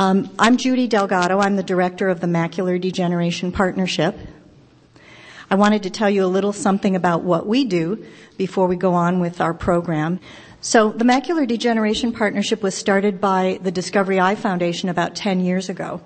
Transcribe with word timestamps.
Um, 0.00 0.30
I'm 0.38 0.58
Judy 0.58 0.86
Delgado. 0.86 1.40
I'm 1.40 1.56
the 1.56 1.62
director 1.64 2.08
of 2.08 2.20
the 2.20 2.28
Macular 2.28 2.80
Degeneration 2.80 3.50
Partnership. 3.50 4.16
I 5.50 5.56
wanted 5.56 5.82
to 5.82 5.90
tell 5.90 6.08
you 6.08 6.24
a 6.24 6.26
little 6.26 6.52
something 6.52 6.94
about 6.94 7.24
what 7.24 7.48
we 7.48 7.64
do 7.64 8.06
before 8.36 8.68
we 8.68 8.76
go 8.76 8.94
on 8.94 9.18
with 9.18 9.40
our 9.40 9.52
program. 9.52 10.20
So 10.60 10.92
the 10.92 11.04
Macular 11.04 11.48
Degeneration 11.48 12.12
Partnership 12.12 12.62
was 12.62 12.76
started 12.76 13.20
by 13.20 13.58
the 13.60 13.72
Discovery 13.72 14.20
Eye 14.20 14.36
Foundation 14.36 14.88
about 14.88 15.16
10 15.16 15.40
years 15.40 15.68
ago. 15.68 16.00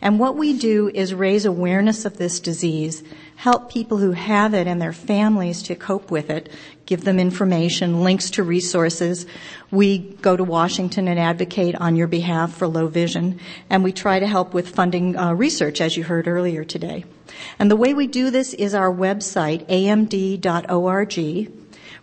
And 0.00 0.18
what 0.18 0.34
we 0.34 0.58
do 0.58 0.90
is 0.92 1.14
raise 1.14 1.44
awareness 1.44 2.04
of 2.04 2.16
this 2.16 2.40
disease, 2.40 3.04
help 3.36 3.70
people 3.70 3.98
who 3.98 4.12
have 4.12 4.54
it 4.54 4.66
and 4.66 4.80
their 4.80 4.92
families 4.92 5.62
to 5.62 5.74
cope 5.74 6.10
with 6.10 6.30
it, 6.30 6.50
give 6.86 7.04
them 7.04 7.20
information, 7.20 8.02
links 8.02 8.30
to 8.30 8.42
resources. 8.42 9.26
We 9.70 9.98
go 9.98 10.36
to 10.36 10.44
Washington 10.44 11.06
and 11.06 11.20
advocate 11.20 11.76
on 11.76 11.96
your 11.96 12.06
behalf 12.06 12.54
for 12.54 12.66
low 12.66 12.86
vision, 12.88 13.38
and 13.68 13.84
we 13.84 13.92
try 13.92 14.18
to 14.18 14.26
help 14.26 14.54
with 14.54 14.74
funding 14.74 15.16
uh, 15.16 15.34
research, 15.34 15.80
as 15.80 15.96
you 15.96 16.04
heard 16.04 16.26
earlier 16.26 16.64
today. 16.64 17.04
And 17.58 17.70
the 17.70 17.76
way 17.76 17.92
we 17.92 18.06
do 18.06 18.30
this 18.30 18.54
is 18.54 18.74
our 18.74 18.92
website, 18.92 19.66
amd.org 19.66 21.52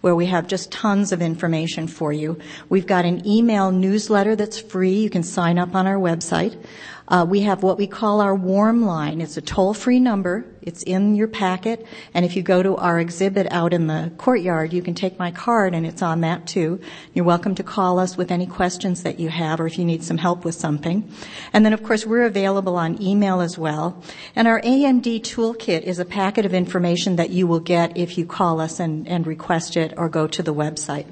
where 0.04 0.16
we 0.16 0.26
have 0.26 0.48
just 0.48 0.70
tons 0.70 1.14
of 1.14 1.22
information 1.22 1.88
for 1.88 2.12
you. 2.12 2.38
We've 2.68 2.86
got 2.86 3.06
an 3.06 3.26
email 3.26 3.72
newsletter 3.72 4.36
that's 4.36 4.60
free. 4.60 4.96
You 4.96 5.10
can 5.10 5.24
sign 5.24 5.58
up 5.58 5.76
on 5.76 5.88
our 5.88 5.96
website. 5.96 6.62
Uh, 7.08 7.26
we 7.28 7.42
have 7.42 7.64
what 7.64 7.78
we 7.78 7.88
call 7.88 8.22
our 8.22 8.34
warm 8.34 8.86
line. 8.86 9.20
It's 9.20 9.38
a 9.38 9.42
toll-free 9.42 10.00
number. 10.00 10.46
It's 10.62 10.84
in 10.84 11.16
your 11.16 11.28
packet. 11.28 11.86
And 12.14 12.24
if 12.24 12.36
you 12.36 12.42
go 12.42 12.64
to 12.64 12.78
our 12.78 13.00
exhibit 13.00 13.48
out 13.52 13.74
in 13.74 13.88
the 13.88 14.12
courtyard, 14.18 14.72
you 14.72 14.82
can 14.82 14.94
take 14.94 15.20
my 15.20 15.30
card 15.32 15.76
and 15.76 15.86
it's 15.86 16.02
on 16.02 16.22
that 16.22 16.48
too. 16.48 16.80
You're 17.14 17.26
welcome 17.26 17.56
to 17.56 17.64
call 17.64 18.00
us 18.00 18.16
with 18.16 18.32
any 18.32 18.48
questions 18.48 19.04
that 19.04 19.20
you 19.20 19.30
have 19.30 19.60
or 19.60 19.68
if 19.68 19.78
you 19.78 19.84
need 19.84 20.04
some 20.04 20.18
help 20.18 20.46
with 20.46 20.56
something. 20.56 21.12
And 21.52 21.66
then 21.66 21.74
of 21.74 21.84
course 21.84 22.06
we're 22.06 22.24
available 22.24 22.78
on 22.78 23.02
email 23.02 23.42
as 23.42 23.58
well. 23.58 24.02
And 24.36 24.48
our 24.48 24.62
AMD 24.62 25.22
toolkit 25.22 25.82
is 25.82 26.00
a 26.00 26.06
packet 26.06 26.46
of 26.46 26.54
information 26.54 27.18
that 27.18 27.30
you 27.30 27.48
will 27.48 27.60
get 27.60 27.98
if 27.98 28.18
you 28.18 28.26
call 28.26 28.62
us 28.62 28.80
and, 28.80 29.08
and 29.08 29.28
request 29.28 29.76
it 29.76 29.94
or 29.98 30.08
go 30.08 30.28
to 30.28 30.42
the 30.42 30.54
website. 30.54 31.08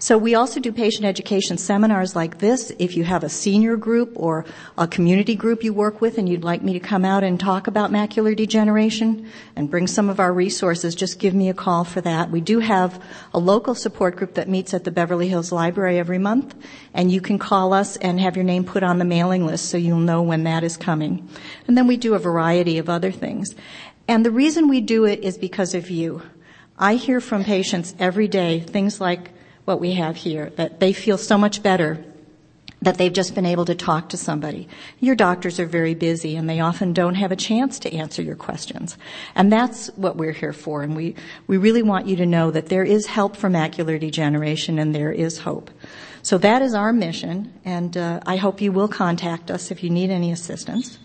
So 0.00 0.16
we 0.16 0.36
also 0.36 0.60
do 0.60 0.70
patient 0.70 1.06
education 1.06 1.58
seminars 1.58 2.14
like 2.14 2.38
this. 2.38 2.70
If 2.78 2.96
you 2.96 3.02
have 3.02 3.24
a 3.24 3.28
senior 3.28 3.76
group 3.76 4.12
or 4.14 4.44
a 4.76 4.86
community 4.86 5.34
group 5.34 5.64
you 5.64 5.72
work 5.72 6.00
with 6.00 6.18
and 6.18 6.28
you'd 6.28 6.44
like 6.44 6.62
me 6.62 6.72
to 6.74 6.78
come 6.78 7.04
out 7.04 7.24
and 7.24 7.38
talk 7.38 7.66
about 7.66 7.90
macular 7.90 8.36
degeneration 8.36 9.28
and 9.56 9.68
bring 9.68 9.88
some 9.88 10.08
of 10.08 10.20
our 10.20 10.32
resources, 10.32 10.94
just 10.94 11.18
give 11.18 11.34
me 11.34 11.48
a 11.48 11.54
call 11.54 11.82
for 11.82 12.00
that. 12.02 12.30
We 12.30 12.40
do 12.40 12.60
have 12.60 13.02
a 13.34 13.40
local 13.40 13.74
support 13.74 14.14
group 14.14 14.34
that 14.34 14.48
meets 14.48 14.72
at 14.72 14.84
the 14.84 14.92
Beverly 14.92 15.26
Hills 15.26 15.50
Library 15.50 15.98
every 15.98 16.18
month 16.18 16.54
and 16.94 17.10
you 17.10 17.20
can 17.20 17.40
call 17.40 17.72
us 17.72 17.96
and 17.96 18.20
have 18.20 18.36
your 18.36 18.44
name 18.44 18.62
put 18.62 18.84
on 18.84 19.00
the 19.00 19.04
mailing 19.04 19.46
list 19.46 19.68
so 19.68 19.76
you'll 19.76 19.98
know 19.98 20.22
when 20.22 20.44
that 20.44 20.62
is 20.62 20.76
coming. 20.76 21.28
And 21.66 21.76
then 21.76 21.88
we 21.88 21.96
do 21.96 22.14
a 22.14 22.20
variety 22.20 22.78
of 22.78 22.88
other 22.88 23.10
things. 23.10 23.56
And 24.06 24.24
the 24.24 24.30
reason 24.30 24.68
we 24.68 24.80
do 24.80 25.06
it 25.06 25.24
is 25.24 25.36
because 25.36 25.74
of 25.74 25.90
you. 25.90 26.22
I 26.78 26.94
hear 26.94 27.20
from 27.20 27.42
patients 27.42 27.96
every 27.98 28.28
day 28.28 28.60
things 28.60 29.00
like, 29.00 29.32
what 29.68 29.80
we 29.80 29.92
have 29.92 30.16
here, 30.16 30.50
that 30.56 30.80
they 30.80 30.94
feel 30.94 31.18
so 31.18 31.36
much 31.38 31.62
better 31.62 32.02
that 32.80 32.96
they've 32.96 33.12
just 33.12 33.34
been 33.34 33.44
able 33.44 33.64
to 33.66 33.74
talk 33.74 34.08
to 34.08 34.16
somebody. 34.16 34.66
Your 34.98 35.14
doctors 35.14 35.60
are 35.60 35.66
very 35.66 35.94
busy 35.94 36.36
and 36.36 36.48
they 36.48 36.60
often 36.60 36.92
don't 36.92 37.16
have 37.16 37.32
a 37.32 37.36
chance 37.36 37.78
to 37.80 37.92
answer 37.92 38.22
your 38.22 38.34
questions. 38.36 38.96
And 39.34 39.52
that's 39.52 39.88
what 39.88 40.16
we're 40.16 40.32
here 40.32 40.52
for. 40.52 40.82
And 40.82 40.96
we, 40.96 41.16
we 41.46 41.58
really 41.58 41.82
want 41.82 42.06
you 42.06 42.16
to 42.16 42.26
know 42.26 42.50
that 42.50 42.68
there 42.68 42.84
is 42.84 43.06
help 43.06 43.36
for 43.36 43.50
macular 43.50 44.00
degeneration 44.00 44.78
and 44.78 44.94
there 44.94 45.12
is 45.12 45.38
hope. 45.38 45.70
So 46.22 46.38
that 46.38 46.62
is 46.62 46.72
our 46.72 46.92
mission 46.92 47.52
and 47.64 47.96
uh, 47.96 48.20
I 48.24 48.36
hope 48.36 48.60
you 48.60 48.72
will 48.72 48.88
contact 48.88 49.50
us 49.50 49.70
if 49.70 49.84
you 49.84 49.90
need 49.90 50.10
any 50.10 50.32
assistance. 50.32 50.98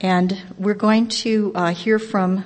And 0.00 0.42
we're 0.58 0.74
going 0.74 1.08
to 1.08 1.52
uh, 1.54 1.72
hear 1.72 1.98
from 1.98 2.44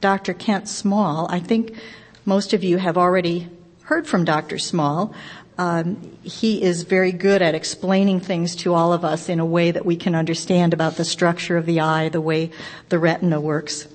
Dr. 0.00 0.32
Kent 0.32 0.68
Small. 0.68 1.26
I 1.30 1.40
think 1.40 1.76
most 2.24 2.52
of 2.54 2.64
you 2.64 2.78
have 2.78 2.96
already 2.96 3.50
heard 3.84 4.06
from 4.06 4.24
Dr. 4.24 4.58
Small. 4.58 5.14
Um, 5.58 6.16
he 6.22 6.62
is 6.62 6.82
very 6.82 7.12
good 7.12 7.42
at 7.42 7.54
explaining 7.54 8.20
things 8.20 8.56
to 8.56 8.74
all 8.74 8.92
of 8.92 9.04
us 9.04 9.28
in 9.28 9.38
a 9.38 9.44
way 9.44 9.70
that 9.70 9.84
we 9.84 9.96
can 9.96 10.14
understand 10.14 10.72
about 10.72 10.96
the 10.96 11.04
structure 11.04 11.56
of 11.56 11.66
the 11.66 11.80
eye, 11.80 12.08
the 12.08 12.20
way 12.20 12.50
the 12.88 12.98
retina 12.98 13.40
works. 13.40 13.86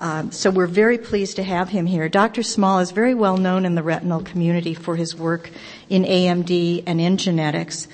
Um, 0.00 0.30
so 0.30 0.50
we're 0.50 0.66
very 0.66 0.98
pleased 0.98 1.36
to 1.36 1.42
have 1.42 1.68
him 1.68 1.86
here. 1.86 2.08
Dr. 2.08 2.42
Small 2.42 2.78
is 2.78 2.90
very 2.92 3.14
well 3.14 3.36
known 3.36 3.64
in 3.64 3.74
the 3.74 3.82
retinal 3.82 4.22
community 4.22 4.74
for 4.74 4.96
his 4.96 5.14
work 5.14 5.50
in 5.88 6.04
AMD 6.04 6.84
and 6.86 7.00
in 7.00 7.16
genetics. 7.16 7.88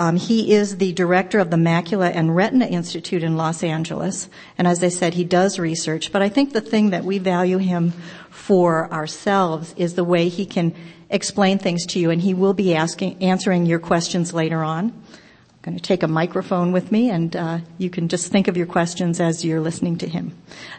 Um, 0.00 0.16
he 0.16 0.54
is 0.54 0.78
the 0.78 0.94
director 0.94 1.40
of 1.40 1.50
the 1.50 1.58
Macula 1.58 2.10
and 2.14 2.34
Retina 2.34 2.64
Institute 2.64 3.22
in 3.22 3.36
Los 3.36 3.62
Angeles, 3.62 4.30
and 4.56 4.66
as 4.66 4.82
I 4.82 4.88
said, 4.88 5.12
he 5.12 5.24
does 5.24 5.58
research. 5.58 6.10
But 6.10 6.22
I 6.22 6.30
think 6.30 6.54
the 6.54 6.62
thing 6.62 6.88
that 6.90 7.04
we 7.04 7.18
value 7.18 7.58
him 7.58 7.92
for 8.30 8.90
ourselves 8.90 9.74
is 9.76 9.96
the 9.96 10.02
way 10.02 10.30
he 10.30 10.46
can 10.46 10.74
explain 11.10 11.58
things 11.58 11.84
to 11.88 11.98
you, 11.98 12.08
and 12.08 12.22
he 12.22 12.32
will 12.32 12.54
be 12.54 12.74
asking, 12.74 13.22
answering 13.22 13.66
your 13.66 13.78
questions 13.78 14.32
later 14.32 14.64
on. 14.64 14.86
I'm 14.86 15.60
going 15.60 15.76
to 15.76 15.82
take 15.82 16.02
a 16.02 16.08
microphone 16.08 16.72
with 16.72 16.90
me, 16.90 17.10
and 17.10 17.36
uh, 17.36 17.58
you 17.76 17.90
can 17.90 18.08
just 18.08 18.32
think 18.32 18.48
of 18.48 18.56
your 18.56 18.66
questions 18.66 19.20
as 19.20 19.44
you're 19.44 19.60
listening 19.60 19.98
to 19.98 20.08
him. 20.08 20.34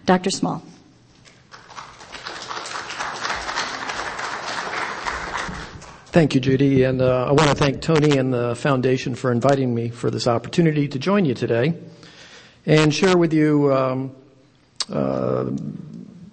Dr. 0.08 0.32
Small. 0.32 0.64
Thank 6.12 6.36
you, 6.36 6.42
Judy, 6.42 6.84
and 6.84 7.02
uh, 7.02 7.28
I 7.28 7.32
want 7.32 7.52
to 7.52 7.56
thank 7.56 7.82
Tony 7.82 8.18
and 8.18 8.34
the 8.34 8.54
foundation 8.54 9.16
for 9.16 9.32
inviting 9.32 9.74
me 9.74 9.88
for 9.88 10.12
this 10.12 10.28
opportunity 10.28 10.90
to 10.90 11.00
join 11.00 11.24
you 11.24 11.34
today 11.34 11.74
and 12.66 12.94
share 12.94 13.18
with 13.18 13.32
you 13.32 13.74
um, 13.74 14.12
uh, 14.92 15.50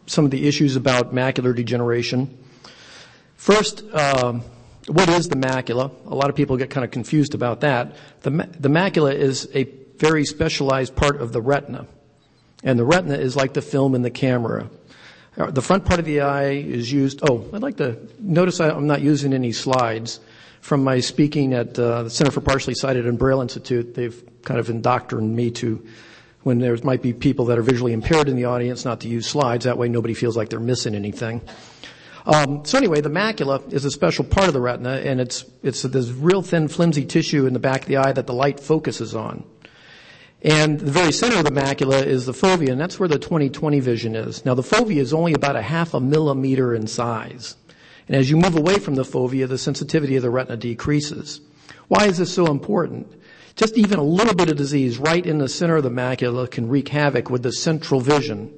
some 0.06 0.25
of 0.25 0.33
the 0.33 0.49
issues 0.49 0.75
about 0.75 1.15
macular 1.15 1.55
degeneration. 1.55 2.37
First, 3.37 3.84
uh, 3.93 4.41
what 4.89 5.09
is 5.11 5.28
the 5.28 5.37
macula? 5.37 5.93
A 6.06 6.15
lot 6.16 6.28
of 6.28 6.34
people 6.34 6.56
get 6.56 6.71
kind 6.71 6.84
of 6.84 6.91
confused 6.91 7.37
about 7.37 7.60
that. 7.60 7.95
The, 8.22 8.33
ma- 8.33 8.47
the 8.59 8.69
macula 8.69 9.15
is 9.15 9.49
a 9.55 9.62
very 9.99 10.25
specialized 10.25 10.97
part 10.97 11.21
of 11.21 11.33
the 11.33 11.41
retina. 11.41 11.87
And 12.65 12.81
the 12.81 12.84
retina 12.84 13.15
is 13.15 13.37
like 13.37 13.55
the 13.55 13.62
film 13.62 13.95
in 13.95 14.03
the 14.03 14.10
camera. 14.10 14.71
Uh, 15.38 15.50
the 15.53 15.62
front 15.62 15.84
part 15.84 16.00
of 16.00 16.04
the 16.04 16.21
eye 16.21 16.50
is 16.50 16.91
used, 16.93 17.21
oh, 17.31 17.49
I'd 17.53 17.62
like 17.62 17.76
to 17.76 17.97
notice 18.19 18.60
I'm 18.60 18.88
not 18.88 19.00
using 19.00 19.32
any 19.32 19.53
slides 19.53 20.19
from 20.60 20.82
my 20.82 20.99
speaking 20.99 21.54
at 21.54 21.78
uh, 21.78 22.03
the 22.03 22.10
Center 22.10 22.32
for 22.32 22.41
Partially 22.41 22.75
Sighted 22.75 23.06
and 23.06 23.16
Braille 23.16 23.41
Institute. 23.41 23.94
They've 23.94 24.21
kind 24.43 24.59
of 24.59 24.69
indoctrinated 24.69 25.37
me 25.37 25.50
to 25.53 25.87
when 26.43 26.59
there 26.59 26.77
might 26.82 27.03
be 27.03 27.12
people 27.12 27.44
that 27.47 27.59
are 27.59 27.62
visually 27.62 27.93
impaired 27.93 28.28
in 28.28 28.34
the 28.34 28.47
audience 28.47 28.84
not 28.84 29.00
to 29.03 29.09
use 29.09 29.28
slides. 29.28 29.65
That 29.65 29.78
way 29.78 29.88
nobody 29.88 30.15
feels 30.15 30.37
like 30.37 30.48
they're 30.48 30.59
missing 30.59 30.97
anything. 30.97 31.41
Um, 32.27 32.65
so 32.65 32.77
anyway, 32.77 33.00
the 33.00 33.09
macula 33.09 33.72
is 33.72 33.84
a 33.84 33.91
special 33.91 34.25
part 34.25 34.48
of 34.48 34.54
the 34.54 34.60
retina, 34.60 34.97
and 34.97 35.21
it's 35.21 35.44
it's 35.62 35.82
this 35.82 36.10
real 36.10 36.43
thin, 36.43 36.69
flimsy 36.69 37.06
tissue 37.06 37.47
in 37.47 37.53
the 37.53 37.59
back 37.59 37.82
of 37.82 37.88
the 37.88 37.97
eye 37.97 38.12
that 38.12 38.27
the 38.27 38.34
light 38.34 38.60
focuses 38.60 39.15
on. 39.15 39.44
And 40.43 40.78
the 40.78 40.93
very 40.93 41.10
center 41.10 41.38
of 41.38 41.44
the 41.44 41.50
macula 41.50 42.06
is 42.06 42.26
the 42.26 42.32
fovea, 42.32 42.71
and 42.71 42.81
that's 42.81 43.00
where 43.00 43.09
the 43.09 43.19
20/20 43.19 43.81
vision 43.81 44.15
is. 44.15 44.44
Now 44.44 44.54
the 44.54 44.62
fovea 44.62 44.99
is 44.99 45.12
only 45.12 45.32
about 45.32 45.56
a 45.56 45.62
half 45.62 45.94
a 45.94 46.00
millimeter 46.00 46.75
in 46.75 46.87
size. 46.87 47.56
And 48.06 48.16
as 48.16 48.31
you 48.31 48.37
move 48.37 48.56
away 48.56 48.78
from 48.78 48.94
the 48.94 49.03
fovea, 49.03 49.48
the 49.48 49.59
sensitivity 49.59 50.16
of 50.16 50.22
the 50.22 50.31
retina 50.31 50.56
decreases. 50.56 51.41
Why 51.88 52.06
is 52.06 52.19
this 52.19 52.32
so 52.32 52.47
important? 52.47 53.09
Just 53.56 53.77
even 53.77 53.98
a 53.98 54.04
little 54.04 54.34
bit 54.34 54.48
of 54.48 54.56
disease 54.56 54.98
right 54.98 55.25
in 55.27 55.38
the 55.38 55.48
center 55.48 55.77
of 55.77 55.82
the 55.82 55.91
macula 55.91 56.48
can 56.48 56.69
wreak 56.69 56.88
havoc 56.88 57.28
with 57.28 57.43
the 57.43 57.53
central 57.53 58.00
vision. 58.00 58.53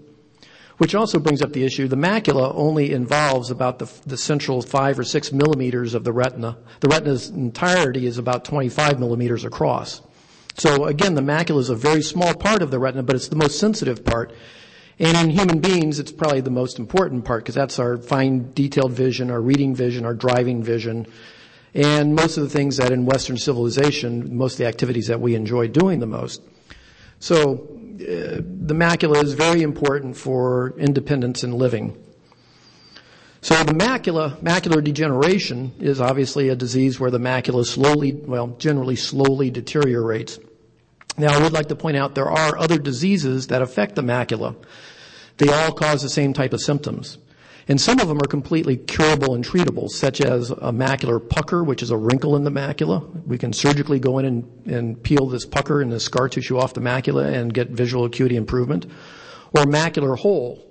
Which 0.76 0.94
also 0.94 1.19
brings 1.19 1.42
up 1.42 1.52
the 1.52 1.64
issue, 1.64 1.88
the 1.88 1.96
macula 1.96 2.52
only 2.54 2.92
involves 2.92 3.50
about 3.50 3.78
the, 3.78 3.90
the 4.06 4.16
central 4.16 4.60
five 4.60 4.98
or 4.98 5.04
six 5.04 5.32
millimeters 5.32 5.94
of 5.94 6.04
the 6.04 6.12
retina. 6.12 6.58
The 6.80 6.88
retina's 6.88 7.30
entirety 7.30 8.06
is 8.06 8.19
about 8.19 8.44
25 8.44 8.98
millimeters 9.00 9.44
across. 9.44 10.02
So 10.56 10.85
again, 10.87 11.14
the 11.14 11.23
macula 11.23 11.61
is 11.61 11.70
a 11.70 11.75
very 11.75 12.02
small 12.02 12.35
part 12.35 12.62
of 12.62 12.70
the 12.70 12.79
retina, 12.79 13.02
but 13.02 13.17
it's 13.17 13.29
the 13.29 13.37
most 13.37 13.58
sensitive 13.58 14.05
part. 14.05 14.32
And 14.99 15.17
in 15.17 15.31
human 15.31 15.61
beings, 15.61 15.99
it's 15.99 16.12
probably 16.12 16.43
the 16.43 16.50
most 16.50 16.79
important 16.79 17.25
part 17.25 17.43
because 17.43 17.55
that's 17.55 17.79
our 17.79 17.97
fine 17.97 18.52
detailed 18.52 18.93
vision, 18.93 19.31
our 19.31 19.41
reading 19.41 19.75
vision, 19.75 20.05
our 20.05 20.12
driving 20.12 20.62
vision, 20.62 21.06
and 21.73 22.14
most 22.14 22.37
of 22.37 22.43
the 22.43 22.50
things 22.50 22.76
that 22.76 22.93
in 22.93 23.06
Western 23.06 23.38
civilization, 23.38 24.37
most 24.37 24.55
of 24.55 24.58
the 24.58 24.67
activities 24.67 25.06
that 25.06 25.20
we 25.20 25.35
enjoy 25.35 25.69
doing 25.69 26.00
the 26.00 26.06
most. 26.06 26.43
So 27.20 27.53
uh, 27.55 28.43
the 28.43 28.75
macula 28.75 29.23
is 29.23 29.35
very 29.35 29.62
important 29.62 30.17
for 30.17 30.75
independence 30.79 31.44
and 31.44 31.55
living. 31.55 31.96
So 33.42 33.54
the 33.64 33.72
macula, 33.72 34.38
macular 34.42 34.84
degeneration 34.84 35.72
is 35.78 35.98
obviously 35.98 36.50
a 36.50 36.56
disease 36.56 37.00
where 37.00 37.10
the 37.10 37.19
macula 37.19 37.64
slowly, 37.64 38.12
well, 38.12 38.48
generally 38.58 38.96
slowly 38.96 39.50
deteriorates. 39.50 40.38
Now 41.16 41.38
I 41.38 41.42
would 41.42 41.52
like 41.54 41.69
to 41.69 41.76
point 41.76 41.96
out 41.96 42.14
there 42.14 42.31
are 42.31 42.58
other 42.58 42.78
diseases 42.78 43.46
that 43.46 43.62
affect 43.62 43.94
the 43.94 44.02
macula. 44.02 44.56
They 45.38 45.48
all 45.48 45.72
cause 45.72 46.02
the 46.02 46.10
same 46.10 46.34
type 46.34 46.52
of 46.52 46.60
symptoms. 46.60 47.16
And 47.66 47.81
some 47.81 47.98
of 47.98 48.08
them 48.08 48.19
are 48.19 48.26
completely 48.26 48.76
curable 48.76 49.34
and 49.34 49.44
treatable, 49.44 49.88
such 49.88 50.20
as 50.20 50.50
a 50.50 50.72
macular 50.72 51.26
pucker, 51.26 51.64
which 51.64 51.82
is 51.82 51.90
a 51.90 51.96
wrinkle 51.96 52.36
in 52.36 52.44
the 52.44 52.50
macula. 52.50 53.25
We 53.26 53.38
can 53.38 53.52
surgically 53.54 54.00
go 54.00 54.19
in 54.19 54.25
and, 54.26 54.66
and 54.66 55.02
peel 55.02 55.28
this 55.28 55.46
pucker 55.46 55.81
and 55.81 55.90
the 55.90 56.00
scar 56.00 56.28
tissue 56.28 56.58
off 56.58 56.75
the 56.75 56.81
macula 56.81 57.32
and 57.32 57.54
get 57.54 57.70
visual 57.70 58.04
acuity 58.04 58.36
improvement. 58.36 58.86
Or 59.54 59.64
macular 59.64 60.19
hole, 60.19 60.69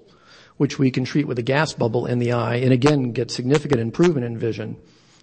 which 0.60 0.78
we 0.78 0.92
can 0.92 1.06
treat 1.06 1.26
with 1.26 1.40
a 1.40 1.42
gas 1.42 1.72
bubble 1.72 2.06
in 2.06 2.20
the 2.20 2.34
eye 2.34 2.58
and 2.58 2.74
again 2.74 3.14
get 3.14 3.32
significant 3.32 3.80
improvement 3.80 4.26
in 4.26 4.38
vision. 4.38 4.76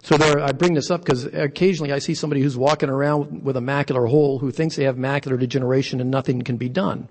So 0.02 0.16
there, 0.16 0.40
I 0.40 0.52
bring 0.52 0.72
this 0.72 0.90
up 0.90 1.02
because 1.02 1.26
occasionally 1.26 1.92
I 1.92 1.98
see 1.98 2.14
somebody 2.14 2.40
who's 2.40 2.56
walking 2.56 2.88
around 2.88 3.44
with 3.44 3.54
a 3.58 3.60
macular 3.60 4.08
hole 4.08 4.38
who 4.38 4.50
thinks 4.50 4.76
they 4.76 4.84
have 4.84 4.96
macular 4.96 5.38
degeneration 5.38 6.00
and 6.00 6.10
nothing 6.10 6.40
can 6.40 6.56
be 6.56 6.70
done. 6.70 7.10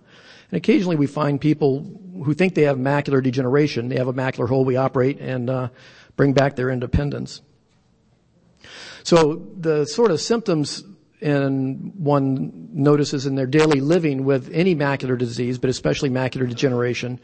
And 0.49 0.57
occasionally 0.57 0.95
we 0.95 1.05
find 1.05 1.39
people 1.39 1.85
who 2.23 2.33
think 2.33 2.55
they 2.55 2.63
have 2.63 2.79
macular 2.79 3.21
degeneration. 3.21 3.89
They 3.89 3.97
have 3.97 4.07
a 4.07 4.13
macular 4.13 4.49
hole. 4.49 4.65
We 4.65 4.75
operate 4.75 5.19
and 5.19 5.47
uh, 5.47 5.67
bring 6.15 6.33
back 6.33 6.55
their 6.55 6.71
independence. 6.71 7.43
So 9.03 9.45
the 9.55 9.85
sort 9.85 10.09
of 10.09 10.19
symptoms 10.19 10.83
and 11.21 11.93
one 11.95 12.69
notices 12.73 13.27
in 13.27 13.35
their 13.35 13.45
daily 13.45 13.81
living 13.81 14.25
with 14.25 14.49
any 14.51 14.75
macular 14.75 15.15
disease, 15.15 15.59
but 15.59 15.69
especially 15.69 16.09
macular 16.09 16.49
degeneration, 16.49 17.19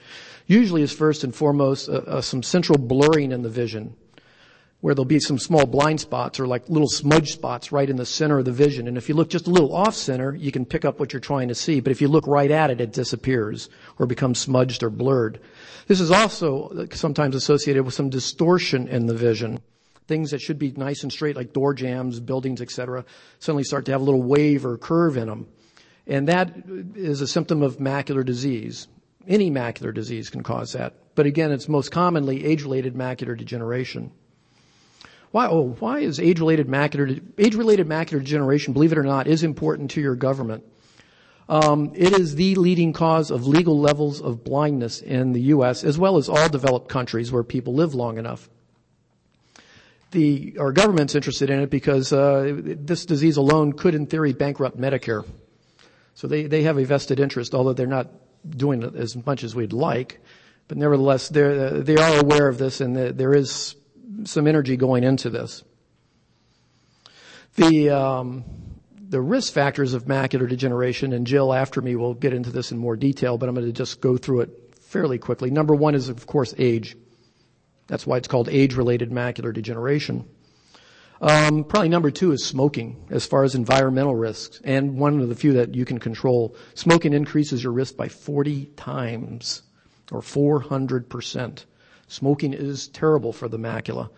usually 0.47 0.81
is 0.81 0.91
first 0.91 1.23
and 1.23 1.33
foremost 1.33 1.89
uh, 1.89 1.93
uh, 1.93 2.21
some 2.21 2.43
central 2.43 2.77
blurring 2.77 3.31
in 3.31 3.41
the 3.41 3.49
vision 3.49 3.95
where 4.81 4.95
there'll 4.95 5.05
be 5.05 5.19
some 5.19 5.37
small 5.37 5.65
blind 5.65 5.99
spots 5.99 6.39
or 6.39 6.47
like 6.47 6.67
little 6.67 6.89
smudge 6.89 7.31
spots 7.31 7.71
right 7.71 7.89
in 7.89 7.95
the 7.95 8.05
center 8.05 8.39
of 8.39 8.45
the 8.45 8.51
vision. 8.51 8.87
And 8.87 8.97
if 8.97 9.07
you 9.07 9.15
look 9.15 9.29
just 9.29 9.47
a 9.47 9.51
little 9.51 9.75
off 9.75 9.93
center, 9.93 10.35
you 10.35 10.51
can 10.51 10.65
pick 10.65 10.85
up 10.85 10.99
what 10.99 11.13
you're 11.13 11.19
trying 11.19 11.47
to 11.49 11.55
see. 11.55 11.79
But 11.79 11.91
if 11.91 12.01
you 12.01 12.07
look 12.07 12.25
right 12.27 12.49
at 12.49 12.71
it, 12.71 12.81
it 12.81 12.91
disappears 12.91 13.69
or 13.99 14.07
becomes 14.07 14.39
smudged 14.39 14.81
or 14.81 14.89
blurred. 14.89 15.39
This 15.87 16.01
is 16.01 16.09
also 16.11 16.87
sometimes 16.91 17.35
associated 17.35 17.83
with 17.83 17.93
some 17.93 18.09
distortion 18.09 18.87
in 18.87 19.05
the 19.05 19.13
vision. 19.13 19.59
Things 20.07 20.31
that 20.31 20.41
should 20.41 20.57
be 20.57 20.71
nice 20.71 21.03
and 21.03 21.11
straight, 21.11 21.35
like 21.35 21.53
door 21.53 21.75
jambs, 21.75 22.19
buildings, 22.19 22.59
etc., 22.59 23.05
suddenly 23.39 23.63
start 23.63 23.85
to 23.85 23.91
have 23.91 24.01
a 24.01 24.03
little 24.03 24.23
wave 24.23 24.65
or 24.65 24.77
curve 24.77 25.15
in 25.15 25.27
them. 25.27 25.47
And 26.07 26.27
that 26.27 26.63
is 26.95 27.21
a 27.21 27.27
symptom 27.27 27.61
of 27.61 27.77
macular 27.77 28.25
disease. 28.25 28.87
Any 29.27 29.51
macular 29.51 29.93
disease 29.93 30.29
can 30.29 30.43
cause 30.43 30.73
that. 30.73 30.93
But 31.15 31.25
again, 31.25 31.51
it's 31.51 31.67
most 31.67 31.91
commonly 31.91 32.45
age-related 32.45 32.95
macular 32.95 33.37
degeneration. 33.37 34.11
Why, 35.31 35.47
oh, 35.47 35.75
why 35.79 35.99
is 35.99 36.19
age-related 36.19 36.67
macular, 36.67 37.21
age-related 37.37 37.87
macular 37.87 38.19
degeneration, 38.19 38.73
believe 38.73 38.91
it 38.91 38.97
or 38.97 39.03
not, 39.03 39.27
is 39.27 39.43
important 39.43 39.91
to 39.91 40.01
your 40.01 40.15
government? 40.15 40.63
Um, 41.47 41.91
it 41.95 42.13
is 42.13 42.35
the 42.35 42.55
leading 42.55 42.93
cause 42.93 43.29
of 43.31 43.47
legal 43.47 43.79
levels 43.79 44.21
of 44.21 44.43
blindness 44.43 45.01
in 45.01 45.33
the 45.33 45.41
U.S., 45.41 45.83
as 45.83 45.97
well 45.97 46.17
as 46.17 46.29
all 46.29 46.49
developed 46.49 46.89
countries 46.89 47.31
where 47.31 47.43
people 47.43 47.73
live 47.73 47.93
long 47.93 48.17
enough. 48.17 48.49
The, 50.11 50.57
our 50.59 50.71
government's 50.71 51.15
interested 51.15 51.49
in 51.49 51.61
it 51.61 51.69
because 51.69 52.11
uh, 52.11 52.53
this 52.63 53.05
disease 53.05 53.37
alone 53.37 53.73
could, 53.73 53.95
in 53.95 54.07
theory, 54.07 54.33
bankrupt 54.33 54.77
Medicare. 54.77 55.25
So 56.13 56.27
they, 56.27 56.47
they 56.47 56.63
have 56.63 56.77
a 56.77 56.83
vested 56.83 57.19
interest, 57.19 57.53
although 57.53 57.73
they're 57.73 57.87
not 57.87 58.09
doing 58.49 58.83
it 58.83 58.95
as 58.95 59.15
much 59.25 59.43
as 59.43 59.55
we'd 59.55 59.73
like. 59.73 60.19
But 60.67 60.77
nevertheless, 60.77 61.29
they 61.29 61.41
are 61.97 62.19
aware 62.19 62.47
of 62.47 62.57
this, 62.57 62.81
and 62.81 62.95
there 62.95 63.33
is 63.33 63.75
some 64.23 64.47
energy 64.47 64.77
going 64.77 65.03
into 65.03 65.29
this. 65.29 65.63
The 67.55 67.89
um, 67.89 68.45
the 69.09 69.19
risk 69.19 69.51
factors 69.51 69.93
of 69.93 70.05
macular 70.05 70.47
degeneration, 70.47 71.11
and 71.11 71.27
Jill 71.27 71.53
after 71.53 71.81
me 71.81 71.97
will 71.97 72.13
get 72.13 72.33
into 72.33 72.49
this 72.49 72.71
in 72.71 72.77
more 72.77 72.95
detail, 72.95 73.37
but 73.37 73.49
I'm 73.49 73.55
going 73.55 73.67
to 73.67 73.73
just 73.73 73.99
go 73.99 74.15
through 74.15 74.41
it 74.41 74.75
fairly 74.79 75.17
quickly. 75.17 75.51
Number 75.51 75.75
one 75.75 75.93
is, 75.93 76.07
of 76.07 76.25
course, 76.25 76.53
age. 76.57 76.95
That's 77.87 78.07
why 78.07 78.15
it's 78.15 78.29
called 78.29 78.47
age-related 78.47 79.11
macular 79.11 79.53
degeneration. 79.53 80.25
Um, 81.21 81.63
probably 81.63 81.89
number 81.89 82.09
two 82.09 82.31
is 82.31 82.43
smoking, 82.43 83.05
as 83.11 83.27
far 83.27 83.43
as 83.43 83.53
environmental 83.53 84.15
risks, 84.15 84.59
and 84.63 84.97
one 84.97 85.21
of 85.21 85.29
the 85.29 85.35
few 85.35 85.53
that 85.53 85.75
you 85.75 85.85
can 85.85 85.99
control. 85.99 86.55
Smoking 86.73 87.13
increases 87.13 87.63
your 87.63 87.73
risk 87.73 87.95
by 87.95 88.09
40 88.09 88.65
times, 88.75 89.61
or 90.11 90.23
400 90.23 91.09
percent. 91.09 91.65
Smoking 92.07 92.53
is 92.53 92.87
terrible 92.87 93.31
for 93.31 93.47
the 93.47 93.59
macula. 93.59 94.09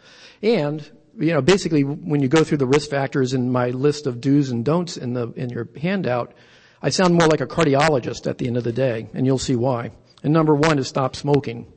And, 0.41 0.89
you 1.19 1.33
know, 1.33 1.41
basically 1.41 1.83
when 1.83 2.21
you 2.21 2.27
go 2.27 2.43
through 2.43 2.57
the 2.57 2.65
risk 2.65 2.89
factors 2.89 3.33
in 3.33 3.51
my 3.51 3.69
list 3.69 4.07
of 4.07 4.19
do's 4.19 4.49
and 4.49 4.65
don'ts 4.65 4.97
in 4.97 5.13
the, 5.13 5.27
in 5.33 5.49
your 5.49 5.67
handout, 5.79 6.33
I 6.81 6.89
sound 6.89 7.13
more 7.15 7.27
like 7.27 7.41
a 7.41 7.45
cardiologist 7.45 8.27
at 8.27 8.37
the 8.37 8.47
end 8.47 8.57
of 8.57 8.63
the 8.63 8.71
day, 8.71 9.09
and 9.13 9.25
you'll 9.25 9.37
see 9.37 9.55
why. 9.55 9.91
And 10.23 10.31
number 10.31 10.55
one 10.55 10.79
is 10.79 10.87
stop 10.87 11.15
smoking. 11.15 11.71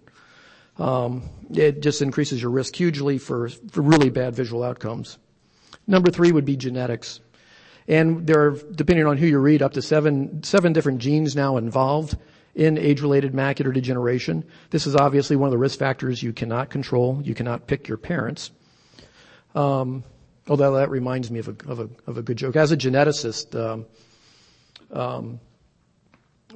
Um, 0.78 1.23
it 1.50 1.81
just 1.81 2.02
increases 2.02 2.43
your 2.43 2.50
risk 2.50 2.76
hugely 2.76 3.19
for, 3.19 3.49
for 3.49 3.81
really 3.81 4.11
bad 4.11 4.34
visual 4.34 4.62
outcomes. 4.62 5.19
Number 5.87 6.11
three 6.11 6.32
would 6.32 6.44
be 6.44 6.56
genetics. 6.56 7.20
And 7.88 8.26
there 8.26 8.40
are, 8.40 8.50
depending 8.73 9.06
on 9.06 9.17
who 9.17 9.26
you 9.26 9.38
read, 9.38 9.62
up 9.62 9.73
to 9.75 9.82
seven, 9.82 10.43
seven 10.43 10.73
different 10.73 10.99
genes 10.99 11.37
now 11.37 11.56
involved 11.56 12.17
in 12.55 12.78
age-related 12.78 13.32
macular 13.32 13.73
degeneration. 13.73 14.44
This 14.70 14.87
is 14.87 14.96
obviously 14.96 15.37
one 15.37 15.46
of 15.46 15.52
the 15.52 15.58
risk 15.58 15.78
factors 15.78 16.23
you 16.23 16.32
cannot 16.32 16.70
control. 16.70 17.20
You 17.22 17.34
cannot 17.34 17.67
pick 17.67 17.87
your 17.87 17.99
parents. 17.99 18.50
Um, 19.55 20.05
although 20.49 20.75
that 20.75 20.90
reminds 20.90 21.31
me 21.31 21.38
of 21.38 21.49
a, 21.49 21.70
of 21.70 21.81
a, 21.81 21.88
of 22.06 22.19
a 22.19 22.22
good 22.22 22.38
joke. 22.38 22.56
As 22.56 22.72
a 22.72 22.76
geneticist, 22.76 23.55
um, 23.55 23.87
um, 24.90 25.40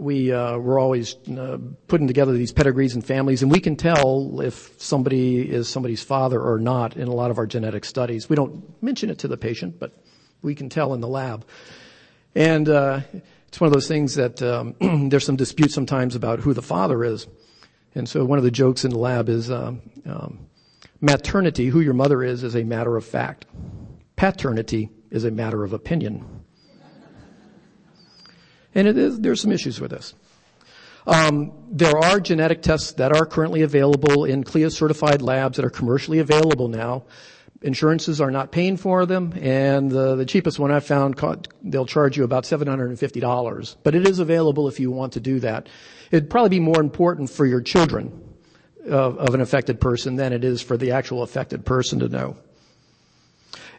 we 0.01 0.33
uh, 0.33 0.57
we're 0.57 0.81
always 0.81 1.15
uh, 1.29 1.59
putting 1.87 2.07
together 2.07 2.33
these 2.33 2.53
pedigrees 2.53 2.95
and 2.95 3.05
families, 3.05 3.43
and 3.43 3.53
we 3.53 3.61
can 3.61 3.77
tell 3.77 4.41
if 4.41 4.81
somebody 4.81 5.41
is 5.41 5.69
somebody's 5.69 6.03
father 6.03 6.41
or 6.41 6.59
not 6.59 6.97
in 6.97 7.07
a 7.07 7.13
lot 7.13 7.31
of 7.31 7.39
our 7.39 7.47
genetic 7.47 7.85
studies. 7.85 8.29
We 8.29 8.37
don't 8.37 8.83
mention 8.83 9.11
it 9.11 9.19
to 9.21 9.29
the 9.29 9.37
patient, 9.37 9.79
but 9.79 9.93
we 10.43 10.55
can 10.55 10.71
tell 10.71 10.95
in 10.95 11.01
the 11.01 11.09
lab. 11.09 11.47
And 12.35 12.69
uh, 12.69 13.01
it's 13.49 13.61
one 13.61 13.67
of 13.67 13.75
those 13.75 13.89
things 13.89 14.15
that 14.15 14.41
um, 14.43 14.75
there's 15.11 15.27
some 15.27 15.37
dispute 15.37 15.71
sometimes 15.71 16.15
about 16.15 16.41
who 16.41 16.55
the 16.55 16.63
father 16.63 17.05
is. 17.05 17.27
And 17.95 18.09
so 18.09 18.25
one 18.25 18.39
of 18.39 18.45
the 18.45 18.51
jokes 18.51 18.85
in 18.85 18.93
the 18.93 18.99
lab 18.99 19.29
is 19.29 19.51
um, 19.51 19.83
um, 20.07 20.47
maternity, 21.01 21.67
who 21.67 21.81
your 21.81 21.95
mother 21.95 22.23
is, 22.23 22.43
is 22.43 22.55
a 22.55 22.63
matter 22.63 22.97
of 22.97 23.05
fact. 23.05 23.47
Paternity 24.17 24.91
is 25.11 25.25
a 25.25 25.31
matter 25.31 25.65
of 25.65 25.73
opinion. 25.73 26.40
And 28.75 28.87
it 28.87 28.97
is, 28.97 29.21
there's 29.21 29.41
some 29.41 29.53
issues 29.53 29.81
with 29.81 29.91
this. 29.91 30.15
Um, 31.07 31.53
there 31.71 31.97
are 31.97 32.21
genetic 32.21 32.63
tests 32.63 32.93
that 32.93 33.13
are 33.13 33.27
currently 33.27 33.63
available 33.63 34.25
in 34.25 34.45
CLIA 34.45 34.71
certified 34.71 35.23
labs 35.23 35.57
that 35.57 35.65
are 35.65 35.71
commercially 35.71 36.19
available 36.19 36.69
now 36.69 37.05
insurances 37.63 38.21
are 38.21 38.31
not 38.31 38.53
paying 38.53 38.77
for 38.77 39.07
them, 39.07 39.35
and 39.41 39.91
the, 39.91 40.17
the 40.17 40.25
cheapest 40.25 40.59
one 40.59 40.71
I 40.71 40.81
found, 40.81 41.21
they'll 41.63 41.87
charge 41.87 42.17
you 42.17 42.25
about 42.25 42.45
$750. 42.45 43.77
But 43.83 43.95
it 43.95 44.07
is 44.07 44.19
available 44.19 44.69
if 44.69 44.81
you 44.81 44.91
want 44.91 45.15
to 45.15 45.21
do 45.21 45.41
that. 45.41 45.69
It'd 46.11 46.31
probably 46.31 46.51
be 46.51 46.61
more 46.61 46.81
important 46.81 47.31
for 47.31 47.47
your 47.47 47.61
children 47.61 48.35
of, 48.87 49.19
of 49.19 49.35
an 49.35 49.41
affected 49.41 49.81
person 49.81 50.17
than 50.17 50.33
it 50.33 50.45
is 50.45 50.63
for 50.63 50.77
the 50.77 50.93
actual 50.93 51.23
affected 51.23 51.65
person 51.65 52.01
to 52.01 52.09
know. 52.09 52.37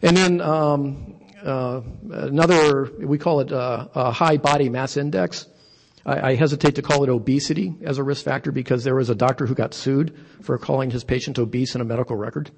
And 0.01 0.15
then 0.15 0.42
um, 0.42 1.15
uh, 1.43 1.81
another, 2.12 2.91
we 3.00 3.17
call 3.17 3.39
it 3.39 3.51
uh, 3.51 3.88
a 3.93 4.12
high 4.12 4.38
body 4.38 4.69
mass 4.69 4.98
index. 4.98 5.48
I, 6.05 6.31
I, 6.31 6.36
hesitate 6.36 6.75
to 6.75 6.81
call 6.81 7.03
it 7.03 7.10
obesity 7.10 7.75
as 7.83 7.98
a 7.98 8.03
risk 8.03 8.25
factor 8.25 8.51
because 8.51 8.83
there 8.83 8.95
was 8.95 9.10
a 9.10 9.15
doctor 9.15 9.45
who 9.45 9.53
got 9.53 9.74
sued 9.74 10.17
for 10.41 10.57
calling 10.57 10.89
his 10.89 11.03
patient 11.03 11.38
obese 11.38 11.75
in 11.75 11.81
a 11.81 11.86
medical 11.86 12.15
record. 12.15 12.51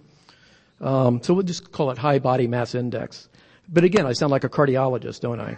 Um, 0.80 1.22
so 1.22 1.34
we'll 1.34 1.44
just 1.44 1.72
call 1.72 1.92
it 1.92 1.98
high 1.98 2.20
body 2.20 2.48
mass 2.48 2.76
index. 2.76 3.28
But 3.68 3.84
again, 3.84 4.06
I 4.06 4.14
sound 4.14 4.32
like 4.32 4.44
a 4.44 4.50
cardiologist, 4.50 5.22
don't 5.22 5.40
I? 5.40 5.58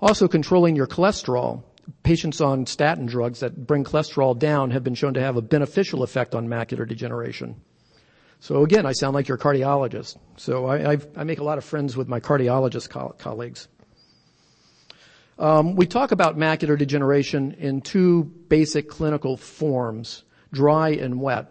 Also 0.00 0.28
controlling 0.28 0.76
your 0.76 0.86
cholesterol. 0.86 1.62
Patients 2.02 2.40
on 2.40 2.66
statin 2.66 3.06
drugs 3.06 3.40
that 3.40 3.66
bring 3.66 3.84
cholesterol 3.84 4.38
down 4.38 4.70
have 4.70 4.84
been 4.84 4.94
shown 4.94 5.14
to 5.14 5.20
have 5.20 5.36
a 5.36 5.42
beneficial 5.42 6.02
effect 6.02 6.34
on 6.34 6.48
macular 6.48 6.86
degeneration. 6.86 7.60
So 8.40 8.64
again, 8.64 8.86
I 8.86 8.92
sound 8.92 9.14
like 9.14 9.28
your 9.28 9.36
cardiologist. 9.38 10.16
So 10.36 10.66
I, 10.66 10.96
I 11.14 11.24
make 11.24 11.38
a 11.38 11.44
lot 11.44 11.58
of 11.58 11.64
friends 11.64 11.96
with 11.96 12.08
my 12.08 12.20
cardiologist 12.20 12.88
co- 12.88 13.14
colleagues. 13.18 13.68
Um, 15.38 15.74
we 15.76 15.86
talk 15.86 16.10
about 16.10 16.36
macular 16.36 16.76
degeneration 16.76 17.52
in 17.52 17.82
two 17.82 18.24
basic 18.24 18.88
clinical 18.88 19.36
forms, 19.36 20.24
dry 20.52 20.90
and 20.90 21.20
wet. 21.20 21.50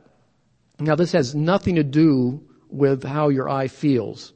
Now 0.80 0.96
this 0.96 1.12
has 1.12 1.36
nothing 1.36 1.76
to 1.76 1.84
do 1.84 2.44
with 2.70 3.04
how 3.04 3.30
your 3.30 3.50
eye 3.50 3.68
feels. 3.68 4.34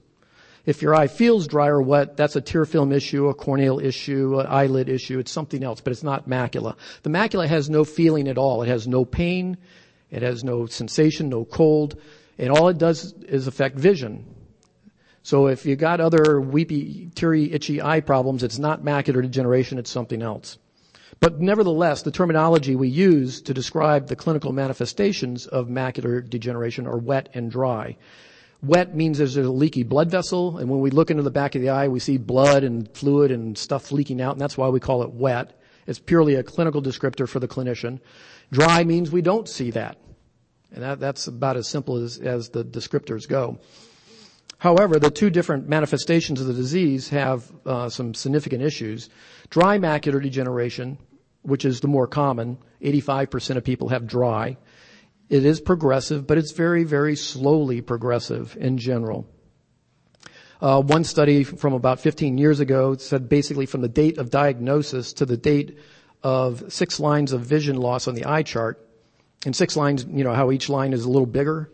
If 0.66 0.82
your 0.82 0.96
eye 0.96 1.08
feels 1.08 1.48
dry 1.48 1.68
or 1.68 1.82
wet, 1.82 2.18
that's 2.18 2.36
a 2.36 2.42
tear 2.42 2.66
film 2.66 2.92
issue, 2.92 3.28
a 3.28 3.34
corneal 3.34 3.80
issue, 3.80 4.40
an 4.40 4.48
eyelid 4.48 4.90
issue. 4.90 5.20
It's 5.20 5.32
something 5.32 5.64
else, 5.64 5.82
but 5.82 5.92
it's 5.92 6.04
not 6.04 6.30
macula. 6.30 6.76
The 7.02 7.10
macula 7.10 7.48
has 7.48 7.70
no 7.70 7.84
feeling 7.84 8.28
at 8.28 8.38
all. 8.38 8.62
It 8.62 8.70
has 8.70 8.88
no 8.88 9.06
pain. 9.06 9.58
It 10.10 10.22
has 10.22 10.44
no 10.44 10.68
sensation, 10.68 11.30
no 11.30 11.44
cold. 11.46 12.00
And 12.38 12.50
all 12.50 12.70
it 12.70 12.78
does 12.78 13.14
is 13.14 13.48
affect 13.48 13.78
vision. 13.78 14.26
So 15.22 15.48
if 15.48 15.66
you 15.66 15.76
got 15.76 16.02
other 16.02 16.42
weepy, 16.42 17.10
teary, 17.16 17.52
itchy 17.54 17.82
eye 17.82 18.02
problems, 18.02 18.44
it's 18.44 18.60
not 18.60 18.84
macular 18.84 19.22
degeneration, 19.22 19.78
it's 19.78 19.90
something 19.90 20.22
else. 20.22 20.58
But 21.20 21.40
nevertheless, 21.40 22.02
the 22.02 22.12
terminology 22.12 22.76
we 22.76 22.90
use 22.90 23.42
to 23.44 23.54
describe 23.54 24.08
the 24.08 24.16
clinical 24.16 24.52
manifestations 24.52 25.48
of 25.48 25.68
macular 25.68 26.28
degeneration 26.28 26.88
are 26.88 26.98
wet 26.98 27.30
and 27.34 27.50
dry. 27.50 27.96
Wet 28.62 28.96
means 28.96 29.18
there's 29.18 29.38
a 29.38 29.44
leaky 29.44 29.84
blood 29.84 30.10
vessel, 30.10 30.58
and 30.58 30.70
when 30.70 30.82
we 30.82 30.90
look 30.90 31.12
into 31.12 31.24
the 31.24 31.32
back 31.32 31.56
of 31.56 31.62
the 31.62 31.70
eye, 31.70 31.88
we 31.88 32.00
see 32.00 32.18
blood 32.18 32.64
and 32.64 32.90
fluid 32.94 33.32
and 33.32 33.58
stuff 33.58 33.92
leaking 33.92 34.22
out, 34.22 34.34
and 34.34 34.42
that's 34.42 34.58
why 34.58 34.70
we 34.70 34.80
call 34.80 35.04
it 35.04 35.12
wet. 35.12 35.60
It's 35.86 36.00
purely 36.00 36.36
a 36.36 36.44
clinical 36.44 36.82
descriptor 36.82 37.28
for 37.28 37.40
the 37.40 37.48
clinician. 37.48 38.00
Dry 38.52 38.84
means 38.84 39.12
we 39.12 39.22
don't 39.22 39.48
see 39.48 39.72
that. 39.72 39.98
And 40.74 40.84
that, 40.84 41.00
that's 41.00 41.28
about 41.28 41.56
as 41.56 41.68
simple 41.68 41.98
as, 41.98 42.18
as 42.18 42.50
the 42.50 42.66
descriptors 42.66 43.28
go. 43.28 43.60
However, 44.58 44.98
the 44.98 45.12
two 45.12 45.30
different 45.30 45.68
manifestations 45.68 46.42
of 46.42 46.48
the 46.48 46.54
disease 46.54 47.10
have 47.10 47.52
uh, 47.66 47.90
some 47.90 48.14
significant 48.14 48.64
issues. 48.64 49.10
Dry 49.50 49.78
macular 49.78 50.22
degeneration, 50.22 50.98
which 51.42 51.66
is 51.66 51.82
the 51.82 51.88
more 51.88 52.08
common, 52.08 52.58
85% 52.82 53.58
of 53.58 53.64
people 53.64 53.90
have 53.90 54.08
dry. 54.08 54.58
It 55.30 55.46
is 55.46 55.62
progressive, 55.62 56.26
but 56.26 56.38
it's 56.38 56.52
very, 56.52 56.84
very 56.84 57.16
slowly 57.16 57.82
progressive 57.82 58.58
in 58.60 58.78
general. 58.78 59.28
Uh, 60.62 60.82
one 60.82 61.04
study 61.04 61.44
from 61.44 61.74
about 61.74 62.00
15 62.00 62.38
years 62.38 62.62
ago 62.62 62.96
said 62.96 63.28
basically 63.28 63.66
from 63.66 63.82
the 63.82 63.90
date 63.90 64.18
of 64.18 64.30
diagnosis 64.30 65.12
to 65.14 65.26
the 65.26 65.36
date 65.36 65.78
of 66.24 66.72
six 66.72 67.00
lines 67.02 67.34
of 67.34 67.42
vision 67.42 67.76
loss 67.76 68.08
on 68.08 68.16
the 68.16 68.26
eye 68.26 68.44
chart, 68.44 68.83
and 69.46 69.56
six 69.56 69.76
lines, 69.76 70.06
you 70.10 70.24
know 70.24 70.34
how 70.34 70.52
each 70.52 70.70
line 70.70 70.94
is 70.94 71.04
a 71.04 71.10
little 71.10 71.26
bigger? 71.26 71.70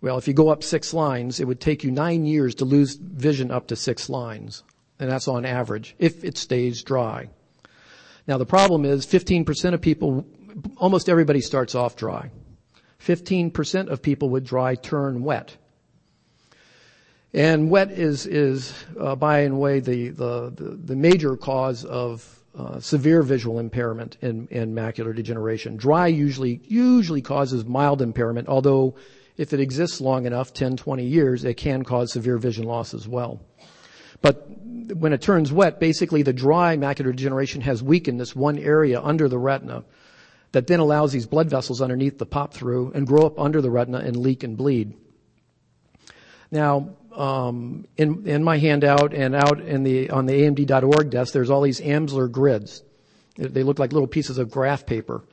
Well, 0.00 0.18
if 0.18 0.26
you 0.26 0.34
go 0.34 0.48
up 0.48 0.64
six 0.64 0.92
lines, 0.92 1.38
it 1.38 1.46
would 1.46 1.60
take 1.60 1.84
you 1.84 1.92
nine 1.92 2.26
years 2.26 2.56
to 2.56 2.64
lose 2.64 2.96
vision 2.96 3.50
up 3.52 3.68
to 3.68 3.76
six 3.76 4.08
lines. 4.08 4.64
And 4.98 5.10
that's 5.10 5.28
on 5.28 5.44
average, 5.44 5.94
if 5.98 6.24
it 6.24 6.36
stays 6.36 6.82
dry. 6.82 7.28
Now 8.26 8.38
the 8.38 8.46
problem 8.46 8.84
is 8.84 9.06
15% 9.06 9.74
of 9.74 9.80
people, 9.80 10.26
almost 10.76 11.08
everybody 11.08 11.40
starts 11.40 11.74
off 11.74 11.96
dry. 11.96 12.30
15% 13.00 13.88
of 13.88 14.02
people 14.02 14.28
with 14.28 14.44
dry 14.44 14.74
turn 14.74 15.22
wet. 15.22 15.56
And 17.32 17.70
wet 17.70 17.90
is, 17.90 18.26
is 18.26 18.74
uh, 18.98 19.16
by 19.16 19.40
and 19.40 19.58
way 19.58 19.80
the, 19.80 20.10
the, 20.10 20.52
the 20.84 20.96
major 20.96 21.36
cause 21.36 21.84
of 21.84 22.41
uh, 22.54 22.78
severe 22.80 23.22
visual 23.22 23.58
impairment 23.58 24.16
in, 24.20 24.46
in 24.50 24.74
macular 24.74 25.14
degeneration. 25.14 25.76
Dry 25.76 26.06
usually, 26.08 26.60
usually 26.64 27.22
causes 27.22 27.64
mild 27.64 28.02
impairment, 28.02 28.48
although 28.48 28.94
if 29.36 29.52
it 29.52 29.60
exists 29.60 30.00
long 30.00 30.26
enough, 30.26 30.52
10, 30.52 30.76
20 30.76 31.04
years, 31.04 31.44
it 31.44 31.54
can 31.54 31.82
cause 31.82 32.12
severe 32.12 32.36
vision 32.36 32.64
loss 32.64 32.92
as 32.92 33.08
well. 33.08 33.40
But 34.20 34.46
when 34.94 35.12
it 35.12 35.22
turns 35.22 35.50
wet, 35.50 35.80
basically 35.80 36.22
the 36.22 36.32
dry 36.32 36.76
macular 36.76 37.14
degeneration 37.14 37.62
has 37.62 37.82
weakened 37.82 38.20
this 38.20 38.36
one 38.36 38.58
area 38.58 39.00
under 39.00 39.28
the 39.28 39.38
retina 39.38 39.84
that 40.52 40.66
then 40.66 40.80
allows 40.80 41.12
these 41.12 41.26
blood 41.26 41.48
vessels 41.48 41.80
underneath 41.80 42.18
to 42.18 42.26
pop 42.26 42.52
through 42.52 42.92
and 42.94 43.06
grow 43.06 43.26
up 43.26 43.38
under 43.40 43.60
the 43.60 43.70
retina 43.70 43.98
and 43.98 44.16
leak 44.16 44.42
and 44.42 44.56
bleed. 44.56 44.94
Now, 46.52 46.90
um, 47.16 47.86
in, 47.96 48.28
in 48.28 48.44
my 48.44 48.58
handout 48.58 49.14
and 49.14 49.34
out 49.34 49.60
in 49.60 49.82
the, 49.82 50.10
on 50.10 50.26
the 50.26 50.34
AMD.org 50.34 51.10
desk, 51.10 51.32
there's 51.32 51.50
all 51.50 51.62
these 51.62 51.80
Amsler 51.80 52.30
grids. 52.30 52.82
They 53.36 53.62
look 53.62 53.78
like 53.78 53.92
little 53.92 54.06
pieces 54.06 54.36
of 54.36 54.50
graph 54.50 54.84
paper. 54.84 55.24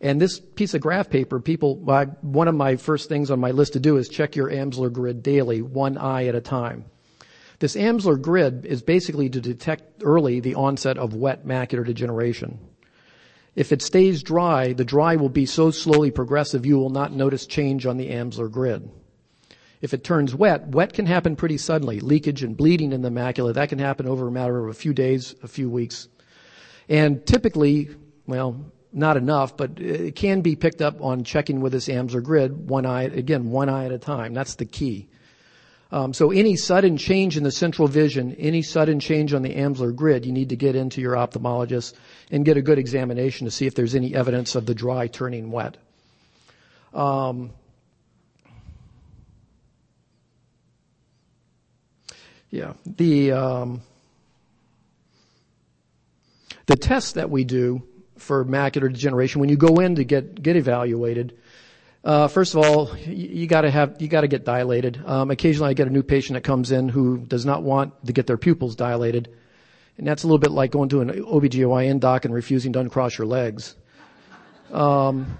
And 0.00 0.20
this 0.20 0.38
piece 0.38 0.74
of 0.74 0.80
graph 0.80 1.10
paper, 1.10 1.40
people, 1.40 1.74
one 1.76 2.46
of 2.46 2.54
my 2.54 2.76
first 2.76 3.08
things 3.08 3.32
on 3.32 3.40
my 3.40 3.50
list 3.50 3.72
to 3.72 3.80
do 3.80 3.96
is 3.96 4.08
check 4.08 4.36
your 4.36 4.48
Amsler 4.48 4.92
grid 4.92 5.24
daily, 5.24 5.60
one 5.60 5.98
eye 5.98 6.26
at 6.26 6.36
a 6.36 6.40
time. 6.40 6.84
This 7.58 7.74
Amsler 7.74 8.20
grid 8.20 8.64
is 8.64 8.80
basically 8.82 9.28
to 9.30 9.40
detect 9.40 10.02
early 10.04 10.38
the 10.38 10.54
onset 10.54 10.96
of 10.96 11.14
wet 11.14 11.44
macular 11.44 11.84
degeneration. 11.84 12.60
If 13.56 13.72
it 13.72 13.82
stays 13.82 14.22
dry, 14.22 14.72
the 14.72 14.84
dry 14.84 15.16
will 15.16 15.28
be 15.28 15.46
so 15.46 15.72
slowly 15.72 16.12
progressive 16.12 16.64
you 16.64 16.78
will 16.78 16.90
not 16.90 17.12
notice 17.12 17.46
change 17.46 17.84
on 17.84 17.96
the 17.96 18.10
Amsler 18.10 18.48
grid. 18.48 18.88
If 19.80 19.94
it 19.94 20.02
turns 20.02 20.34
wet, 20.34 20.68
wet 20.68 20.92
can 20.92 21.06
happen 21.06 21.36
pretty 21.36 21.58
suddenly. 21.58 22.00
Leakage 22.00 22.42
and 22.42 22.56
bleeding 22.56 22.92
in 22.92 23.02
the 23.02 23.10
macula, 23.10 23.54
that 23.54 23.68
can 23.68 23.78
happen 23.78 24.08
over 24.08 24.26
a 24.26 24.32
matter 24.32 24.58
of 24.58 24.68
a 24.68 24.74
few 24.74 24.92
days, 24.92 25.34
a 25.42 25.48
few 25.48 25.70
weeks. 25.70 26.08
And 26.88 27.24
typically, 27.26 27.90
well, 28.26 28.72
not 28.92 29.16
enough, 29.16 29.56
but 29.56 29.78
it 29.78 30.16
can 30.16 30.40
be 30.40 30.56
picked 30.56 30.82
up 30.82 31.00
on 31.00 31.22
checking 31.22 31.60
with 31.60 31.72
this 31.72 31.88
Amsler 31.88 32.22
grid, 32.22 32.68
one 32.68 32.86
eye, 32.86 33.04
again, 33.04 33.50
one 33.50 33.68
eye 33.68 33.84
at 33.84 33.92
a 33.92 33.98
time. 33.98 34.34
That's 34.34 34.56
the 34.56 34.64
key. 34.64 35.08
Um, 35.90 36.12
so 36.12 36.30
any 36.30 36.56
sudden 36.56 36.96
change 36.98 37.36
in 37.36 37.44
the 37.44 37.50
central 37.50 37.88
vision, 37.88 38.34
any 38.34 38.62
sudden 38.62 39.00
change 39.00 39.32
on 39.32 39.42
the 39.42 39.54
Amsler 39.54 39.94
grid, 39.94 40.26
you 40.26 40.32
need 40.32 40.50
to 40.50 40.56
get 40.56 40.76
into 40.76 41.00
your 41.00 41.14
ophthalmologist 41.14 41.94
and 42.30 42.44
get 42.44 42.56
a 42.56 42.62
good 42.62 42.78
examination 42.78 43.46
to 43.46 43.50
see 43.50 43.66
if 43.66 43.74
there's 43.74 43.94
any 43.94 44.14
evidence 44.14 44.54
of 44.54 44.66
the 44.66 44.74
dry 44.74 45.06
turning 45.06 45.50
wet. 45.50 45.78
Um, 46.92 47.52
Yeah. 52.50 52.72
The, 52.86 53.32
um, 53.32 53.82
the 56.66 56.76
tests 56.76 57.12
that 57.12 57.30
we 57.30 57.44
do 57.44 57.82
for 58.16 58.44
macular 58.44 58.92
degeneration, 58.92 59.40
when 59.40 59.48
you 59.48 59.56
go 59.56 59.76
in 59.80 59.96
to 59.96 60.04
get, 60.04 60.42
get 60.42 60.56
evaluated, 60.56 61.36
uh, 62.04 62.28
first 62.28 62.54
of 62.54 62.64
all, 62.64 62.96
you, 62.96 63.28
you 63.40 63.46
gotta 63.46 63.70
have, 63.70 64.00
you 64.00 64.08
gotta 64.08 64.28
get 64.28 64.44
dilated. 64.44 65.02
Um, 65.04 65.30
occasionally 65.30 65.70
I 65.70 65.74
get 65.74 65.88
a 65.88 65.90
new 65.90 66.02
patient 66.02 66.34
that 66.34 66.44
comes 66.44 66.70
in 66.70 66.88
who 66.88 67.18
does 67.18 67.44
not 67.44 67.62
want 67.62 68.06
to 68.06 68.12
get 68.12 68.26
their 68.26 68.38
pupils 68.38 68.76
dilated. 68.76 69.34
And 69.98 70.06
that's 70.06 70.22
a 70.22 70.26
little 70.26 70.38
bit 70.38 70.52
like 70.52 70.70
going 70.70 70.88
to 70.90 71.00
an 71.00 71.10
OBGYN 71.10 72.00
doc 72.00 72.24
and 72.24 72.32
refusing 72.32 72.72
to 72.74 72.80
uncross 72.80 73.18
your 73.18 73.26
legs. 73.26 73.74
Um, 74.72 75.36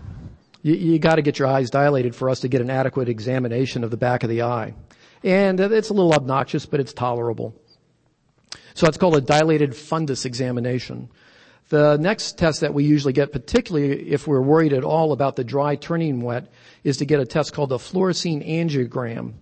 you, 0.63 0.75
you 0.75 0.99
gotta 0.99 1.23
get 1.23 1.39
your 1.39 1.49
eyes 1.49 1.71
dilated 1.71 2.15
for 2.15 2.29
us 2.29 2.41
to 2.41 2.49
get 2.49 2.61
an 2.61 2.71
adequate 2.71 3.09
examination 3.09 3.85
of 3.85 3.91
the 3.91 3.97
back 3.97 4.25
of 4.25 4.29
the 4.29 4.43
eye. 4.43 4.75
And 5.23 5.61
it's 5.61 5.91
a 5.91 5.95
little 5.95 6.13
obnoxious, 6.13 6.67
but 6.67 6.81
it's 6.81 6.93
tolerable. 6.93 7.55
So 8.75 8.87
it's 8.87 8.97
called 8.97 9.17
a 9.17 9.21
dilated 9.21 9.73
fundus 9.73 10.25
examination. 10.25 11.09
The 11.69 11.99
next 11.99 12.39
test 12.39 12.61
that 12.61 12.73
we 12.73 12.85
usually 12.85 13.13
get, 13.13 13.33
particularly 13.33 14.11
if 14.11 14.27
we're 14.27 14.41
worried 14.41 14.73
at 14.73 14.85
all 14.85 15.13
about 15.13 15.37
the 15.37 15.45
dry 15.45 15.77
turning 15.77 16.23
wet, 16.23 16.51
is 16.83 16.97
to 16.99 17.05
get 17.05 17.21
a 17.21 17.27
test 17.27 17.53
called 17.53 17.73
a 17.73 17.77
fluorescein 17.77 18.49
angiogram. 18.49 19.35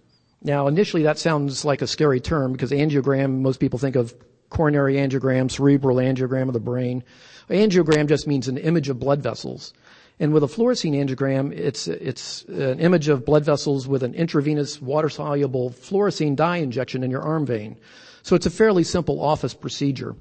Now, 0.43 0.67
initially 0.67 1.05
that 1.05 1.19
sounds 1.19 1.65
like 1.65 1.83
a 1.83 1.87
scary 1.87 2.21
term 2.21 2.53
because 2.53 2.71
angiogram, 2.71 3.41
most 3.41 3.61
people 3.61 3.79
think 3.79 3.95
of 3.95 4.15
coronary 4.51 4.95
angiogram, 4.95 5.51
cerebral 5.51 5.97
angiogram 5.97 6.49
of 6.49 6.53
the 6.53 6.61
brain. 6.61 7.05
Angiogram 7.49 8.09
just 8.09 8.27
means 8.27 8.49
an 8.49 8.59
image 8.59 8.89
of 8.89 8.99
blood 8.99 9.23
vessels. 9.23 9.73
And 10.19 10.33
with 10.33 10.43
a 10.43 10.47
fluorescein 10.47 10.95
angiogram, 10.95 11.53
it's, 11.53 11.89
it's 11.89 12.45
an 12.45 12.81
image 12.81 13.09
of 13.09 13.27
blood 13.27 13.45
vessels 13.45 13.87
with 13.87 14.03
an 14.03 14.15
intravenous 14.15 14.81
water-soluble 14.81 15.71
fluorescein 15.71 16.37
dye 16.37 16.57
injection 16.57 17.03
in 17.03 17.11
your 17.11 17.23
arm 17.23 17.45
vein. 17.45 17.77
So 18.23 18.35
it's 18.35 18.47
a 18.47 18.51
fairly 18.51 18.83
simple 18.83 19.21
office 19.21 19.53
procedure. 19.53 20.17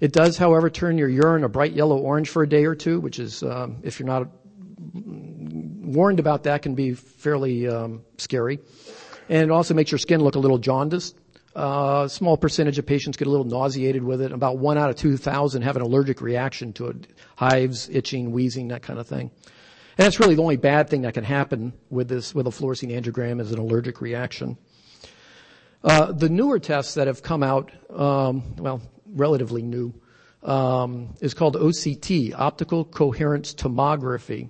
It 0.00 0.12
does, 0.12 0.38
however, 0.38 0.70
turn 0.70 0.96
your 0.96 1.08
urine 1.08 1.44
a 1.44 1.48
bright 1.48 1.72
yellow 1.72 1.98
orange 1.98 2.30
for 2.30 2.42
a 2.42 2.48
day 2.48 2.64
or 2.64 2.74
two, 2.74 3.00
which 3.00 3.18
is, 3.18 3.42
um, 3.42 3.78
if 3.82 4.00
you're 4.00 4.06
not 4.06 4.28
warned 4.94 6.20
about 6.20 6.44
that, 6.44 6.62
can 6.62 6.74
be 6.74 6.94
fairly 6.94 7.68
um, 7.68 8.02
scary. 8.16 8.60
And 9.28 9.42
it 9.42 9.50
also 9.50 9.74
makes 9.74 9.90
your 9.90 9.98
skin 9.98 10.22
look 10.22 10.36
a 10.36 10.38
little 10.38 10.58
jaundiced. 10.58 11.18
Uh, 11.58 12.04
a 12.04 12.08
small 12.08 12.36
percentage 12.36 12.78
of 12.78 12.86
patients 12.86 13.16
get 13.16 13.26
a 13.26 13.30
little 13.30 13.44
nauseated 13.44 14.04
with 14.04 14.20
it. 14.20 14.30
About 14.30 14.58
one 14.58 14.78
out 14.78 14.90
of 14.90 14.96
2,000 14.96 15.62
have 15.62 15.74
an 15.74 15.82
allergic 15.82 16.20
reaction 16.20 16.72
to 16.74 16.86
it. 16.86 17.08
Hives, 17.34 17.88
itching, 17.90 18.30
wheezing, 18.30 18.68
that 18.68 18.82
kind 18.82 19.00
of 19.00 19.08
thing. 19.08 19.32
And 19.98 20.04
that's 20.04 20.20
really 20.20 20.36
the 20.36 20.42
only 20.42 20.56
bad 20.56 20.88
thing 20.88 21.02
that 21.02 21.14
can 21.14 21.24
happen 21.24 21.72
with 21.90 22.08
this, 22.08 22.32
with 22.32 22.46
a 22.46 22.50
fluorescein 22.50 22.92
angiogram 22.92 23.40
is 23.40 23.50
an 23.50 23.58
allergic 23.58 24.00
reaction. 24.00 24.56
Uh, 25.82 26.12
the 26.12 26.28
newer 26.28 26.60
tests 26.60 26.94
that 26.94 27.08
have 27.08 27.24
come 27.24 27.42
out, 27.42 27.72
um, 27.90 28.54
well, 28.58 28.80
relatively 29.06 29.62
new, 29.62 29.92
um, 30.44 31.16
is 31.20 31.34
called 31.34 31.56
OCT, 31.56 32.34
optical 32.38 32.84
coherence 32.84 33.52
tomography. 33.52 34.48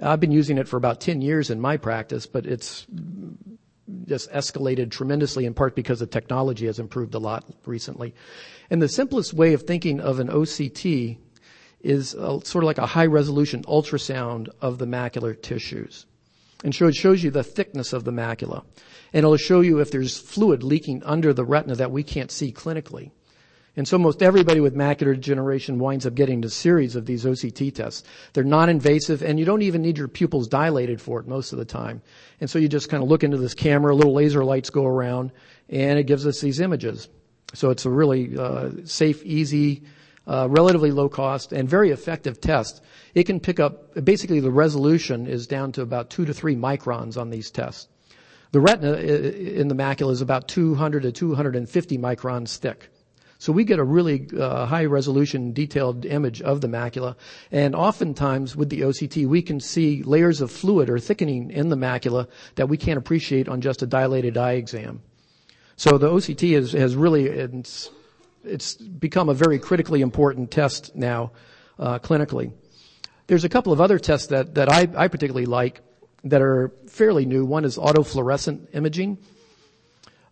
I've 0.00 0.20
been 0.20 0.30
using 0.30 0.58
it 0.58 0.68
for 0.68 0.76
about 0.76 1.00
10 1.00 1.20
years 1.20 1.50
in 1.50 1.60
my 1.60 1.78
practice, 1.78 2.26
but 2.26 2.46
it's 2.46 2.86
just 4.06 4.30
escalated 4.32 4.90
tremendously 4.90 5.44
in 5.44 5.54
part 5.54 5.74
because 5.74 6.00
the 6.00 6.06
technology 6.06 6.66
has 6.66 6.78
improved 6.78 7.14
a 7.14 7.18
lot 7.18 7.44
recently. 7.66 8.14
And 8.70 8.80
the 8.80 8.88
simplest 8.88 9.34
way 9.34 9.52
of 9.52 9.62
thinking 9.62 10.00
of 10.00 10.20
an 10.20 10.28
OCT 10.28 11.18
is 11.80 12.14
a, 12.14 12.40
sort 12.44 12.64
of 12.64 12.66
like 12.66 12.78
a 12.78 12.86
high 12.86 13.06
resolution 13.06 13.62
ultrasound 13.64 14.48
of 14.60 14.78
the 14.78 14.86
macular 14.86 15.40
tissues. 15.40 16.06
And 16.64 16.74
so 16.74 16.86
it 16.86 16.94
shows 16.94 17.22
you 17.22 17.30
the 17.30 17.44
thickness 17.44 17.92
of 17.92 18.04
the 18.04 18.10
macula. 18.10 18.64
And 19.12 19.18
it'll 19.24 19.36
show 19.36 19.60
you 19.60 19.80
if 19.80 19.90
there's 19.90 20.18
fluid 20.18 20.62
leaking 20.62 21.02
under 21.04 21.34
the 21.34 21.44
retina 21.44 21.74
that 21.74 21.90
we 21.90 22.02
can't 22.02 22.30
see 22.30 22.52
clinically. 22.52 23.10
And 23.76 23.88
so 23.88 23.98
most 23.98 24.22
everybody 24.22 24.60
with 24.60 24.76
macular 24.76 25.14
degeneration 25.14 25.80
winds 25.80 26.06
up 26.06 26.14
getting 26.14 26.44
a 26.44 26.48
series 26.48 26.94
of 26.94 27.06
these 27.06 27.24
OCT 27.24 27.74
tests. 27.74 28.04
They're 28.32 28.44
non-invasive 28.44 29.22
and 29.22 29.38
you 29.38 29.44
don't 29.44 29.62
even 29.62 29.82
need 29.82 29.98
your 29.98 30.06
pupils 30.06 30.46
dilated 30.46 31.00
for 31.00 31.18
it 31.18 31.26
most 31.26 31.52
of 31.52 31.58
the 31.58 31.64
time. 31.64 32.00
And 32.40 32.48
so 32.48 32.60
you 32.60 32.68
just 32.68 32.88
kind 32.88 33.02
of 33.02 33.08
look 33.08 33.24
into 33.24 33.36
this 33.36 33.54
camera, 33.54 33.94
little 33.94 34.14
laser 34.14 34.44
lights 34.44 34.70
go 34.70 34.86
around 34.86 35.32
and 35.68 35.98
it 35.98 36.04
gives 36.04 36.24
us 36.26 36.40
these 36.40 36.60
images. 36.60 37.08
So 37.52 37.70
it's 37.70 37.84
a 37.84 37.90
really 37.90 38.38
uh, 38.38 38.70
safe, 38.84 39.24
easy, 39.24 39.82
uh, 40.26 40.46
relatively 40.48 40.92
low 40.92 41.08
cost 41.08 41.52
and 41.52 41.68
very 41.68 41.90
effective 41.90 42.40
test. 42.40 42.80
It 43.14 43.24
can 43.24 43.40
pick 43.40 43.58
up, 43.58 44.04
basically 44.04 44.38
the 44.38 44.50
resolution 44.50 45.26
is 45.26 45.48
down 45.48 45.72
to 45.72 45.82
about 45.82 46.10
two 46.10 46.24
to 46.26 46.32
three 46.34 46.54
microns 46.54 47.20
on 47.20 47.30
these 47.30 47.50
tests. 47.50 47.88
The 48.52 48.60
retina 48.60 48.92
in 48.92 49.66
the 49.66 49.74
macula 49.74 50.12
is 50.12 50.20
about 50.20 50.46
200 50.46 51.02
to 51.02 51.10
250 51.10 51.98
microns 51.98 52.56
thick. 52.56 52.88
So 53.44 53.52
we 53.52 53.64
get 53.64 53.78
a 53.78 53.84
really 53.84 54.26
uh, 54.40 54.64
high 54.64 54.86
resolution 54.86 55.52
detailed 55.52 56.06
image 56.06 56.40
of 56.40 56.62
the 56.62 56.66
macula. 56.66 57.14
And 57.52 57.74
oftentimes 57.74 58.56
with 58.56 58.70
the 58.70 58.80
OCT, 58.80 59.26
we 59.26 59.42
can 59.42 59.60
see 59.60 60.02
layers 60.02 60.40
of 60.40 60.50
fluid 60.50 60.88
or 60.88 60.98
thickening 60.98 61.50
in 61.50 61.68
the 61.68 61.76
macula 61.76 62.28
that 62.54 62.70
we 62.70 62.78
can't 62.78 62.96
appreciate 62.96 63.46
on 63.46 63.60
just 63.60 63.82
a 63.82 63.86
dilated 63.86 64.38
eye 64.38 64.52
exam. 64.52 65.02
So 65.76 65.98
the 65.98 66.08
OCT 66.08 66.56
is, 66.56 66.72
has 66.72 66.96
really, 66.96 67.26
it's, 67.26 67.90
it's 68.44 68.76
become 68.76 69.28
a 69.28 69.34
very 69.34 69.58
critically 69.58 70.00
important 70.00 70.50
test 70.50 70.96
now, 70.96 71.32
uh, 71.78 71.98
clinically. 71.98 72.50
There's 73.26 73.44
a 73.44 73.50
couple 73.50 73.74
of 73.74 73.80
other 73.82 73.98
tests 73.98 74.28
that, 74.28 74.54
that 74.54 74.70
I, 74.70 74.88
I 74.96 75.08
particularly 75.08 75.44
like 75.44 75.82
that 76.24 76.40
are 76.40 76.72
fairly 76.88 77.26
new. 77.26 77.44
One 77.44 77.66
is 77.66 77.76
autofluorescent 77.76 78.68
imaging. 78.74 79.18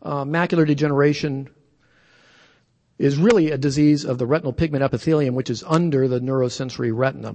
Uh, 0.00 0.24
macular 0.24 0.66
degeneration 0.66 1.50
is 3.02 3.16
really 3.16 3.50
a 3.50 3.58
disease 3.58 4.04
of 4.04 4.18
the 4.18 4.26
retinal 4.26 4.52
pigment 4.52 4.84
epithelium, 4.84 5.34
which 5.34 5.50
is 5.50 5.64
under 5.66 6.06
the 6.06 6.20
neurosensory 6.20 6.92
retina. 6.94 7.34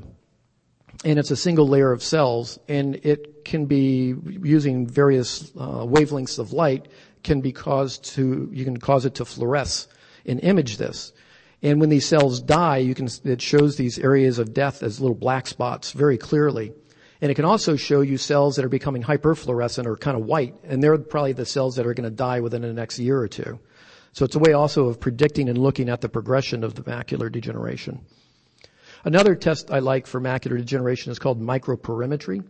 And 1.04 1.20
it's 1.20 1.30
a 1.30 1.36
single 1.36 1.68
layer 1.68 1.92
of 1.92 2.02
cells, 2.02 2.58
and 2.70 2.96
it 3.04 3.44
can 3.44 3.66
be 3.66 4.16
using 4.42 4.88
various 4.88 5.52
uh, 5.58 5.84
wavelengths 5.84 6.40
of 6.40 6.54
light 6.54 6.88
can 7.22 7.42
be 7.42 7.52
caused 7.52 8.06
to 8.06 8.50
you 8.54 8.64
can 8.64 8.78
cause 8.78 9.06
it 9.06 9.16
to 9.16 9.26
fluoresce 9.26 9.88
and 10.26 10.40
image 10.40 10.78
this. 10.78 11.12
And 11.62 11.82
when 11.82 11.90
these 11.90 12.06
cells 12.06 12.40
die, 12.40 12.78
you 12.78 12.96
can 12.96 13.10
it 13.26 13.42
shows 13.42 13.76
these 13.76 14.00
areas 14.00 14.40
of 14.40 14.54
death 14.54 14.84
as 14.84 15.02
little 15.02 15.18
black 15.18 15.48
spots 15.48 15.92
very 15.92 16.18
clearly. 16.18 16.72
And 17.20 17.30
it 17.30 17.36
can 17.36 17.46
also 17.46 17.76
show 17.76 18.00
you 18.00 18.18
cells 18.18 18.56
that 18.56 18.64
are 18.64 18.70
becoming 18.70 19.04
hyperfluorescent 19.04 19.86
or 19.86 19.98
kind 19.98 20.16
of 20.16 20.24
white, 20.24 20.56
and 20.64 20.82
they're 20.82 20.98
probably 20.98 21.34
the 21.34 21.46
cells 21.46 21.76
that 21.76 21.86
are 21.86 21.94
going 21.94 22.10
to 22.10 22.16
die 22.16 22.40
within 22.40 22.62
the 22.62 22.72
next 22.72 23.00
year 23.00 23.20
or 23.20 23.28
two. 23.28 23.60
So 24.18 24.26
it's 24.26 24.36
a 24.36 24.40
way 24.40 24.54
also 24.54 24.88
of 24.88 25.00
predicting 25.00 25.48
and 25.48 25.60
looking 25.60 25.90
at 25.90 26.02
the 26.02 26.10
progression 26.10 26.64
of 26.64 26.74
the 26.74 26.82
macular 26.82 27.32
degeneration. 27.32 28.00
Another 29.04 29.36
test 29.36 29.70
I 29.70 29.78
like 29.78 30.08
for 30.08 30.20
macular 30.20 30.58
degeneration 30.58 31.12
is 31.12 31.20
called 31.20 31.40
microperimetry. 31.40 32.44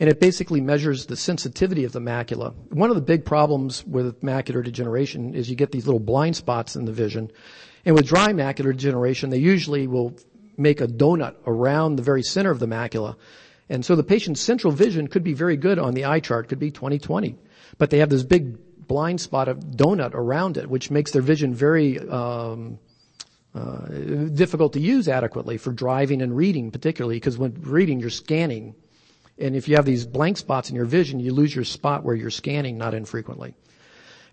And 0.00 0.10
it 0.10 0.20
basically 0.20 0.60
measures 0.60 1.06
the 1.06 1.16
sensitivity 1.16 1.84
of 1.84 1.92
the 1.92 2.00
macula. 2.00 2.54
One 2.74 2.90
of 2.90 2.96
the 2.96 3.00
big 3.00 3.24
problems 3.24 3.86
with 3.86 4.20
macular 4.20 4.62
degeneration 4.62 5.34
is 5.34 5.48
you 5.48 5.56
get 5.56 5.72
these 5.72 5.86
little 5.86 5.98
blind 5.98 6.36
spots 6.36 6.76
in 6.76 6.84
the 6.84 6.92
vision. 6.92 7.30
And 7.86 7.94
with 7.94 8.06
dry 8.06 8.34
macular 8.34 8.72
degeneration, 8.72 9.30
they 9.30 9.38
usually 9.38 9.86
will 9.86 10.14
make 10.58 10.82
a 10.82 10.86
donut 10.86 11.36
around 11.46 11.96
the 11.96 12.02
very 12.02 12.22
center 12.22 12.50
of 12.50 12.58
the 12.58 12.66
macula. 12.66 13.16
And 13.70 13.82
so 13.82 13.96
the 13.96 14.04
patient's 14.04 14.42
central 14.42 14.74
vision 14.74 15.08
could 15.08 15.24
be 15.24 15.32
very 15.32 15.56
good 15.56 15.78
on 15.78 15.94
the 15.94 16.04
eye 16.04 16.20
chart, 16.20 16.50
could 16.50 16.58
be 16.58 16.70
20/20. 16.70 17.36
But 17.78 17.88
they 17.88 18.00
have 18.00 18.10
this 18.10 18.24
big 18.24 18.58
blind 18.88 19.20
spot 19.20 19.48
of 19.48 19.58
donut 19.58 20.14
around 20.14 20.56
it, 20.56 20.68
which 20.68 20.90
makes 20.90 21.12
their 21.12 21.22
vision 21.22 21.54
very 21.54 21.98
um, 22.08 22.78
uh, 23.54 23.86
difficult 24.34 24.72
to 24.72 24.80
use 24.80 25.08
adequately 25.08 25.58
for 25.58 25.72
driving 25.72 26.22
and 26.22 26.36
reading, 26.36 26.70
particularly 26.70 27.16
because 27.16 27.38
when 27.38 27.54
reading, 27.60 28.00
you're 28.00 28.10
scanning. 28.10 28.74
And 29.38 29.54
if 29.54 29.68
you 29.68 29.76
have 29.76 29.84
these 29.84 30.06
blank 30.06 30.36
spots 30.36 30.70
in 30.70 30.76
your 30.76 30.84
vision, 30.84 31.20
you 31.20 31.32
lose 31.32 31.54
your 31.54 31.64
spot 31.64 32.04
where 32.04 32.14
you're 32.14 32.30
scanning 32.30 32.76
not 32.78 32.94
infrequently. 32.94 33.54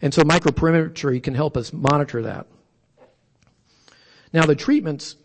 And 0.01 0.13
so 0.13 0.23
microperimetry 0.23 1.21
can 1.21 1.35
help 1.35 1.57
us 1.57 1.71
monitor 1.71 2.23
that. 2.23 2.47
Now 4.33 4.45
the 4.45 4.55
treatments 4.55 5.15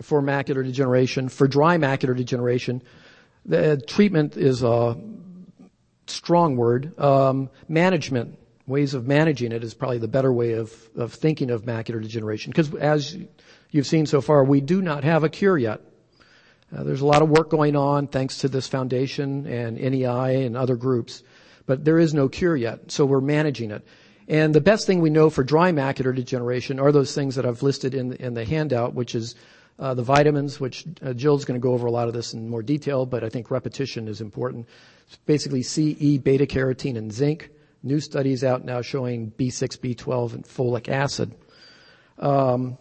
for 0.00 0.22
macular 0.22 0.64
degeneration, 0.64 1.28
for 1.28 1.48
dry 1.48 1.76
macular 1.76 2.16
degeneration, 2.16 2.82
the 3.44 3.76
treatment 3.76 4.36
is 4.36 4.62
a 4.62 4.96
strong 6.06 6.56
word. 6.56 6.98
Um, 6.98 7.50
management 7.68 8.38
ways 8.68 8.94
of 8.94 9.06
managing 9.06 9.50
it 9.50 9.64
is 9.64 9.74
probably 9.74 9.98
the 9.98 10.08
better 10.08 10.32
way 10.32 10.52
of, 10.52 10.72
of 10.96 11.14
thinking 11.14 11.50
of 11.50 11.62
macular 11.62 12.00
degeneration. 12.02 12.50
Because 12.50 12.72
as 12.74 13.16
you've 13.70 13.86
seen 13.86 14.06
so 14.06 14.20
far, 14.20 14.44
we 14.44 14.60
do 14.60 14.82
not 14.82 15.04
have 15.04 15.24
a 15.24 15.28
cure 15.28 15.56
yet. 15.56 15.80
Uh, 16.76 16.84
there's 16.84 17.00
a 17.00 17.06
lot 17.06 17.22
of 17.22 17.30
work 17.30 17.48
going 17.48 17.74
on 17.74 18.06
thanks 18.06 18.38
to 18.38 18.48
this 18.48 18.68
foundation 18.68 19.46
and 19.46 19.78
NEI 19.78 20.44
and 20.44 20.56
other 20.56 20.76
groups, 20.76 21.22
but 21.64 21.84
there 21.84 21.98
is 21.98 22.12
no 22.12 22.28
cure 22.28 22.56
yet, 22.56 22.92
so 22.92 23.06
we're 23.06 23.22
managing 23.22 23.70
it. 23.70 23.82
And 24.28 24.54
the 24.54 24.60
best 24.60 24.86
thing 24.86 25.00
we 25.00 25.08
know 25.08 25.30
for 25.30 25.42
dry 25.42 25.72
macular 25.72 26.14
degeneration 26.14 26.78
are 26.78 26.92
those 26.92 27.14
things 27.14 27.36
that 27.36 27.46
I've 27.46 27.62
listed 27.62 27.94
in, 27.94 28.12
in 28.14 28.34
the 28.34 28.44
handout, 28.44 28.92
which 28.92 29.14
is 29.14 29.34
uh, 29.78 29.94
the 29.94 30.02
vitamins, 30.02 30.60
which 30.60 30.84
uh, 31.02 31.14
Jill's 31.14 31.46
going 31.46 31.58
to 31.58 31.62
go 31.62 31.72
over 31.72 31.86
a 31.86 31.90
lot 31.90 32.08
of 32.08 32.14
this 32.14 32.34
in 32.34 32.50
more 32.50 32.62
detail, 32.62 33.06
but 33.06 33.24
I 33.24 33.30
think 33.30 33.50
repetition 33.50 34.06
is 34.06 34.20
important. 34.20 34.66
It's 35.06 35.16
basically 35.24 35.62
C, 35.62 35.96
E, 35.98 36.18
beta 36.18 36.44
carotene, 36.44 36.98
and 36.98 37.10
zinc. 37.10 37.48
New 37.82 38.00
studies 38.00 38.42
out 38.42 38.64
now 38.64 38.82
showing 38.82 39.30
B6, 39.32 39.78
B12, 39.78 40.34
and 40.34 40.44
folic 40.44 40.88
acid. 40.88 41.34
Um, 42.18 42.76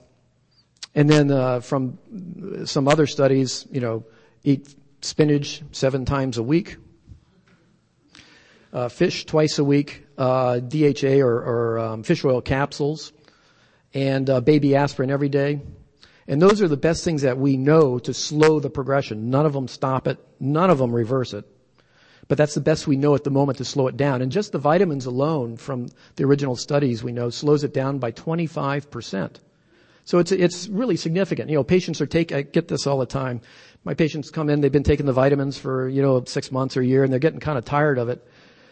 and 0.96 1.10
then 1.10 1.30
uh, 1.30 1.60
from 1.60 2.00
some 2.66 2.88
other 2.88 3.06
studies, 3.06 3.68
you 3.72 3.80
know, 3.80 4.06
eat 4.44 4.74
spinach 5.02 5.62
seven 5.72 6.06
times 6.06 6.38
a 6.38 6.44
week, 6.44 6.78
uh, 8.74 8.90
fish 8.90 9.26
twice 9.26 9.60
a 9.60 9.64
week, 9.64 10.06
uh, 10.18 10.60
DHA 10.60 11.20
or, 11.22 11.36
or 11.36 11.80
um, 11.80 12.04
fish 12.04 12.26
oil 12.26 12.42
capsules, 12.42 13.14
and 13.94 14.30
uh, 14.30 14.42
baby 14.42 14.76
aspirin 14.76 15.12
every 15.12 15.30
day. 15.30 15.62
And 16.28 16.42
those 16.42 16.62
are 16.62 16.68
the 16.68 16.78
best 16.78 17.04
things 17.04 17.22
that 17.22 17.38
we 17.38 17.56
know 17.56 18.00
to 18.00 18.14
slow 18.14 18.60
the 18.60 18.70
progression. 18.70 19.30
None 19.30 19.46
of 19.46 19.54
them 19.54 19.68
stop 19.68 20.08
it. 20.08 20.18
None 20.40 20.70
of 20.70 20.78
them 20.78 20.94
reverse 20.94 21.34
it. 21.34 21.46
But 22.28 22.38
that's 22.38 22.56
the 22.56 22.62
best 22.62 22.88
we 22.88 22.98
know 22.98 23.16
at 23.16 23.24
the 23.24 23.30
moment 23.30 23.58
to 23.60 23.66
slow 23.66 23.88
it 23.88 23.96
down. 23.96 24.22
And 24.22 24.32
just 24.32 24.52
the 24.52 24.60
vitamins 24.60 25.06
alone 25.06 25.56
from 25.56 25.88
the 26.16 26.26
original 26.26 26.56
studies 26.56 27.04
we 27.04 27.14
know 27.14 27.30
slows 27.30 27.64
it 27.64 27.74
down 27.74 28.00
by 28.00 28.12
25%. 28.12 29.36
So 30.04 30.20
it's, 30.20 30.32
it's 30.32 30.68
really 30.68 30.98
significant. 30.98 31.50
You 31.50 31.58
know, 31.58 31.64
patients 31.64 32.02
are 32.02 32.06
take, 32.06 32.32
I 32.32 32.42
get 32.42 32.68
this 32.68 32.88
all 32.88 33.00
the 33.00 33.06
time. 33.06 33.42
My 33.84 33.94
patients 33.94 34.30
come 34.30 34.50
in, 34.50 34.62
they've 34.62 34.72
been 34.72 34.84
taking 34.84 35.06
the 35.06 35.14
vitamins 35.14 35.58
for, 35.58 35.88
you 35.88 36.02
know, 36.02 36.24
six 36.26 36.52
months 36.52 36.76
or 36.76 36.82
a 36.82 36.86
year 36.86 37.04
and 37.04 37.12
they're 37.12 37.20
getting 37.20 37.40
kind 37.40 37.58
of 37.58 37.66
tired 37.66 37.98
of 37.98 38.10
it. 38.10 38.26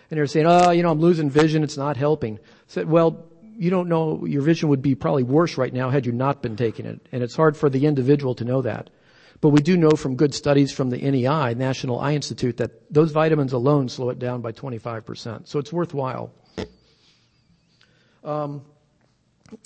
And 0.10 0.18
they're 0.18 0.28
saying, 0.28 0.46
oh, 0.48 0.72
you 0.72 0.84
know, 0.84 0.92
I'm 0.92 1.00
losing 1.00 1.30
vision, 1.30 1.64
it's 1.64 1.78
not 1.78 1.98
helping. 1.98 2.38
I 2.38 2.42
said, 2.68 2.90
well, 2.90 3.26
you 3.58 3.70
don't 3.70 3.88
know, 3.88 4.26
your 4.26 4.42
vision 4.42 4.70
would 4.70 4.82
be 4.82 4.96
probably 4.96 5.24
worse 5.24 5.58
right 5.58 5.74
now 5.74 5.90
had 5.90 6.06
you 6.06 6.12
not 6.12 6.42
been 6.42 6.56
taking 6.56 6.86
it. 6.86 7.08
And 7.12 7.24
it's 7.24 7.36
hard 7.36 7.56
for 7.56 7.70
the 7.70 7.86
individual 7.86 8.36
to 8.36 8.46
know 8.46 8.62
that. 8.62 8.90
But 9.42 9.50
we 9.50 9.62
do 9.62 9.78
know 9.78 9.92
from 9.92 10.16
good 10.16 10.34
studies 10.34 10.72
from 10.72 10.90
the 10.90 10.98
NEI, 10.98 11.54
National 11.56 12.00
Eye 12.00 12.14
Institute, 12.14 12.58
that 12.58 12.94
those 12.94 13.12
vitamins 13.12 13.54
alone 13.54 13.90
slow 13.90 14.10
it 14.10 14.20
down 14.20 14.42
by 14.42 14.52
25%. 14.52 15.48
So 15.48 15.60
it's 15.60 15.74
worthwhile. 15.74 16.32
Um, 18.24 18.64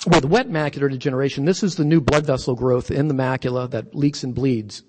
with 0.08 0.26
wet 0.26 0.50
macular 0.50 0.90
degeneration, 0.90 1.46
this 1.46 1.64
is 1.64 1.76
the 1.76 1.86
new 1.86 2.02
blood 2.02 2.26
vessel 2.26 2.56
growth 2.56 2.92
in 2.92 3.08
the 3.08 3.14
macula 3.14 3.70
that 3.72 3.96
leaks 3.96 4.24
and 4.24 4.36
bleeds. 4.36 4.84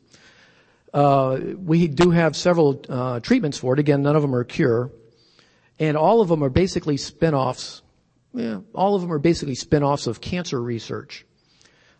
Uh, 0.92 1.38
we 1.56 1.86
do 1.86 2.10
have 2.10 2.34
several 2.34 2.82
uh, 2.88 3.20
treatments 3.20 3.58
for 3.58 3.74
it. 3.74 3.78
Again, 3.78 4.02
none 4.02 4.16
of 4.16 4.22
them 4.22 4.34
are 4.34 4.40
a 4.40 4.44
cure. 4.44 4.90
And 5.78 5.96
all 5.96 6.20
of 6.20 6.28
them 6.28 6.42
are 6.42 6.50
basically 6.50 6.96
spin-offs. 6.96 7.82
Yeah, 8.34 8.60
all 8.74 8.94
of 8.94 9.02
them 9.02 9.12
are 9.12 9.18
basically 9.18 9.54
spin-offs 9.54 10.06
of 10.06 10.20
cancer 10.20 10.60
research. 10.60 11.24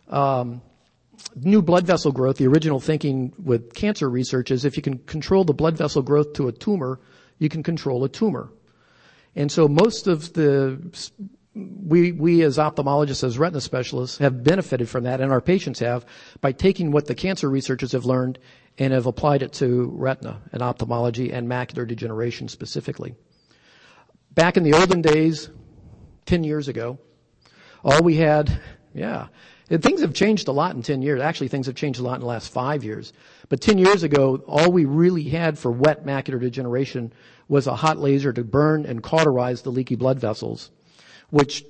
Um, 0.07 0.61
new 1.35 1.61
blood 1.61 1.85
vessel 1.85 2.11
growth, 2.11 2.37
the 2.37 2.47
original 2.47 2.79
thinking 2.79 3.33
with 3.37 3.73
cancer 3.73 4.09
research 4.09 4.51
is 4.51 4.65
if 4.65 4.77
you 4.77 4.83
can 4.83 4.97
control 4.99 5.43
the 5.43 5.53
blood 5.53 5.77
vessel 5.77 6.01
growth 6.01 6.33
to 6.33 6.47
a 6.47 6.51
tumor, 6.51 6.99
you 7.37 7.49
can 7.49 7.63
control 7.63 8.03
a 8.03 8.09
tumor. 8.09 8.51
And 9.35 9.51
so 9.51 9.67
most 9.67 10.07
of 10.07 10.33
the, 10.33 10.79
we, 11.55 12.11
we 12.11 12.43
as 12.43 12.57
ophthalmologists, 12.57 13.23
as 13.23 13.37
retina 13.37 13.61
specialists 13.61 14.17
have 14.17 14.43
benefited 14.43 14.89
from 14.89 15.05
that 15.05 15.21
and 15.21 15.31
our 15.31 15.41
patients 15.41 15.79
have 15.79 16.05
by 16.41 16.51
taking 16.51 16.91
what 16.91 17.07
the 17.07 17.15
cancer 17.15 17.49
researchers 17.49 17.93
have 17.93 18.05
learned 18.05 18.39
and 18.77 18.93
have 18.93 19.05
applied 19.05 19.41
it 19.41 19.53
to 19.53 19.91
retina 19.95 20.41
and 20.51 20.61
ophthalmology 20.61 21.31
and 21.31 21.47
macular 21.47 21.87
degeneration 21.87 22.47
specifically. 22.47 23.15
Back 24.31 24.57
in 24.57 24.63
the 24.63 24.73
olden 24.73 25.01
days, 25.01 25.49
10 26.25 26.43
years 26.43 26.67
ago, 26.67 26.99
all 27.83 28.01
we 28.03 28.15
had, 28.15 28.61
yeah, 28.93 29.27
Things 29.79 30.01
have 30.01 30.13
changed 30.13 30.49
a 30.49 30.51
lot 30.51 30.75
in 30.75 30.81
10 30.81 31.01
years. 31.01 31.21
Actually, 31.21 31.47
things 31.47 31.67
have 31.67 31.75
changed 31.75 32.01
a 32.01 32.03
lot 32.03 32.15
in 32.15 32.21
the 32.21 32.27
last 32.27 32.51
five 32.51 32.83
years. 32.83 33.13
But 33.47 33.61
10 33.61 33.77
years 33.77 34.03
ago, 34.03 34.43
all 34.45 34.69
we 34.69 34.83
really 34.83 35.23
had 35.23 35.57
for 35.57 35.71
wet 35.71 36.05
macular 36.05 36.41
degeneration 36.41 37.13
was 37.47 37.67
a 37.67 37.75
hot 37.75 37.97
laser 37.97 38.33
to 38.33 38.43
burn 38.43 38.85
and 38.85 39.01
cauterize 39.01 39.61
the 39.61 39.71
leaky 39.71 39.95
blood 39.95 40.19
vessels, 40.19 40.71
which 41.29 41.63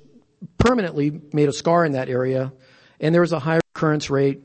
permanently 0.58 1.20
made 1.32 1.48
a 1.48 1.52
scar 1.52 1.84
in 1.84 1.92
that 1.92 2.08
area. 2.08 2.52
And 2.98 3.14
there 3.14 3.22
was 3.22 3.32
a 3.32 3.38
higher 3.38 3.60
recurrence 3.72 4.10
rate 4.10 4.40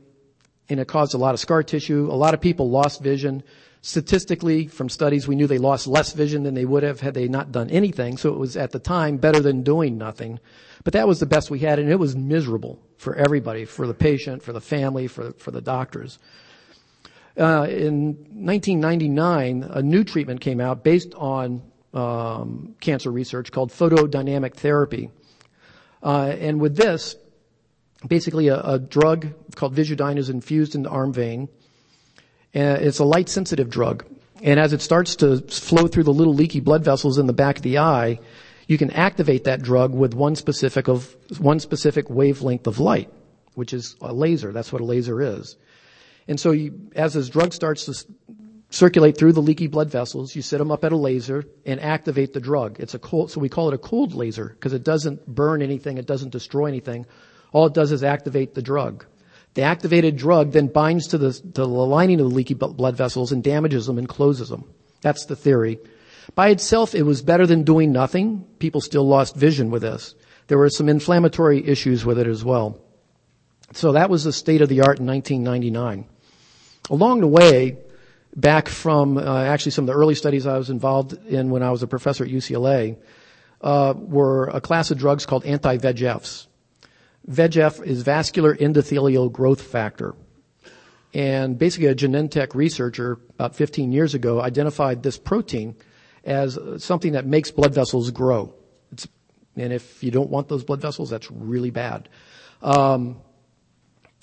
and 0.68 0.78
it 0.78 0.86
caused 0.86 1.14
a 1.14 1.18
lot 1.18 1.34
of 1.34 1.40
scar 1.40 1.64
tissue. 1.64 2.08
A 2.12 2.14
lot 2.14 2.34
of 2.34 2.40
people 2.40 2.70
lost 2.70 3.02
vision. 3.02 3.42
Statistically, 3.80 4.68
from 4.68 4.88
studies, 4.88 5.26
we 5.26 5.34
knew 5.34 5.46
they 5.48 5.58
lost 5.58 5.86
less 5.88 6.12
vision 6.12 6.44
than 6.44 6.54
they 6.54 6.64
would 6.64 6.82
have 6.84 7.00
had 7.00 7.14
they 7.14 7.26
not 7.26 7.50
done 7.50 7.70
anything. 7.70 8.18
So 8.18 8.32
it 8.32 8.38
was 8.38 8.56
at 8.56 8.70
the 8.70 8.78
time 8.78 9.16
better 9.16 9.40
than 9.40 9.62
doing 9.62 9.98
nothing. 9.98 10.38
But 10.84 10.92
that 10.92 11.08
was 11.08 11.18
the 11.18 11.26
best 11.26 11.50
we 11.50 11.60
had, 11.60 11.78
and 11.78 11.90
it 11.90 11.98
was 11.98 12.14
miserable 12.14 12.80
for 12.98 13.14
everybody, 13.14 13.64
for 13.64 13.86
the 13.86 13.94
patient, 13.94 14.42
for 14.42 14.52
the 14.52 14.60
family, 14.60 15.06
for, 15.06 15.32
for 15.32 15.50
the 15.50 15.60
doctors. 15.60 16.18
Uh, 17.38 17.66
in 17.70 18.16
1999, 18.34 19.62
a 19.62 19.80
new 19.80 20.02
treatment 20.02 20.40
came 20.40 20.60
out 20.60 20.82
based 20.82 21.14
on 21.14 21.62
um, 21.94 22.74
cancer 22.80 23.10
research 23.10 23.52
called 23.52 23.70
photodynamic 23.70 24.54
therapy. 24.54 25.10
Uh, 26.02 26.34
and 26.38 26.60
with 26.60 26.76
this, 26.76 27.16
basically 28.06 28.48
a, 28.48 28.60
a, 28.60 28.78
drug 28.78 29.32
called 29.54 29.74
Visudyne 29.74 30.18
is 30.18 30.30
infused 30.30 30.74
in 30.74 30.82
the 30.82 30.90
arm 30.90 31.12
vein. 31.12 31.48
And 32.54 32.82
it's 32.82 32.98
a 32.98 33.04
light 33.04 33.28
sensitive 33.28 33.70
drug. 33.70 34.04
And 34.42 34.58
as 34.60 34.72
it 34.72 34.82
starts 34.82 35.16
to 35.16 35.40
flow 35.40 35.86
through 35.86 36.04
the 36.04 36.12
little 36.12 36.34
leaky 36.34 36.60
blood 36.60 36.84
vessels 36.84 37.18
in 37.18 37.26
the 37.26 37.32
back 37.32 37.56
of 37.56 37.62
the 37.62 37.78
eye, 37.78 38.20
you 38.68 38.76
can 38.78 38.90
activate 38.90 39.44
that 39.44 39.62
drug 39.62 39.94
with 39.94 40.14
one 40.14 40.36
specific 40.36 40.88
of, 40.88 41.16
one 41.38 41.58
specific 41.58 42.08
wavelength 42.08 42.66
of 42.66 42.78
light, 42.78 43.10
which 43.54 43.72
is 43.72 43.96
a 44.02 44.12
laser. 44.12 44.52
That's 44.52 44.70
what 44.70 44.82
a 44.82 44.84
laser 44.84 45.20
is. 45.20 45.56
And 46.28 46.38
so 46.38 46.50
you, 46.50 46.78
as 46.94 47.14
this 47.14 47.30
drug 47.30 47.54
starts 47.54 47.86
to 47.86 48.06
circulate 48.68 49.16
through 49.16 49.32
the 49.32 49.40
leaky 49.40 49.68
blood 49.68 49.90
vessels, 49.90 50.36
you 50.36 50.42
set 50.42 50.58
them 50.58 50.70
up 50.70 50.84
at 50.84 50.92
a 50.92 50.96
laser 50.96 51.44
and 51.64 51.80
activate 51.80 52.34
the 52.34 52.40
drug. 52.40 52.78
It's 52.78 52.92
a 52.92 52.98
cold, 52.98 53.30
so 53.30 53.40
we 53.40 53.48
call 53.48 53.68
it 53.68 53.74
a 53.74 53.78
cold 53.78 54.12
laser 54.12 54.50
because 54.50 54.74
it 54.74 54.84
doesn't 54.84 55.26
burn 55.26 55.62
anything, 55.62 55.96
it 55.96 56.06
doesn't 56.06 56.30
destroy 56.30 56.66
anything. 56.66 57.06
All 57.52 57.64
it 57.64 57.72
does 57.72 57.90
is 57.90 58.04
activate 58.04 58.54
the 58.54 58.60
drug. 58.60 59.06
The 59.54 59.62
activated 59.62 60.18
drug 60.18 60.52
then 60.52 60.66
binds 60.66 61.06
to 61.08 61.18
the, 61.18 61.32
to 61.32 61.62
the 61.62 61.66
lining 61.66 62.20
of 62.20 62.28
the 62.28 62.34
leaky 62.34 62.52
blood 62.52 62.96
vessels 62.96 63.32
and 63.32 63.42
damages 63.42 63.86
them 63.86 63.96
and 63.96 64.06
closes 64.06 64.50
them. 64.50 64.64
That's 65.00 65.24
the 65.24 65.36
theory. 65.36 65.78
By 66.34 66.50
itself, 66.50 66.94
it 66.94 67.02
was 67.02 67.22
better 67.22 67.46
than 67.46 67.62
doing 67.64 67.92
nothing. 67.92 68.44
People 68.58 68.80
still 68.80 69.06
lost 69.06 69.36
vision 69.36 69.70
with 69.70 69.82
this. 69.82 70.14
There 70.48 70.58
were 70.58 70.70
some 70.70 70.88
inflammatory 70.88 71.66
issues 71.66 72.04
with 72.04 72.18
it 72.18 72.26
as 72.26 72.44
well. 72.44 72.78
So 73.72 73.92
that 73.92 74.08
was 74.08 74.24
the 74.24 74.32
state 74.32 74.62
of 74.62 74.68
the 74.68 74.80
art 74.80 74.98
in 74.98 75.06
1999. 75.06 76.06
Along 76.90 77.20
the 77.20 77.26
way, 77.26 77.76
back 78.34 78.68
from 78.68 79.18
uh, 79.18 79.44
actually 79.44 79.72
some 79.72 79.84
of 79.84 79.88
the 79.88 79.94
early 79.94 80.14
studies 80.14 80.46
I 80.46 80.56
was 80.56 80.70
involved 80.70 81.12
in 81.26 81.50
when 81.50 81.62
I 81.62 81.70
was 81.70 81.82
a 81.82 81.86
professor 81.86 82.24
at 82.24 82.30
UCLA, 82.30 82.96
uh, 83.60 83.94
were 83.96 84.46
a 84.48 84.60
class 84.60 84.90
of 84.90 84.98
drugs 84.98 85.26
called 85.26 85.44
anti-VEGFs. 85.44 86.46
VEGF 87.28 87.84
is 87.84 88.02
vascular 88.02 88.54
endothelial 88.56 89.30
growth 89.30 89.60
factor. 89.60 90.14
And 91.12 91.58
basically 91.58 91.88
a 91.88 91.94
Genentech 91.94 92.54
researcher 92.54 93.18
about 93.30 93.54
15 93.54 93.92
years 93.92 94.14
ago 94.14 94.40
identified 94.40 95.02
this 95.02 95.18
protein 95.18 95.74
as 96.28 96.58
something 96.76 97.12
that 97.12 97.26
makes 97.26 97.50
blood 97.50 97.74
vessels 97.74 98.10
grow. 98.10 98.52
It's, 98.92 99.08
and 99.56 99.72
if 99.72 100.04
you 100.04 100.10
don't 100.10 100.28
want 100.28 100.48
those 100.48 100.62
blood 100.62 100.80
vessels, 100.80 101.10
that's 101.10 101.30
really 101.30 101.70
bad. 101.70 102.08
Um, 102.62 103.20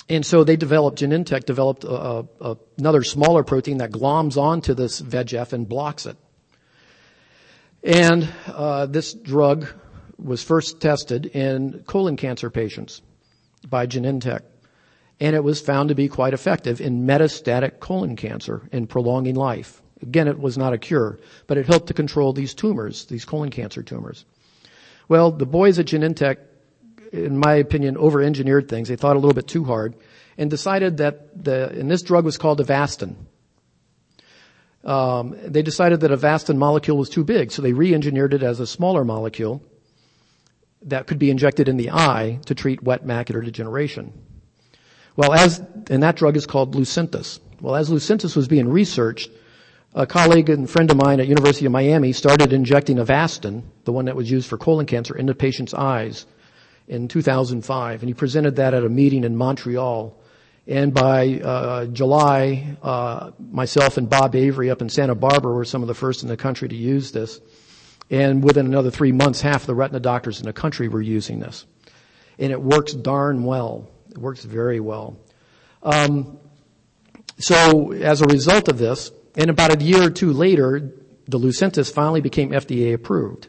and 0.07 0.23
so 0.23 0.43
they 0.43 0.55
developed, 0.55 0.99
Genentech 0.99 1.45
developed 1.45 1.83
a, 1.83 2.27
a, 2.39 2.57
another 2.77 3.03
smaller 3.03 3.43
protein 3.43 3.79
that 3.79 3.91
gloms 3.91 4.37
onto 4.37 4.75
this 4.75 5.01
VEGF 5.01 5.51
and 5.51 5.67
blocks 5.67 6.05
it. 6.05 6.15
And 7.83 8.29
uh, 8.47 8.85
this 8.85 9.13
drug 9.13 9.67
was 10.17 10.43
first 10.43 10.79
tested 10.79 11.25
in 11.25 11.83
colon 11.87 12.17
cancer 12.17 12.51
patients 12.51 13.01
by 13.67 13.87
Genentech. 13.87 14.41
And 15.19 15.35
it 15.35 15.43
was 15.43 15.59
found 15.59 15.89
to 15.89 15.95
be 15.95 16.07
quite 16.07 16.33
effective 16.33 16.81
in 16.81 17.07
metastatic 17.07 17.79
colon 17.79 18.15
cancer 18.15 18.69
in 18.71 18.85
prolonging 18.85 19.35
life. 19.35 19.81
Again, 20.01 20.27
it 20.27 20.39
was 20.39 20.57
not 20.57 20.73
a 20.73 20.77
cure, 20.77 21.19
but 21.47 21.57
it 21.57 21.65
helped 21.65 21.87
to 21.87 21.93
control 21.93 22.33
these 22.33 22.53
tumors, 22.53 23.05
these 23.05 23.25
colon 23.25 23.49
cancer 23.49 23.81
tumors. 23.81 24.25
Well, 25.07 25.31
the 25.31 25.45
boys 25.45 25.79
at 25.79 25.85
Genentech 25.85 26.37
in 27.15 27.37
my 27.37 27.55
opinion, 27.55 27.97
over-engineered 27.97 28.67
things. 28.67 28.87
They 28.87 28.95
thought 28.95 29.15
a 29.15 29.19
little 29.19 29.33
bit 29.33 29.47
too 29.47 29.63
hard 29.63 29.95
and 30.37 30.49
decided 30.49 30.97
that 30.97 31.43
the, 31.43 31.69
and 31.69 31.89
this 31.89 32.01
drug 32.01 32.25
was 32.25 32.37
called 32.37 32.59
Avastin. 32.59 33.15
Um, 34.83 35.35
they 35.43 35.63
decided 35.63 36.01
that 36.01 36.11
Avastin 36.11 36.57
molecule 36.57 36.97
was 36.97 37.09
too 37.09 37.23
big, 37.23 37.51
so 37.51 37.61
they 37.61 37.73
re-engineered 37.73 38.33
it 38.33 38.43
as 38.43 38.59
a 38.59 38.67
smaller 38.67 39.03
molecule 39.03 39.63
that 40.83 41.07
could 41.07 41.17
be 41.17 41.31
injected 41.31 41.67
in 41.67 41.77
the 41.77 41.89
eye 41.89 42.39
to 42.45 42.53
treat 42.53 42.83
wet 42.83 43.05
macular 43.05 43.43
degeneration. 43.43 44.13
Well, 45.15 45.33
as, 45.33 45.63
and 45.89 46.03
that 46.03 46.17
drug 46.17 46.37
is 46.37 46.45
called 46.45 46.75
Lucentis. 46.75 47.39
Well, 47.61 47.75
as 47.75 47.89
Lucentis 47.89 48.35
was 48.35 48.47
being 48.47 48.67
researched, 48.67 49.31
a 49.95 50.05
colleague 50.05 50.49
and 50.49 50.69
friend 50.69 50.91
of 50.91 50.97
mine 50.97 51.21
at 51.21 51.27
University 51.27 51.65
of 51.65 51.71
Miami 51.71 52.11
started 52.11 52.51
injecting 52.51 52.97
Avastin, 52.97 53.63
the 53.85 53.93
one 53.93 54.05
that 54.05 54.15
was 54.15 54.29
used 54.29 54.49
for 54.49 54.57
colon 54.57 54.85
cancer, 54.85 55.15
into 55.15 55.33
patients' 55.33 55.73
eyes 55.73 56.25
in 56.89 57.07
2005, 57.07 58.01
and 58.01 58.09
he 58.09 58.13
presented 58.13 58.57
that 58.57 58.73
at 58.73 58.83
a 58.83 58.89
meeting 58.89 59.23
in 59.23 59.37
Montreal. 59.37 60.21
And 60.67 60.93
by 60.93 61.39
uh, 61.39 61.85
July, 61.85 62.75
uh, 62.83 63.31
myself 63.39 63.95
and 63.97 64.09
Bob 64.09 64.35
Avery 64.35 64.69
up 64.69 64.81
in 64.81 64.89
Santa 64.89 65.15
Barbara 65.15 65.53
were 65.53 65.63
some 65.63 65.81
of 65.81 65.87
the 65.87 65.93
first 65.93 66.23
in 66.23 66.29
the 66.29 66.35
country 66.35 66.67
to 66.67 66.75
use 66.75 67.13
this. 67.13 67.39
And 68.09 68.43
within 68.43 68.65
another 68.65 68.91
three 68.91 69.13
months, 69.13 69.39
half 69.39 69.65
the 69.65 69.75
retina 69.75 70.01
doctors 70.01 70.39
in 70.39 70.45
the 70.45 70.53
country 70.53 70.89
were 70.89 71.01
using 71.01 71.39
this. 71.39 71.65
And 72.37 72.51
it 72.51 72.61
works 72.61 72.93
darn 72.93 73.45
well. 73.45 73.87
It 74.09 74.17
works 74.17 74.43
very 74.43 74.81
well. 74.81 75.17
Um, 75.81 76.37
so 77.37 77.93
as 77.93 78.21
a 78.21 78.25
result 78.25 78.67
of 78.67 78.77
this, 78.77 79.11
and 79.37 79.49
about 79.49 79.81
a 79.81 79.83
year 79.83 80.03
or 80.03 80.09
two 80.09 80.31
later, 80.31 80.91
the 81.27 81.39
Lucentis 81.39 81.91
finally 81.91 82.21
became 82.21 82.51
FDA 82.51 82.93
approved. 82.93 83.47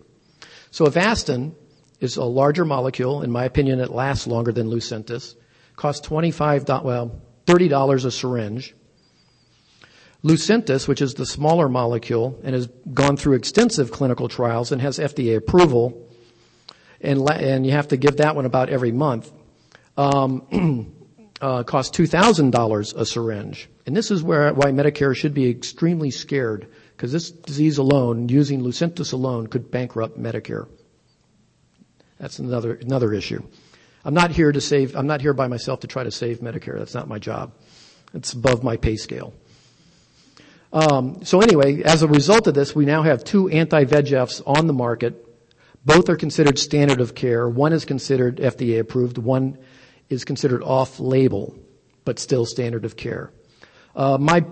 So 0.71 0.87
Avastin 0.87 1.55
is 2.01 2.17
a 2.17 2.25
larger 2.25 2.65
molecule. 2.65 3.23
In 3.23 3.31
my 3.31 3.45
opinion, 3.45 3.81
it 3.81 3.91
lasts 3.91 4.27
longer 4.27 4.53
than 4.53 4.69
Lucentis. 4.69 5.35
Costs 5.77 6.07
$25, 6.07 6.83
well, 6.83 7.21
$30 7.47 8.05
a 8.05 8.11
syringe. 8.11 8.75
Lucentis, 10.25 10.89
which 10.89 11.01
is 11.01 11.15
the 11.15 11.27
smaller 11.27 11.69
molecule 11.69 12.41
and 12.43 12.55
has 12.55 12.67
gone 12.93 13.17
through 13.17 13.35
extensive 13.35 13.93
clinical 13.93 14.29
trials 14.29 14.73
and 14.73 14.83
has 14.83 14.99
FDA 14.99 15.37
approval, 15.37 16.11
and, 17.01 17.29
and 17.31 17.65
you 17.65 17.73
have 17.73 17.89
to 17.89 17.97
give 17.97 18.17
that 18.17 18.35
one 18.35 18.47
about 18.47 18.69
every 18.69 18.91
month, 18.91 19.31
um, 19.97 20.95
uh, 21.41 21.63
costs 21.63 21.97
$2,000 21.97 22.97
a 22.97 23.07
syringe. 23.07 23.69
And 23.87 23.97
this 23.97 24.11
is 24.11 24.23
where, 24.23 24.53
why 24.55 24.67
Medicare 24.67 25.15
should 25.15 25.35
be 25.35 25.51
extremely 25.51 26.11
scared, 26.11 26.69
because 26.97 27.13
this 27.13 27.31
disease 27.31 27.79
alone, 27.79 28.29
using 28.29 28.63
Lucentis 28.63 29.13
alone, 29.13 29.47
could 29.47 29.71
bankrupt 29.71 30.19
Medicare. 30.19 30.69
That's 32.19 32.39
another, 32.39 32.75
another 32.75 33.13
issue. 33.13 33.43
I'm 34.05 34.15
not 34.15 34.31
here 34.31 34.53
to 34.53 34.61
save, 34.61 34.97
I'm 34.97 35.07
not 35.07 35.21
here 35.21 35.35
by 35.35 35.49
myself 35.49 35.81
to 35.81 35.87
try 35.87 36.05
to 36.05 36.11
save 36.11 36.41
Medicare. 36.41 36.79
That's 36.79 36.95
not 36.95 37.09
my 37.09 37.19
job. 37.19 37.53
It's 38.15 38.33
above 38.33 38.63
my 38.63 38.77
pay 38.77 38.97
scale. 38.97 39.35
Um, 40.73 41.25
so 41.25 41.41
anyway, 41.41 41.83
as 41.83 42.03
a 42.03 42.09
result 42.09 42.47
of 42.47 42.55
this, 42.55 42.75
we 42.75 42.85
now 42.85 43.03
have 43.03 43.25
two 43.25 43.49
anti-VEGFs 43.49 44.43
on 44.47 44.67
the 44.67 44.73
market. 44.73 45.23
Both 45.85 46.09
are 46.09 46.17
considered 46.17 46.59
standard 46.59 47.01
of 47.01 47.15
care. 47.15 47.49
One 47.49 47.73
is 47.73 47.85
considered 47.85 48.39
FDA 48.39 48.81
approved. 48.81 49.19
One 49.19 49.59
is 50.09 50.25
considered 50.25 50.63
off-label, 50.63 51.59
but 52.05 52.19
still 52.19 52.47
standard 52.47 52.85
of 52.85 52.97
care. 52.97 53.33
Uh, 53.95 54.19
my 54.19 54.45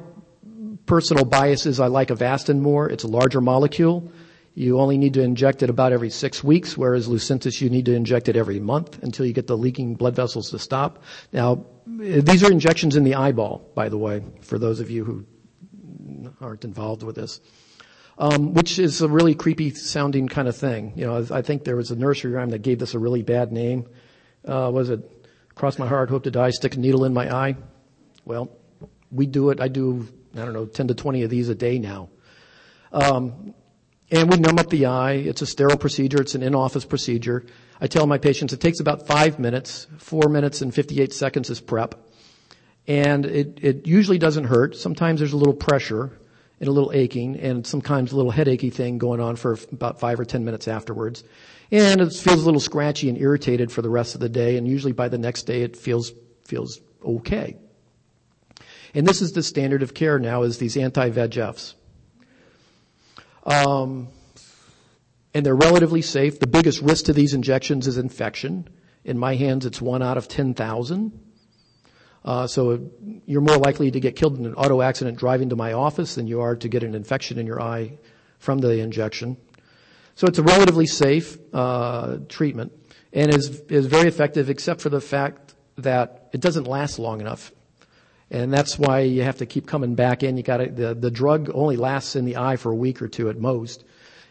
personal 0.87 1.25
bias 1.25 1.67
is 1.67 1.81
I 1.81 1.87
like 1.87 2.09
Avastin 2.09 2.61
more. 2.61 2.89
It's 2.89 3.05
a 3.05 3.09
larger 3.09 3.41
molecule. 3.41 4.11
You 4.55 4.79
only 4.79 4.99
need 4.99 5.15
to 5.15 5.23
inject 5.23 5.63
it 5.63 5.71
about 5.71 5.93
every 5.93 6.11
six 6.11 6.45
weeks, 6.45 6.79
whereas 6.79 7.09
Lucentis 7.09 7.61
you 7.61 7.69
need 7.71 7.87
to 7.87 7.95
inject 7.95 8.29
it 8.29 8.37
every 8.37 8.61
month 8.61 9.03
until 9.03 9.27
you 9.27 9.33
get 9.33 9.49
the 9.49 9.57
leaking 9.57 9.97
blood 9.97 10.15
vessels 10.15 10.51
to 10.51 10.59
stop. 10.61 11.03
Now, 11.33 11.67
these 11.87 12.45
are 12.45 12.53
injections 12.53 12.95
in 12.95 13.03
the 13.03 13.17
eyeball, 13.17 13.69
by 13.75 13.89
the 13.89 13.99
way, 13.99 14.23
for 14.43 14.59
those 14.59 14.79
of 14.79 14.91
you 14.91 15.05
who 15.05 15.27
aren't 16.41 16.65
involved 16.65 17.03
with 17.03 17.17
this. 17.17 17.41
Um, 18.17 18.55
which 18.55 18.79
is 18.79 19.03
a 19.03 19.09
really 19.09 19.35
creepy 19.35 19.71
sounding 19.75 20.29
kind 20.29 20.47
of 20.47 20.57
thing. 20.57 20.93
You 20.95 21.07
know, 21.07 21.27
I 21.33 21.43
think 21.43 21.65
there 21.65 21.75
was 21.75 21.91
a 21.91 21.97
nursery 21.97 22.31
rhyme 22.31 22.51
that 22.51 22.63
gave 22.63 22.79
this 22.79 22.95
a 22.95 22.99
really 23.01 23.23
bad 23.23 23.51
name. 23.51 23.87
Uh, 24.45 24.71
was 24.73 24.89
it 24.89 25.11
cross 25.55 25.79
my 25.79 25.87
heart, 25.87 26.11
hope 26.11 26.25
to 26.25 26.31
die, 26.31 26.51
stick 26.51 26.75
a 26.75 26.79
needle 26.79 27.05
in 27.05 27.15
my 27.15 27.35
eye? 27.35 27.57
Well, 28.25 28.51
we 29.11 29.27
do 29.27 29.51
it. 29.51 29.61
I 29.61 29.69
do, 29.69 30.09
I 30.35 30.39
don't 30.39 30.53
know, 30.53 30.67
10 30.67 30.89
to 30.89 30.95
20 30.95 31.23
of 31.23 31.31
these 31.31 31.49
a 31.49 31.55
day 31.55 31.79
now. 31.79 32.09
Um, 32.93 33.55
and 34.11 34.31
we 34.31 34.37
numb 34.37 34.59
up 34.59 34.71
the 34.71 34.87
eye. 34.87 35.13
It's 35.13 35.43
a 35.43 35.47
sterile 35.47 35.77
procedure. 35.77 36.21
It's 36.21 36.35
an 36.35 36.43
in-office 36.43 36.85
procedure. 36.85 37.47
I 37.81 37.87
tell 37.87 38.07
my 38.07 38.19
patients 38.19 38.53
it 38.53 38.61
takes 38.61 38.81
about 38.81 39.07
five 39.07 39.39
minutes. 39.39 39.87
Four 39.99 40.29
minutes 40.29 40.61
and 40.63 40.75
58 40.75 41.13
seconds 41.13 41.51
is 41.51 41.61
prep. 41.61 41.95
And 42.87 43.25
it, 43.25 43.59
it 43.63 43.87
usually 43.87 44.19
doesn't 44.19 44.45
hurt. 44.45 44.77
Sometimes 44.77 45.21
there's 45.21 45.33
a 45.33 45.37
little 45.37 45.55
pressure 45.55 46.13
and 46.61 46.69
a 46.69 46.73
little 46.73 46.93
aching 46.93 47.37
and 47.41 47.67
sometimes 47.67 48.13
a 48.13 48.17
little 48.17 48.31
headachy 48.31 48.73
thing 48.73 48.99
going 48.99 49.21
on 49.21 49.37
for 49.37 49.59
about 49.73 50.01
five 50.01 50.21
or 50.21 50.25
ten 50.25 50.45
minutes 50.45 50.69
afterwards. 50.69 51.25
And 51.71 52.01
it 52.01 52.13
feels 52.13 52.43
a 52.43 52.45
little 52.45 52.61
scratchy 52.61 53.09
and 53.09 53.19
irritated 53.19 53.73
for 53.73 53.83
the 53.83 53.91
rest 53.91 54.15
of 54.15 54.21
the 54.21 54.29
day. 54.29 54.57
And 54.57 54.67
usually 54.69 54.93
by 54.93 55.09
the 55.09 55.19
next 55.19 55.45
day 55.45 55.63
it 55.63 55.77
feels, 55.77 56.13
feels 56.45 56.81
okay. 57.05 57.57
And 58.95 59.07
this 59.07 59.23
is 59.23 59.33
the 59.33 59.43
standard 59.43 59.83
of 59.83 59.95
care 59.95 60.19
now 60.19 60.43
is 60.43 60.59
these 60.59 60.77
anti-VEGFs. 60.77 61.75
Um, 63.45 64.09
and 65.35 65.45
they're 65.45 65.55
relatively 65.55 66.01
safe. 66.01 66.39
The 66.39 66.47
biggest 66.47 66.81
risk 66.81 67.07
to 67.07 67.13
these 67.13 67.35
injections 67.35 67.89
is 67.89 67.99
infection. 67.99 68.69
In 69.05 69.19
my 69.19 69.35
hands, 69.35 69.67
it's 69.67 69.83
one 69.83 70.03
out 70.03 70.17
of 70.17 70.29
10,000. 70.29 71.21
Uh, 72.25 72.47
so 72.47 72.91
you're 73.27 73.43
more 73.43 73.59
likely 73.59 73.91
to 73.91 74.01
get 74.01 74.17
killed 74.17 74.39
in 74.39 74.47
an 74.47 74.55
auto 74.55 74.81
accident 74.81 75.19
driving 75.19 75.51
to 75.51 75.57
my 75.57 75.73
office 75.73 76.15
than 76.15 76.27
you 76.27 76.41
are 76.41 76.57
to 76.57 76.69
get 76.69 76.83
an 76.83 76.95
infection 76.95 77.39
in 77.39 77.47
your 77.47 77.61
eye 77.61 77.99
from 78.39 78.59
the 78.59 78.79
injection. 78.79 79.37
So 80.17 80.27
it's 80.27 80.39
a 80.39 80.43
relatively 80.43 80.87
safe 80.87 81.37
uh, 81.53 82.19
treatment 82.29 82.73
and 83.13 83.35
is 83.35 83.61
is 83.69 83.87
very 83.87 84.09
effective, 84.09 84.51
except 84.51 84.81
for 84.81 84.89
the 84.89 85.01
fact 85.01 85.55
that 85.79 86.29
it 86.33 86.41
doesn't 86.41 86.67
last 86.67 86.99
long 86.99 87.21
enough, 87.21 87.53
and 88.31 88.53
that's 88.53 88.79
why 88.79 89.01
you 89.01 89.23
have 89.23 89.39
to 89.39 89.47
keep 89.47 89.67
coming 89.67 89.95
back 89.95 90.23
in. 90.23 90.37
You 90.37 90.43
got 90.43 90.59
the 90.77 90.95
the 90.95 91.11
drug 91.11 91.51
only 91.55 91.77
lasts 91.77 92.17
in 92.17 92.25
the 92.25 92.37
eye 92.37 92.57
for 92.57 92.71
a 92.71 92.77
week 92.77 93.01
or 93.01 93.09
two 93.09 93.29
at 93.29 93.39
most, 93.39 93.85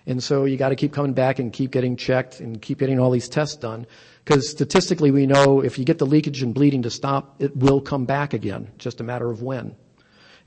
and 0.05 0.21
so 0.21 0.45
you 0.45 0.57
got 0.57 0.69
to 0.69 0.75
keep 0.75 0.93
coming 0.93 1.13
back 1.13 1.39
and 1.39 1.51
keep 1.51 1.71
getting 1.71 1.95
checked 1.95 2.39
and 2.39 2.61
keep 2.61 2.79
getting 2.79 2.99
all 2.99 3.11
these 3.11 3.29
tests 3.29 3.55
done. 3.55 3.87
Because 4.23 4.49
statistically, 4.49 5.11
we 5.11 5.25
know 5.25 5.61
if 5.61 5.77
you 5.77 5.83
get 5.83 5.97
the 5.97 6.05
leakage 6.05 6.43
and 6.43 6.53
bleeding 6.53 6.83
to 6.83 6.89
stop, 6.89 7.41
it 7.41 7.55
will 7.57 7.81
come 7.81 8.05
back 8.05 8.33
again. 8.33 8.71
Just 8.77 9.01
a 9.01 9.03
matter 9.03 9.29
of 9.29 9.41
when. 9.41 9.75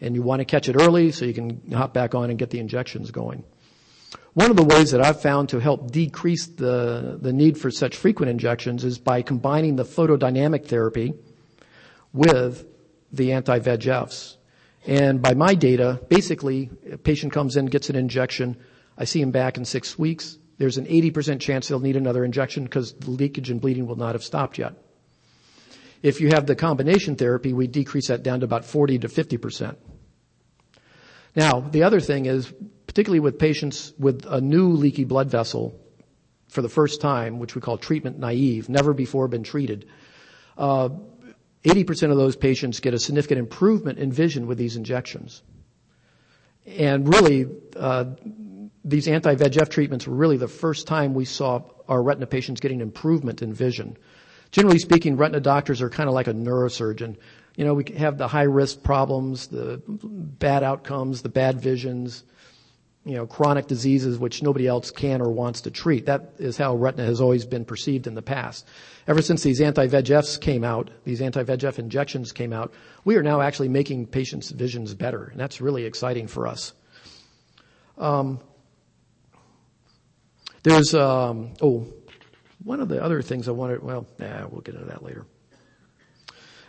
And 0.01 0.15
you 0.15 0.23
want 0.23 0.41
to 0.41 0.47
catch 0.47 0.69
it 0.69 0.77
early 0.77 1.13
so 1.13 1.25
you 1.27 1.35
can 1.35 1.73
hop 1.73 1.93
back 1.93 2.15
on 2.15 2.31
and 2.31 2.39
get 2.39 2.51
the 2.51 2.59
injections 2.59 3.11
going. 3.11 3.45
One 4.37 4.51
of 4.51 4.59
the 4.59 4.65
ways 4.65 4.91
that 4.91 5.01
I've 5.01 5.23
found 5.23 5.49
to 5.49 5.61
help 5.61 5.91
decrease 5.91 6.45
the, 6.47 7.17
the 7.19 7.33
need 7.33 7.57
for 7.57 7.71
such 7.71 7.97
frequent 7.97 8.29
injections 8.29 8.85
is 8.85 8.99
by 8.99 9.23
combining 9.23 9.77
the 9.77 9.83
photodynamic 9.83 10.67
therapy 10.67 11.15
with 12.13 12.67
the 13.11 13.33
anti-VEGFs. 13.33 14.37
And 14.87 15.23
by 15.23 15.33
my 15.33 15.55
data, 15.55 16.03
basically, 16.11 16.69
a 16.93 16.99
patient 16.99 17.33
comes 17.33 17.57
in, 17.57 17.65
gets 17.65 17.89
an 17.89 17.97
injection, 17.97 18.59
I 18.99 19.07
see 19.07 19.23
him 19.23 19.31
back 19.31 19.57
in 19.57 19.65
six 19.65 19.99
weeks. 19.99 20.37
There's 20.59 20.77
an 20.77 20.85
80% 20.85 21.41
chance 21.41 21.69
they'll 21.69 21.81
need 21.81 21.97
another 21.97 22.23
injection 22.23 22.65
because 22.65 22.93
the 22.93 23.13
leakage 23.13 23.49
and 23.49 23.59
bleeding 23.59 23.87
will 23.87 23.97
not 23.97 24.15
have 24.15 24.23
stopped 24.23 24.59
yet. 24.59 24.75
If 26.03 26.21
you 26.21 26.29
have 26.35 26.45
the 26.45 26.57
combination 26.57 27.17
therapy, 27.17 27.55
we 27.55 27.69
decrease 27.69 28.09
that 28.09 28.23
down 28.23 28.41
to 28.41 28.45
about 28.45 28.67
40 28.67 28.99
to 28.99 29.09
50%. 29.09 29.77
Now, 31.35 31.61
the 31.61 31.85
other 31.85 32.01
thing 32.01 32.27
is, 32.27 32.53
particularly 32.97 33.21
with 33.21 33.39
patients 33.39 33.93
with 33.99 34.25
a 34.27 34.41
new 34.41 34.69
leaky 34.69 35.05
blood 35.05 35.31
vessel 35.31 35.79
for 36.49 36.63
the 36.63 36.69
first 36.71 37.03
time, 37.03 37.39
which 37.39 37.55
we 37.55 37.61
call 37.61 37.77
treatment 37.77 38.19
naive, 38.19 38.71
never 38.71 38.95
before 38.95 39.29
been 39.29 39.43
treated, 39.43 39.85
uh, 40.57 40.89
80% 41.63 42.11
of 42.11 42.17
those 42.17 42.37
patients 42.37 42.81
get 42.81 42.95
a 42.95 42.99
significant 42.99 43.39
improvement 43.39 43.99
in 43.99 44.11
vision 44.11 44.47
with 44.47 44.57
these 44.57 44.77
injections. 44.77 45.43
And 46.65 47.07
really, 47.07 47.47
uh, 47.77 48.15
these 48.83 49.09
anti-VEGF 49.09 49.69
treatments 49.69 50.07
were 50.07 50.15
really 50.15 50.39
the 50.39 50.49
first 50.49 50.87
time 50.87 51.13
we 51.13 51.27
saw 51.27 51.65
our 51.91 52.03
retina 52.03 52.27
patients 52.27 52.61
getting 52.61 52.81
improvement 52.81 53.43
in 53.43 53.53
vision. 53.53 53.99
Generally 54.53 54.79
speaking, 54.79 55.19
retina 55.19 55.41
doctors 55.41 55.83
are 55.83 55.91
kind 55.91 56.09
of 56.09 56.15
like 56.15 56.29
a 56.29 56.33
neurosurgeon. 56.33 57.19
You 57.57 57.67
know, 57.67 57.75
we 57.75 57.85
have 57.99 58.17
the 58.17 58.27
high 58.27 58.45
risk 58.45 58.83
problems, 58.83 59.49
the 59.49 59.83
bad 59.87 60.63
outcomes, 60.63 61.21
the 61.21 61.29
bad 61.29 61.61
visions, 61.61 62.25
you 63.07 63.15
know, 63.15 63.25
chronic 63.25 63.69
diseases 63.69 64.19
which 64.19 64.43
nobody 64.43 64.67
else 64.67 64.91
can 64.91 65.23
or 65.23 65.31
wants 65.31 65.61
to 65.61 65.71
treat. 65.71 66.07
That 66.07 66.33
is 66.39 66.57
how 66.57 66.75
retina 66.75 67.05
has 67.05 67.21
always 67.21 67.47
been 67.47 67.65
perceived 67.65 68.09
in 68.09 68.15
the 68.15 68.21
past. 68.21 68.67
Ever 69.07 69.23
since 69.23 69.45
these 69.45 69.61
anti-VEGFs 69.61 70.41
came 70.41 70.65
out, 70.65 70.91
these 71.05 71.23
anti-VEGF 71.23 71.79
injections 71.79 72.33
came 72.33 72.53
out, 72.53 72.75
we 73.05 73.15
are 73.15 73.23
now 73.23 73.41
actually 73.41 73.69
making 73.69 74.07
patients' 74.07 74.51
visions 74.51 74.93
better, 74.93 75.27
and 75.27 75.39
that's 75.39 75.61
really 75.61 75.85
exciting 75.85 76.27
for 76.27 76.49
us. 76.49 76.73
Um, 77.97 78.41
there's, 80.65 80.93
um, 80.93 81.55
oh, 81.63 81.87
one 82.65 82.81
of 82.81 82.89
the 82.89 83.01
other 83.01 83.23
things 83.23 83.47
I 83.47 83.53
wanted, 83.53 83.85
well, 83.85 84.05
we'll 84.19 84.63
get 84.63 84.75
into 84.75 84.89
that 84.89 85.05
later. 85.05 85.27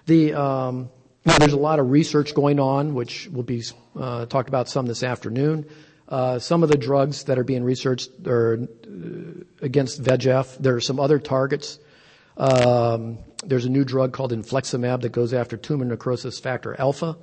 The, 0.05 0.35
um, 0.35 0.91
now 1.25 1.39
there's 1.39 1.53
a 1.53 1.57
lot 1.57 1.79
of 1.79 1.89
research 1.89 2.35
going 2.35 2.59
on, 2.59 2.93
which 2.93 3.27
will 3.27 3.41
be 3.41 3.63
uh, 3.99 4.27
talked 4.27 4.49
about 4.49 4.69
some 4.69 4.85
this 4.85 5.01
afternoon. 5.01 5.65
Uh, 6.07 6.39
some 6.39 6.63
of 6.63 6.69
the 6.69 6.77
drugs 6.77 7.25
that 7.25 7.37
are 7.37 7.43
being 7.43 7.63
researched 7.63 8.09
are 8.25 8.59
uh, 8.59 9.43
against 9.61 10.01
VEGF. 10.01 10.57
There 10.57 10.75
are 10.75 10.81
some 10.81 10.99
other 10.99 11.19
targets. 11.19 11.79
Um, 12.37 13.17
there's 13.43 13.65
a 13.65 13.69
new 13.69 13.83
drug 13.83 14.13
called 14.13 14.31
infliximab 14.31 15.01
that 15.01 15.09
goes 15.09 15.33
after 15.33 15.57
tumor 15.57 15.85
necrosis 15.85 16.39
factor 16.39 16.79
alpha. 16.79 17.17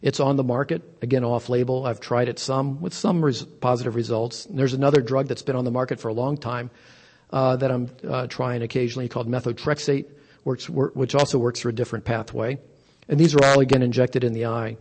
It's 0.00 0.18
on 0.18 0.36
the 0.36 0.44
market, 0.44 0.82
again 1.02 1.24
off 1.24 1.48
label. 1.48 1.86
I've 1.86 2.00
tried 2.00 2.28
it 2.28 2.38
some 2.38 2.80
with 2.80 2.94
some 2.94 3.24
res- 3.24 3.42
positive 3.42 3.94
results. 3.94 4.46
And 4.46 4.58
there's 4.58 4.74
another 4.74 5.00
drug 5.00 5.28
that's 5.28 5.42
been 5.42 5.56
on 5.56 5.64
the 5.64 5.70
market 5.70 6.00
for 6.00 6.08
a 6.08 6.12
long 6.12 6.36
time 6.36 6.70
uh, 7.30 7.56
that 7.56 7.70
I'm 7.70 7.90
uh, 8.08 8.26
trying 8.26 8.62
occasionally 8.62 9.08
called 9.08 9.28
methotrexate, 9.28 10.06
which 10.44 11.14
also 11.14 11.38
works 11.38 11.60
through 11.60 11.70
a 11.70 11.74
different 11.74 12.04
pathway. 12.04 12.58
And 13.08 13.18
these 13.18 13.34
are 13.34 13.44
all 13.44 13.60
again 13.60 13.82
injected 13.82 14.24
in 14.24 14.32
the 14.32 14.46
eye. 14.46 14.76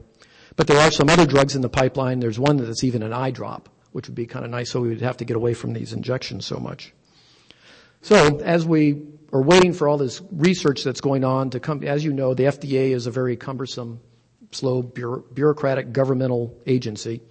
But 0.56 0.68
there 0.68 0.80
are 0.80 0.92
some 0.92 1.10
other 1.10 1.26
drugs 1.26 1.56
in 1.56 1.62
the 1.62 1.70
pipeline. 1.70 2.20
There's 2.20 2.40
one 2.40 2.58
that's 2.58 2.84
even 2.84 3.04
an 3.04 3.14
eye 3.14 3.32
drop, 3.32 3.70
which 3.92 4.08
would 4.08 4.16
be 4.16 4.26
kind 4.26 4.44
of 4.44 4.52
nice 4.52 4.70
so 4.70 4.82
we 4.82 4.90
would 4.90 5.02
have 5.02 5.18
to 5.18 5.26
get 5.26 5.38
away 5.38 5.54
from 5.54 5.74
these 5.74 5.94
injections 5.94 6.46
so 6.46 6.58
much. 6.58 6.94
So 8.02 8.40
as 8.40 8.66
we 8.66 9.04
are 9.32 9.42
waiting 9.42 9.74
for 9.74 9.88
all 9.88 9.98
this 9.98 10.22
research 10.32 10.84
that's 10.84 11.02
going 11.02 11.24
on 11.24 11.52
to 11.52 11.60
come, 11.60 11.84
as 11.84 12.04
you 12.04 12.14
know, 12.14 12.34
the 12.34 12.44
FDA 12.44 12.92
is 12.92 13.08
a 13.08 13.12
very 13.12 13.38
cumbersome, 13.38 14.02
slow, 14.52 14.82
bureaucratic 14.82 15.94
governmental 15.94 16.58
agency, 16.66 17.22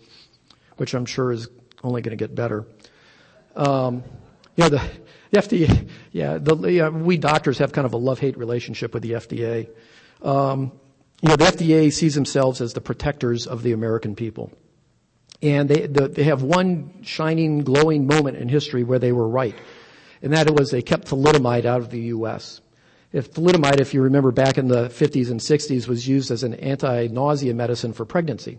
which 0.77 0.95
I'm 0.95 1.07
sure 1.07 1.33
is 1.33 1.49
only 1.83 2.03
going 2.03 2.17
to 2.17 2.23
get 2.23 2.35
better. 2.35 2.67
Um, 3.57 4.03
you 4.57 4.65
know, 4.65 4.69
the, 4.71 4.91
the 5.31 5.41
FDA, 5.41 5.89
yeah, 6.13 6.39
the, 6.39 6.57
yeah, 6.69 6.89
we 6.89 7.19
doctors 7.19 7.59
have 7.59 7.73
kind 7.73 7.87
of 7.87 7.93
a 7.93 7.99
love-hate 7.99 8.39
relationship 8.39 8.95
with 8.95 9.03
the 9.03 9.13
FDA. 9.13 9.69
Um, 10.23 10.73
you 11.21 11.29
know, 11.29 11.37
the 11.37 11.45
FDA 11.45 11.93
sees 11.93 12.15
themselves 12.15 12.61
as 12.61 12.73
the 12.73 12.81
protectors 12.81 13.47
of 13.47 13.63
the 13.63 13.73
American 13.73 14.15
people. 14.15 14.51
And 15.43 15.69
they, 15.69 15.87
the, 15.87 16.09
they 16.09 16.25
have 16.25 16.43
one 16.43 17.03
shining, 17.03 17.61
glowing 17.61 18.07
moment 18.07 18.37
in 18.37 18.49
history 18.49 18.85
where 18.85 18.99
they 18.99 19.13
were 19.13 19.29
right. 19.29 19.55
And 20.23 20.33
that 20.33 20.51
was 20.51 20.71
they 20.71 20.83
kept 20.83 21.09
thalidomide 21.09 21.65
out 21.65 21.81
of 21.81 21.91
the 21.91 22.01
U.S. 22.01 22.61
If 23.13 23.33
thalidomide, 23.33 23.81
if 23.81 23.95
you 23.95 24.03
remember 24.03 24.33
back 24.33 24.59
in 24.59 24.69
the 24.69 24.89
50s 24.89 25.31
and 25.31 25.41
60s, 25.41 25.89
was 25.89 26.07
used 26.07 26.31
as 26.31 26.43
an 26.43 26.55
anti-nausea 26.55 27.55
medicine 27.55 27.93
for 27.93 28.05
pregnancy. 28.05 28.59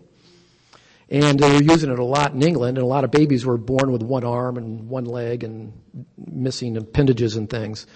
And 1.08 1.38
they 1.38 1.52
were 1.52 1.62
using 1.62 1.90
it 1.90 1.98
a 1.98 2.04
lot 2.04 2.32
in 2.32 2.42
England, 2.42 2.78
and 2.78 2.84
a 2.84 2.88
lot 2.88 3.04
of 3.04 3.10
babies 3.10 3.44
were 3.44 3.58
born 3.58 3.92
with 3.92 4.02
one 4.02 4.24
arm 4.24 4.56
and 4.56 4.88
one 4.88 5.04
leg 5.04 5.44
and 5.44 5.72
missing 6.16 6.76
appendages 6.76 7.36
and 7.36 7.50
things. 7.50 7.86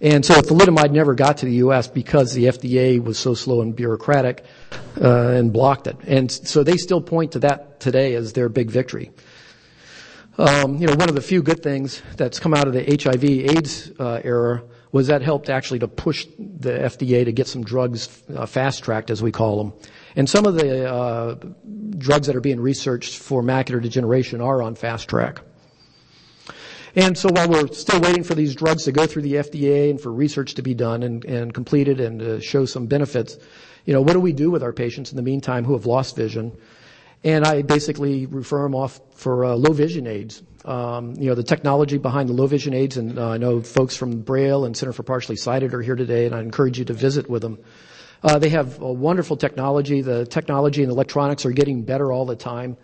And 0.00 0.24
so 0.24 0.34
thalidomide 0.34 0.92
never 0.92 1.14
got 1.14 1.38
to 1.38 1.46
the 1.46 1.54
U.S. 1.54 1.88
because 1.88 2.32
the 2.32 2.44
FDA 2.44 3.02
was 3.02 3.18
so 3.18 3.34
slow 3.34 3.62
and 3.62 3.74
bureaucratic 3.74 4.44
uh, 5.00 5.28
and 5.28 5.52
blocked 5.52 5.88
it. 5.88 5.96
And 6.06 6.30
so 6.30 6.62
they 6.62 6.76
still 6.76 7.00
point 7.00 7.32
to 7.32 7.40
that 7.40 7.80
today 7.80 8.14
as 8.14 8.32
their 8.32 8.48
big 8.48 8.70
victory. 8.70 9.10
Um, 10.38 10.76
you 10.76 10.86
know, 10.86 10.94
one 10.94 11.08
of 11.08 11.16
the 11.16 11.20
few 11.20 11.42
good 11.42 11.64
things 11.64 12.00
that's 12.16 12.38
come 12.38 12.54
out 12.54 12.68
of 12.68 12.72
the 12.74 12.84
HIV/AIDS 12.84 13.92
uh, 13.98 14.20
era 14.22 14.62
was 14.92 15.08
that 15.08 15.20
helped 15.20 15.50
actually 15.50 15.80
to 15.80 15.88
push 15.88 16.26
the 16.38 16.70
FDA 16.70 17.24
to 17.24 17.32
get 17.32 17.48
some 17.48 17.64
drugs 17.64 18.22
uh, 18.34 18.46
fast 18.46 18.84
tracked, 18.84 19.10
as 19.10 19.20
we 19.20 19.32
call 19.32 19.64
them. 19.64 19.72
And 20.14 20.30
some 20.30 20.46
of 20.46 20.54
the 20.54 20.90
uh, 20.90 21.34
drugs 21.98 22.28
that 22.28 22.36
are 22.36 22.40
being 22.40 22.60
researched 22.60 23.18
for 23.18 23.42
macular 23.42 23.82
degeneration 23.82 24.40
are 24.40 24.62
on 24.62 24.76
fast 24.76 25.08
track. 25.08 25.40
And 26.94 27.16
so 27.16 27.28
while 27.30 27.48
we're 27.48 27.68
still 27.68 28.00
waiting 28.00 28.24
for 28.24 28.34
these 28.34 28.54
drugs 28.54 28.84
to 28.84 28.92
go 28.92 29.06
through 29.06 29.22
the 29.22 29.34
FDA 29.34 29.90
and 29.90 30.00
for 30.00 30.12
research 30.12 30.54
to 30.54 30.62
be 30.62 30.74
done 30.74 31.02
and, 31.02 31.24
and 31.24 31.52
completed 31.52 32.00
and 32.00 32.20
to 32.20 32.40
show 32.40 32.64
some 32.64 32.86
benefits, 32.86 33.36
you 33.84 33.92
know, 33.92 34.02
what 34.02 34.12
do 34.12 34.20
we 34.20 34.32
do 34.32 34.50
with 34.50 34.62
our 34.62 34.72
patients 34.72 35.10
in 35.10 35.16
the 35.16 35.22
meantime 35.22 35.64
who 35.64 35.72
have 35.72 35.86
lost 35.86 36.16
vision? 36.16 36.56
And 37.24 37.44
I 37.44 37.62
basically 37.62 38.26
refer 38.26 38.62
them 38.62 38.74
off 38.74 39.00
for 39.14 39.44
uh, 39.44 39.54
low 39.54 39.72
vision 39.72 40.06
aids. 40.06 40.42
Um, 40.64 41.14
you 41.16 41.28
know, 41.28 41.34
the 41.34 41.42
technology 41.42 41.98
behind 41.98 42.28
the 42.28 42.32
low 42.32 42.46
vision 42.46 42.74
aids, 42.74 42.96
and 42.96 43.18
uh, 43.18 43.30
I 43.30 43.38
know 43.38 43.62
folks 43.62 43.96
from 43.96 44.20
Braille 44.20 44.64
and 44.64 44.76
Center 44.76 44.92
for 44.92 45.02
Partially 45.02 45.36
Sighted 45.36 45.74
are 45.74 45.82
here 45.82 45.96
today, 45.96 46.26
and 46.26 46.34
I 46.34 46.40
encourage 46.40 46.78
you 46.78 46.84
to 46.86 46.92
visit 46.92 47.28
with 47.28 47.42
them. 47.42 47.58
Uh, 48.22 48.38
they 48.38 48.50
have 48.50 48.78
wonderful 48.78 49.36
technology. 49.36 50.00
The 50.00 50.26
technology 50.26 50.82
and 50.82 50.92
electronics 50.92 51.46
are 51.46 51.52
getting 51.52 51.82
better 51.82 52.12
all 52.12 52.26
the 52.26 52.36
time. 52.36 52.76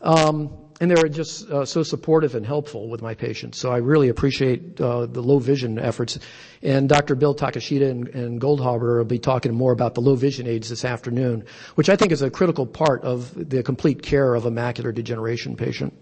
Um, 0.00 0.50
and 0.80 0.90
they're 0.90 1.08
just 1.08 1.48
uh, 1.50 1.64
so 1.64 1.82
supportive 1.82 2.34
and 2.34 2.44
helpful 2.44 2.88
with 2.88 3.00
my 3.00 3.14
patients. 3.14 3.58
So 3.58 3.70
I 3.70 3.78
really 3.78 4.08
appreciate 4.08 4.80
uh, 4.80 5.06
the 5.06 5.22
low 5.22 5.38
vision 5.38 5.78
efforts. 5.78 6.18
And 6.62 6.88
Dr. 6.88 7.14
Bill 7.14 7.34
Takeshita 7.34 7.88
and, 7.88 8.08
and 8.08 8.40
Goldhaber 8.40 8.98
will 8.98 9.04
be 9.04 9.18
talking 9.18 9.54
more 9.54 9.72
about 9.72 9.94
the 9.94 10.00
low 10.00 10.16
vision 10.16 10.46
aids 10.46 10.68
this 10.68 10.84
afternoon, 10.84 11.44
which 11.76 11.88
I 11.88 11.96
think 11.96 12.10
is 12.10 12.22
a 12.22 12.30
critical 12.30 12.66
part 12.66 13.02
of 13.02 13.50
the 13.50 13.62
complete 13.62 14.02
care 14.02 14.34
of 14.34 14.46
a 14.46 14.50
macular 14.50 14.92
degeneration 14.92 15.56
patient. 15.56 15.94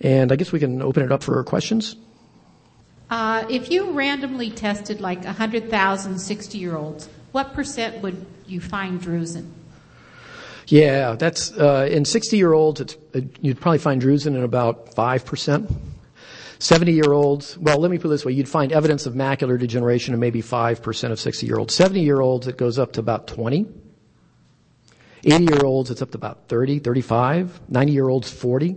And 0.00 0.32
I 0.32 0.36
guess 0.36 0.50
we 0.50 0.58
can 0.58 0.82
open 0.82 1.04
it 1.04 1.12
up 1.12 1.22
for 1.22 1.42
questions. 1.44 1.96
Uh, 3.10 3.44
if 3.48 3.70
you 3.70 3.92
randomly 3.92 4.50
tested 4.50 5.00
like 5.00 5.24
100,000 5.24 6.18
60 6.18 6.58
year 6.58 6.76
olds, 6.76 7.08
what 7.32 7.52
percent 7.54 8.02
would 8.02 8.26
you 8.46 8.60
find 8.60 9.00
drusen? 9.00 9.50
Yeah, 10.66 11.14
that's 11.14 11.52
uh, 11.52 11.88
in 11.90 12.04
60 12.04 12.36
year 12.36 12.52
olds. 12.52 12.80
It's, 12.80 12.96
uh, 13.14 13.20
you'd 13.40 13.60
probably 13.60 13.78
find 13.78 14.00
drusen 14.00 14.28
in 14.28 14.42
about 14.42 14.94
five 14.94 15.24
percent. 15.24 15.70
70 16.64 16.92
year 16.92 17.12
olds, 17.12 17.58
well, 17.58 17.78
let 17.78 17.90
me 17.90 17.98
put 17.98 18.08
it 18.08 18.10
this 18.10 18.24
way. 18.24 18.32
You'd 18.32 18.48
find 18.48 18.72
evidence 18.72 19.04
of 19.04 19.12
macular 19.12 19.58
degeneration 19.58 20.14
in 20.14 20.20
maybe 20.20 20.40
5% 20.40 21.10
of 21.10 21.20
60 21.20 21.46
year 21.46 21.58
olds. 21.58 21.74
70 21.74 22.00
year 22.00 22.20
olds, 22.20 22.46
it 22.46 22.56
goes 22.56 22.78
up 22.78 22.92
to 22.92 23.00
about 23.00 23.26
20. 23.26 23.66
80 25.24 25.44
year 25.44 25.64
olds, 25.64 25.90
it's 25.90 26.00
up 26.00 26.10
to 26.12 26.16
about 26.16 26.48
30, 26.48 26.78
35. 26.78 27.60
90 27.68 27.92
year 27.92 28.08
olds, 28.08 28.30
40. 28.30 28.76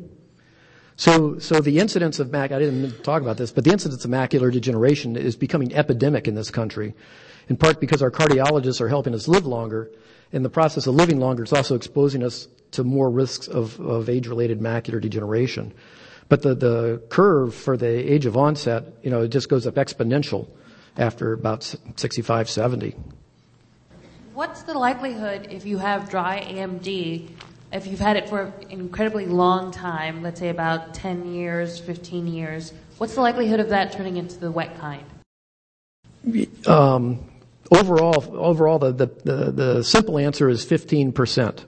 So, 0.98 1.40
so 1.40 1.62
the 1.62 1.80
incidence 1.80 2.20
of 2.20 2.32
mac, 2.32 2.52
I 2.52 2.60
didn't 2.60 3.04
talk 3.04 3.22
about 3.22 3.38
this, 3.38 3.52
but 3.52 3.64
the 3.64 3.72
incidence 3.72 4.04
of 4.04 4.12
macular 4.12 4.52
degeneration 4.52 5.16
is 5.16 5.36
becoming 5.36 5.74
epidemic 5.74 6.28
in 6.28 6.36
this 6.36 6.50
country. 6.50 6.96
In 7.50 7.58
part 7.58 7.80
because 7.80 8.02
our 8.02 8.12
cardiologists 8.12 8.82
are 8.82 8.90
helping 8.90 9.14
us 9.14 9.28
live 9.28 9.46
longer. 9.46 9.90
In 10.32 10.44
the 10.44 10.50
process 10.50 10.88
of 10.88 10.96
living 10.96 11.20
longer, 11.20 11.44
it's 11.44 11.54
also 11.54 11.76
exposing 11.76 12.24
us 12.24 12.48
to 12.72 12.84
more 12.84 13.10
risks 13.10 13.48
of, 13.48 13.80
of 13.80 14.10
age-related 14.10 14.60
macular 14.60 15.00
degeneration. 15.00 15.74
But 16.30 16.42
the, 16.42 16.56
the 16.56 17.02
curve 17.10 17.56
for 17.56 17.78
the 17.78 17.88
age 17.88 18.26
of 18.26 18.36
onset, 18.36 18.84
you 19.02 19.10
know, 19.10 19.22
it 19.22 19.30
just 19.30 19.48
goes 19.48 19.66
up 19.66 19.76
exponential 19.76 20.48
after 20.98 21.32
about 21.32 21.64
65, 21.96 22.50
70. 22.50 22.96
What's 24.34 24.64
the 24.64 24.74
likelihood 24.74 25.48
if 25.50 25.66
you 25.66 25.78
have 25.78 26.10
dry 26.10 26.42
AMD, 26.42 27.30
if 27.72 27.88
you've 27.88 28.00
had 28.00 28.18
it 28.18 28.30
for 28.30 28.54
an 28.70 28.72
incredibly 28.72 29.26
long 29.26 29.72
time, 29.72 30.22
let's 30.22 30.40
say 30.40 30.50
about 30.50 30.94
10 30.94 31.34
years, 31.34 31.80
15 31.80 32.28
years, 32.28 32.74
what's 32.98 33.16
the 33.16 33.22
likelihood 33.22 33.60
of 33.60 33.70
that 33.70 33.94
turning 33.94 34.18
into 34.18 34.38
the 34.38 34.52
wet 34.52 34.78
kind? 34.80 35.04
Um, 36.68 37.24
overall, 37.72 38.38
overall 38.38 38.80
the, 38.80 38.92
the, 38.92 39.06
the, 39.24 39.52
the 39.52 39.84
simple 39.84 40.18
answer 40.18 40.50
is 40.50 40.66
15% 40.66 41.66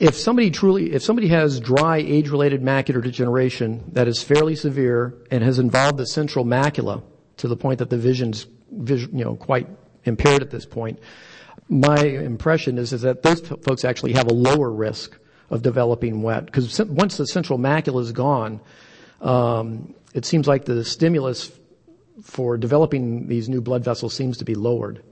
if 0.00 0.14
somebody 0.16 0.50
truly, 0.50 0.92
if 0.92 1.02
somebody 1.02 1.28
has 1.28 1.60
dry 1.60 1.98
age-related 1.98 2.62
macular 2.62 3.02
degeneration 3.02 3.84
that 3.92 4.08
is 4.08 4.22
fairly 4.22 4.54
severe 4.54 5.14
and 5.30 5.42
has 5.42 5.58
involved 5.58 5.98
the 5.98 6.06
central 6.06 6.44
macula 6.44 7.02
to 7.38 7.48
the 7.48 7.56
point 7.56 7.78
that 7.78 7.90
the 7.90 7.98
vision's, 7.98 8.46
you 8.70 9.08
know, 9.12 9.36
quite 9.36 9.68
impaired 10.04 10.42
at 10.42 10.50
this 10.50 10.66
point, 10.66 10.98
my 11.68 11.98
impression 11.98 12.78
is, 12.78 12.92
is 12.92 13.02
that 13.02 13.22
those 13.22 13.40
folks 13.40 13.84
actually 13.84 14.12
have 14.12 14.28
a 14.28 14.34
lower 14.34 14.70
risk 14.70 15.18
of 15.50 15.62
developing 15.62 16.22
wet. 16.22 16.46
Because 16.46 16.80
once 16.84 17.16
the 17.16 17.26
central 17.26 17.58
macula 17.58 18.00
is 18.02 18.12
gone, 18.12 18.60
um, 19.20 19.94
it 20.14 20.24
seems 20.24 20.46
like 20.46 20.64
the 20.64 20.84
stimulus 20.84 21.50
for 22.22 22.56
developing 22.56 23.28
these 23.28 23.48
new 23.48 23.60
blood 23.60 23.84
vessels 23.84 24.14
seems 24.14 24.38
to 24.38 24.44
be 24.44 24.54
lowered. 24.54 25.02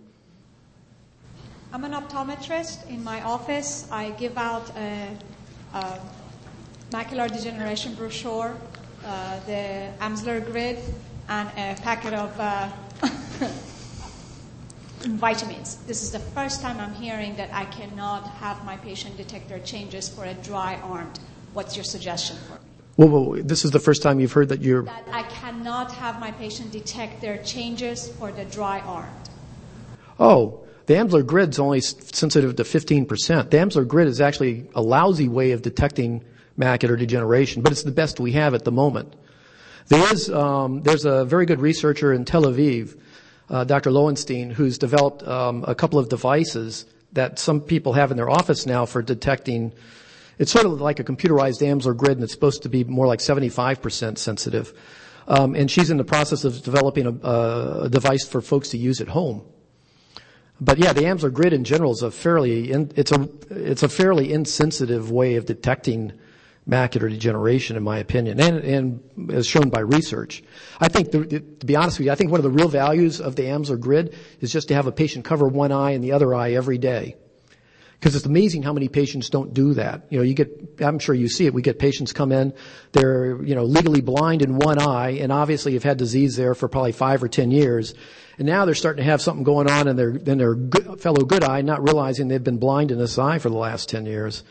I'm 1.73 1.85
an 1.85 1.93
optometrist. 1.93 2.89
In 2.89 3.03
my 3.03 3.23
office, 3.23 3.89
I 3.91 4.11
give 4.13 4.39
out 4.39 4.71
a, 4.77 5.09
a 5.75 5.99
macular 6.91 7.29
degeneration 7.29 7.95
brochure, 7.95 8.55
uh, 9.05 9.41
the 9.47 9.91
Amsler 10.01 10.45
grid, 10.45 10.79
and 11.29 11.49
a 11.57 11.81
packet 11.83 12.15
of 12.15 12.39
uh, 12.39 12.71
vitamins. 15.01 15.77
This 15.87 16.03
is 16.03 16.13
the 16.13 16.21
first 16.21 16.63
time 16.63 16.79
I'm 16.79 16.95
hearing 16.95 17.35
that 17.37 17.53
I 17.53 17.65
cannot 17.67 18.29
have 18.35 18.65
my 18.65 18.77
patient 18.77 19.17
detect 19.17 19.49
their 19.49 19.59
changes 19.61 20.09
for 20.09 20.25
a 20.25 20.35
dry 20.35 20.79
AMD. 20.83 21.19
What's 21.55 21.77
your 21.77 21.85
suggestion 21.85 22.37
for 22.49 22.64
me? 22.99 23.05
Well, 23.07 23.25
well, 23.27 23.43
this 23.43 23.65
is 23.65 23.71
the 23.71 23.81
first 23.81 24.03
time 24.03 24.21
you've 24.21 24.33
heard 24.33 24.49
that 24.51 24.61
you're. 24.61 24.83
That 24.83 25.05
I 25.11 25.23
cannot 25.25 25.93
have 25.93 26.21
my 26.21 26.31
patient 26.33 26.73
detect 26.73 27.21
their 27.21 27.43
changes 27.43 28.09
for 28.09 28.33
the 28.33 28.45
dry 28.45 28.81
AMD. 28.81 29.31
Oh, 30.19 30.65
the 30.87 30.95
Amsler 30.95 31.25
grid's 31.25 31.59
only 31.59 31.81
sensitive 31.81 32.57
to 32.57 32.63
15%. 32.63 33.51
The 33.51 33.57
Amsler 33.57 33.89
grid 33.89 34.07
is 34.07 34.21
actually 34.21 34.67
a 34.75 34.83
lousy 34.83 35.29
way 35.29 35.53
of 35.53 35.63
detecting 35.63 36.23
macular 36.59 36.99
degeneration, 36.99 37.63
but 37.63 37.73
it's 37.73 37.83
the 37.83 37.91
best 37.91 38.21
we 38.21 38.33
have 38.33 38.55
at 38.55 38.65
the 38.65 38.73
moment. 38.73 39.15
There 39.89 40.13
is, 40.13 40.31
um, 40.31 40.83
there's 40.83 41.05
a 41.05 41.25
very 41.25 41.47
good 41.47 41.61
researcher 41.61 42.13
in 42.13 42.25
Tel 42.25 42.45
Aviv, 42.45 42.99
uh, 43.51 43.65
Dr. 43.65 43.91
Loewenstein, 43.91 44.53
who's 44.53 44.79
developed 44.79 45.27
um, 45.27 45.65
a 45.67 45.75
couple 45.75 45.99
of 45.99 46.09
devices 46.09 46.87
that 47.13 47.39
some 47.39 47.61
people 47.61 47.93
have 47.93 48.11
in 48.11 48.17
their 48.17 48.31
office 48.31 48.67
now 48.67 48.87
for 48.87 49.03
detecting. 49.03 49.73
It's 50.39 50.51
sort 50.51 50.67
of 50.67 50.81
like 50.81 51.01
a 51.01 51.05
computerized 51.05 51.63
Amsler 51.63 51.97
grid, 51.97 52.13
and 52.13 52.25
it's 52.25 52.33
supposed 52.33 52.63
to 52.63 52.69
be 52.69 52.85
more 52.85 53.07
like 53.07 53.21
75% 53.21 54.19
sensitive. 54.19 54.73
Um, 55.27 55.55
and 55.55 55.71
she's 55.71 55.91
in 55.91 55.97
the 55.97 56.05
process 56.05 56.45
of 56.45 56.63
developing 56.63 57.07
a, 57.07 57.29
a 57.85 57.89
device 57.89 58.27
for 58.27 58.41
folks 58.41 58.71
to 58.71 58.79
use 58.79 59.01
at 59.01 59.09
home. 59.09 59.43
But 60.61 60.79
yeah, 60.79 60.93
the 60.93 61.03
Amsler 61.03 61.33
grid 61.33 61.53
in 61.53 61.65
general 61.65 61.93
is 61.93 62.03
a 62.03 62.11
fairly, 62.11 62.71
it's 62.71 63.13
a, 63.13 63.29
it's 63.51 63.83
a 63.83 63.89
fairly 63.89 64.33
insensitive 64.33 65.11
way 65.11 65.37
of 65.37 65.47
detecting 65.47 66.13
macular 66.69 67.11
degeneration, 67.11 67.77
in 67.77 67.83
my 67.83 67.99
opinion, 67.99 68.41
and, 68.41 68.59
and 68.59 69.31
as 69.33 69.47
shown 69.47 69.69
by 69.69 69.81
research. 69.81 70.43
I 70.81 70.89
think, 70.89 71.11
the, 71.11 71.41
to 71.41 71.67
be 71.67 71.77
honest 71.77 71.99
with 71.99 72.07
you, 72.07 72.13
I 72.13 72.15
think 72.15 72.31
one 72.31 72.41
of 72.41 72.45
the 72.45 72.51
real 72.51 72.69
values 72.69 73.21
of 73.21 73.37
the 73.37 73.45
Amsler 73.45 73.79
grid 73.79 74.15
is 74.41 74.53
just 74.53 74.69
to 74.69 74.75
have 74.75 74.87
a 74.87 74.93
patient 74.93 75.25
cover 75.25 75.47
one 75.47 75.73
eye 75.73 75.91
and 75.91 76.03
the 76.03 76.13
other 76.13 76.35
eye 76.35 76.53
every 76.53 76.79
day. 76.79 77.17
Because 78.05 78.17
it's 78.17 78.27
amazing 78.27 78.63
how 78.63 78.75
many 78.75 78.89
patients 78.89 79.31
don't 79.31 79.55
do 79.55 79.73
that. 79.73 80.03
You 80.11 80.19
know, 80.19 80.25
you 80.25 80.35
get, 80.35 80.77
I'm 80.81 80.99
sure 80.99 81.15
you 81.15 81.27
see 81.27 81.47
it, 81.47 81.55
we 81.55 81.63
get 81.63 81.79
patients 81.79 82.13
come 82.13 82.33
in, 82.33 82.53
they're, 82.93 83.43
you 83.43 83.55
know, 83.55 83.65
legally 83.65 84.03
blind 84.03 84.43
in 84.43 84.59
one 84.59 84.79
eye, 84.79 85.13
and 85.13 85.33
obviously 85.33 85.73
have 85.73 85.85
had 85.85 85.97
disease 85.97 86.37
there 86.37 86.55
for 86.55 86.69
probably 86.69 86.93
five 86.93 87.23
or 87.23 87.29
ten 87.29 87.51
years, 87.51 87.95
and 88.37 88.47
now 88.47 88.67
they're 88.67 88.75
starting 88.75 89.03
to 89.03 89.11
have 89.11 89.23
something 89.23 89.43
going 89.43 89.71
on 89.71 89.89
in 89.89 89.97
their, 89.97 90.11
in 90.11 90.37
their 90.37 90.55
good, 90.55 91.01
fellow 91.01 91.25
good 91.25 91.43
eye, 91.43 91.63
not 91.63 91.83
realizing 91.83 92.29
they've 92.29 92.45
been 92.45 92.59
blind 92.59 92.91
in 92.91 92.99
this 92.99 93.17
eye 93.17 93.39
for 93.39 93.49
the 93.49 93.57
last 93.57 93.89
10 93.89 94.05
years. 94.05 94.45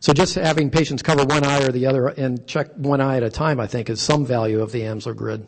So 0.00 0.12
just 0.12 0.34
having 0.34 0.68
patients 0.68 1.00
cover 1.00 1.24
one 1.24 1.44
eye 1.44 1.62
or 1.62 1.72
the 1.72 1.86
other 1.86 2.08
and 2.08 2.46
check 2.46 2.74
one 2.74 3.00
eye 3.00 3.16
at 3.16 3.22
a 3.22 3.30
time, 3.30 3.58
I 3.58 3.68
think, 3.68 3.88
is 3.88 4.02
some 4.02 4.26
value 4.26 4.60
of 4.60 4.72
the 4.72 4.82
Amsler 4.82 5.16
grid. 5.16 5.46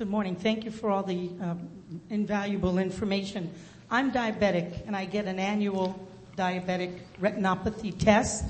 Good 0.00 0.10
morning. 0.10 0.34
Thank 0.34 0.64
you 0.64 0.72
for 0.72 0.90
all 0.90 1.04
the 1.04 1.30
um, 1.40 1.68
invaluable 2.10 2.78
information. 2.78 3.52
I'm 3.88 4.10
diabetic 4.10 4.84
and 4.88 4.96
I 4.96 5.04
get 5.04 5.26
an 5.26 5.38
annual 5.38 6.07
diabetic 6.38 6.92
retinopathy 7.20 7.96
test. 7.98 8.44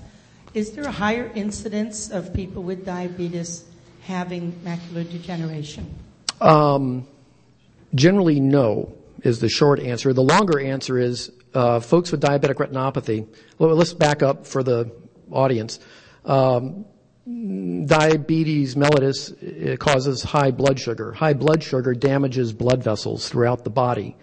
Is 0.54 0.72
there 0.72 0.84
a 0.84 0.92
higher 0.92 1.30
incidence 1.34 2.10
of 2.10 2.34
people 2.34 2.62
with 2.62 2.84
diabetes 2.84 3.64
having 4.02 4.52
macular 4.64 5.10
degeneration? 5.10 5.86
Um, 6.40 7.06
Generally, 7.94 8.40
no 8.40 8.92
is 9.22 9.40
the 9.40 9.48
short 9.48 9.80
answer. 9.80 10.12
The 10.12 10.22
longer 10.22 10.60
answer 10.60 10.98
is 10.98 11.32
uh, 11.54 11.80
folks 11.80 12.12
with 12.12 12.20
diabetic 12.20 12.54
retinopathy. 12.54 13.26
Well, 13.58 13.74
let's 13.74 13.94
back 13.94 14.22
up 14.22 14.46
for 14.46 14.62
the 14.62 14.92
audience. 15.30 15.80
Um, 16.24 16.84
diabetes 17.26 18.74
mellitus 18.74 19.78
causes 19.78 20.22
high 20.22 20.50
blood 20.50 20.78
sugar. 20.78 21.12
High 21.12 21.34
blood 21.34 21.62
sugar 21.62 21.94
damages 21.94 22.52
blood 22.52 22.82
vessels 22.82 23.28
throughout 23.28 23.64
the 23.64 23.70
body. 23.70 24.16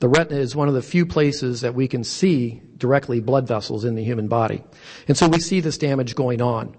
The 0.00 0.08
retina 0.08 0.40
is 0.40 0.54
one 0.54 0.68
of 0.68 0.74
the 0.74 0.82
few 0.82 1.06
places 1.06 1.62
that 1.62 1.74
we 1.74 1.88
can 1.88 2.04
see 2.04 2.62
directly 2.76 3.20
blood 3.20 3.48
vessels 3.48 3.84
in 3.84 3.94
the 3.94 4.04
human 4.04 4.28
body. 4.28 4.62
And 5.08 5.16
so 5.16 5.28
we 5.28 5.40
see 5.40 5.60
this 5.60 5.78
damage 5.78 6.14
going 6.14 6.40
on. 6.40 6.76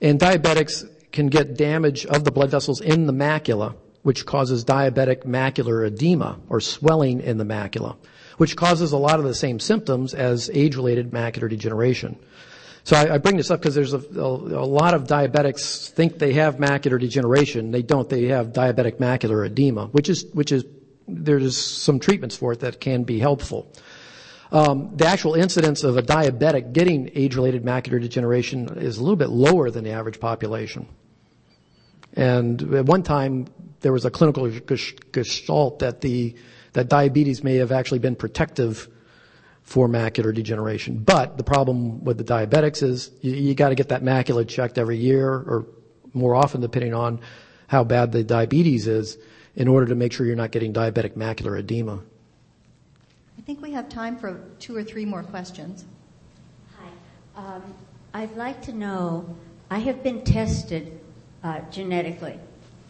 And 0.00 0.20
diabetics 0.20 0.86
can 1.12 1.28
get 1.28 1.56
damage 1.56 2.04
of 2.06 2.24
the 2.24 2.30
blood 2.30 2.50
vessels 2.50 2.80
in 2.80 3.06
the 3.06 3.12
macula 3.12 3.74
which 4.02 4.26
causes 4.26 4.64
diabetic 4.64 5.24
macular 5.24 5.86
edema 5.86 6.38
or 6.48 6.60
swelling 6.60 7.20
in 7.20 7.38
the 7.38 7.44
macula, 7.44 7.96
which 8.36 8.56
causes 8.56 8.92
a 8.92 8.96
lot 8.96 9.18
of 9.18 9.24
the 9.24 9.34
same 9.34 9.60
symptoms 9.60 10.12
as 10.14 10.50
age-related 10.52 11.10
macular 11.10 11.48
degeneration. 11.48 12.18
So 12.84 12.96
I, 12.96 13.14
I 13.14 13.18
bring 13.18 13.36
this 13.36 13.50
up 13.50 13.60
because 13.60 13.76
there's 13.76 13.92
a, 13.92 13.98
a, 13.98 14.26
a, 14.26 14.66
lot 14.66 14.94
of 14.94 15.04
diabetics 15.04 15.88
think 15.90 16.18
they 16.18 16.32
have 16.32 16.56
macular 16.56 16.98
degeneration. 16.98 17.70
They 17.70 17.82
don't. 17.82 18.08
They 18.08 18.26
have 18.26 18.48
diabetic 18.48 18.96
macular 18.96 19.46
edema, 19.46 19.86
which 19.86 20.08
is 20.08 20.26
which 20.32 20.50
is 20.50 20.64
there's 21.08 21.56
some 21.56 21.98
treatments 21.98 22.36
for 22.36 22.52
it 22.52 22.60
that 22.60 22.80
can 22.80 23.04
be 23.04 23.18
helpful. 23.18 23.72
Um, 24.50 24.96
the 24.96 25.06
actual 25.06 25.34
incidence 25.34 25.82
of 25.82 25.96
a 25.96 26.02
diabetic 26.02 26.72
getting 26.72 27.10
age-related 27.14 27.64
macular 27.64 28.00
degeneration 28.00 28.68
is 28.76 28.98
a 28.98 29.02
little 29.02 29.16
bit 29.16 29.30
lower 29.30 29.70
than 29.70 29.84
the 29.84 29.92
average 29.92 30.20
population. 30.20 30.86
And 32.14 32.74
at 32.74 32.84
one 32.84 33.02
time, 33.02 33.46
there 33.80 33.92
was 33.92 34.04
a 34.04 34.10
clinical 34.10 34.50
gestalt 34.50 35.78
that 35.78 36.02
the 36.02 36.36
that 36.74 36.88
diabetes 36.88 37.44
may 37.44 37.56
have 37.56 37.70
actually 37.72 37.98
been 37.98 38.16
protective 38.16 38.88
for 39.62 39.88
macular 39.88 40.34
degeneration. 40.34 40.98
But 40.98 41.36
the 41.36 41.44
problem 41.44 42.02
with 42.04 42.18
the 42.18 42.24
diabetics 42.24 42.82
is 42.82 43.10
you, 43.20 43.32
you 43.32 43.54
got 43.54 43.70
to 43.70 43.74
get 43.74 43.90
that 43.90 44.02
macula 44.02 44.48
checked 44.48 44.78
every 44.78 44.96
year 44.96 45.28
or 45.30 45.66
more 46.14 46.34
often 46.34 46.60
depending 46.60 46.94
on 46.94 47.20
how 47.68 47.84
bad 47.84 48.12
the 48.12 48.24
diabetes 48.24 48.86
is 48.86 49.18
in 49.56 49.68
order 49.68 49.86
to 49.86 49.94
make 49.94 50.12
sure 50.12 50.26
you're 50.26 50.36
not 50.36 50.50
getting 50.50 50.72
diabetic 50.72 51.12
macular 51.12 51.58
edema. 51.58 52.00
I 53.38 53.42
think 53.42 53.60
we 53.60 53.72
have 53.72 53.88
time 53.88 54.16
for 54.16 54.40
two 54.58 54.76
or 54.76 54.84
three 54.84 55.04
more 55.04 55.22
questions. 55.22 55.84
Hi. 56.78 56.88
Um, 57.36 57.74
I'd 58.14 58.36
like 58.36 58.62
to 58.62 58.72
know, 58.72 59.36
I 59.70 59.78
have 59.78 60.02
been 60.02 60.22
tested 60.22 61.00
uh, 61.42 61.60
genetically 61.70 62.38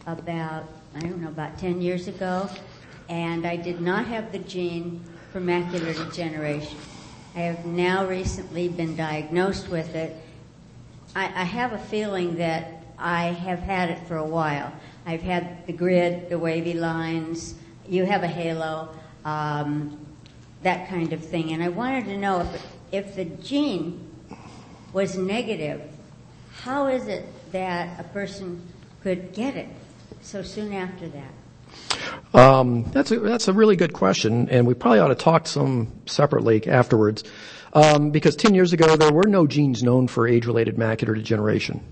about 0.05 0.65
I 0.95 0.99
don't 0.99 1.21
know, 1.21 1.29
about 1.29 1.57
10 1.57 1.81
years 1.81 2.07
ago. 2.07 2.49
and 3.09 3.45
I 3.45 3.57
did 3.57 3.81
not 3.81 4.05
have 4.05 4.31
the 4.31 4.39
gene 4.39 5.03
for 5.31 5.41
macular 5.41 5.93
degeneration. 5.93 6.77
I 7.35 7.39
have 7.41 7.65
now 7.65 8.05
recently 8.05 8.69
been 8.69 8.95
diagnosed 8.95 9.69
with 9.69 9.95
it. 9.95 10.15
I, 11.15 11.25
I 11.25 11.43
have 11.43 11.73
a 11.73 11.79
feeling 11.79 12.37
that 12.37 12.83
I 12.97 13.25
have 13.25 13.59
had 13.59 13.89
it 13.89 14.07
for 14.07 14.17
a 14.17 14.25
while. 14.25 14.71
I've 15.05 15.21
had 15.21 15.65
the 15.67 15.73
grid, 15.73 16.29
the 16.29 16.39
wavy 16.39 16.73
lines, 16.73 17.55
you 17.87 18.05
have 18.05 18.23
a 18.23 18.27
halo, 18.27 18.89
um, 19.25 20.05
that 20.61 20.89
kind 20.89 21.13
of 21.13 21.23
thing. 21.23 21.51
And 21.51 21.61
I 21.61 21.69
wanted 21.69 22.05
to 22.05 22.17
know 22.17 22.41
if, 22.41 22.67
if 22.91 23.15
the 23.15 23.25
gene 23.25 24.09
was 24.93 25.17
negative, 25.17 25.81
how 26.61 26.87
is 26.87 27.07
it 27.07 27.25
that 27.51 27.99
a 27.99 28.03
person 28.03 28.61
could 29.01 29.33
get 29.33 29.55
it 29.55 29.67
so 30.21 30.41
soon 30.41 30.73
after 30.73 31.09
that? 31.09 31.31
Um, 32.33 32.83
that's 32.91 33.11
a 33.11 33.19
that's 33.19 33.47
a 33.47 33.53
really 33.53 33.75
good 33.75 33.93
question, 33.93 34.47
and 34.49 34.67
we 34.67 34.73
probably 34.73 34.99
ought 34.99 35.07
to 35.07 35.15
talk 35.15 35.47
some 35.47 35.91
separately 36.05 36.67
afterwards, 36.67 37.23
um, 37.73 38.11
because 38.11 38.35
ten 38.35 38.53
years 38.53 38.73
ago 38.73 38.95
there 38.95 39.11
were 39.11 39.27
no 39.27 39.47
genes 39.47 39.81
known 39.81 40.07
for 40.07 40.27
age-related 40.27 40.75
macular 40.75 41.15
degeneration, 41.15 41.83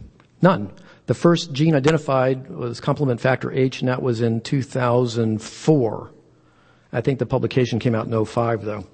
none. 0.41 0.71
The 1.07 1.13
first 1.13 1.51
gene 1.51 1.75
identified 1.75 2.49
was 2.49 2.79
complement 2.79 3.19
factor 3.19 3.51
H, 3.51 3.81
and 3.81 3.89
that 3.89 4.01
was 4.01 4.21
in 4.21 4.41
2004. 4.41 6.11
I 6.93 7.01
think 7.01 7.19
the 7.19 7.25
publication 7.25 7.79
came 7.79 7.95
out 7.95 8.05
in 8.05 8.25
05 8.25 8.63
though. 8.63 8.87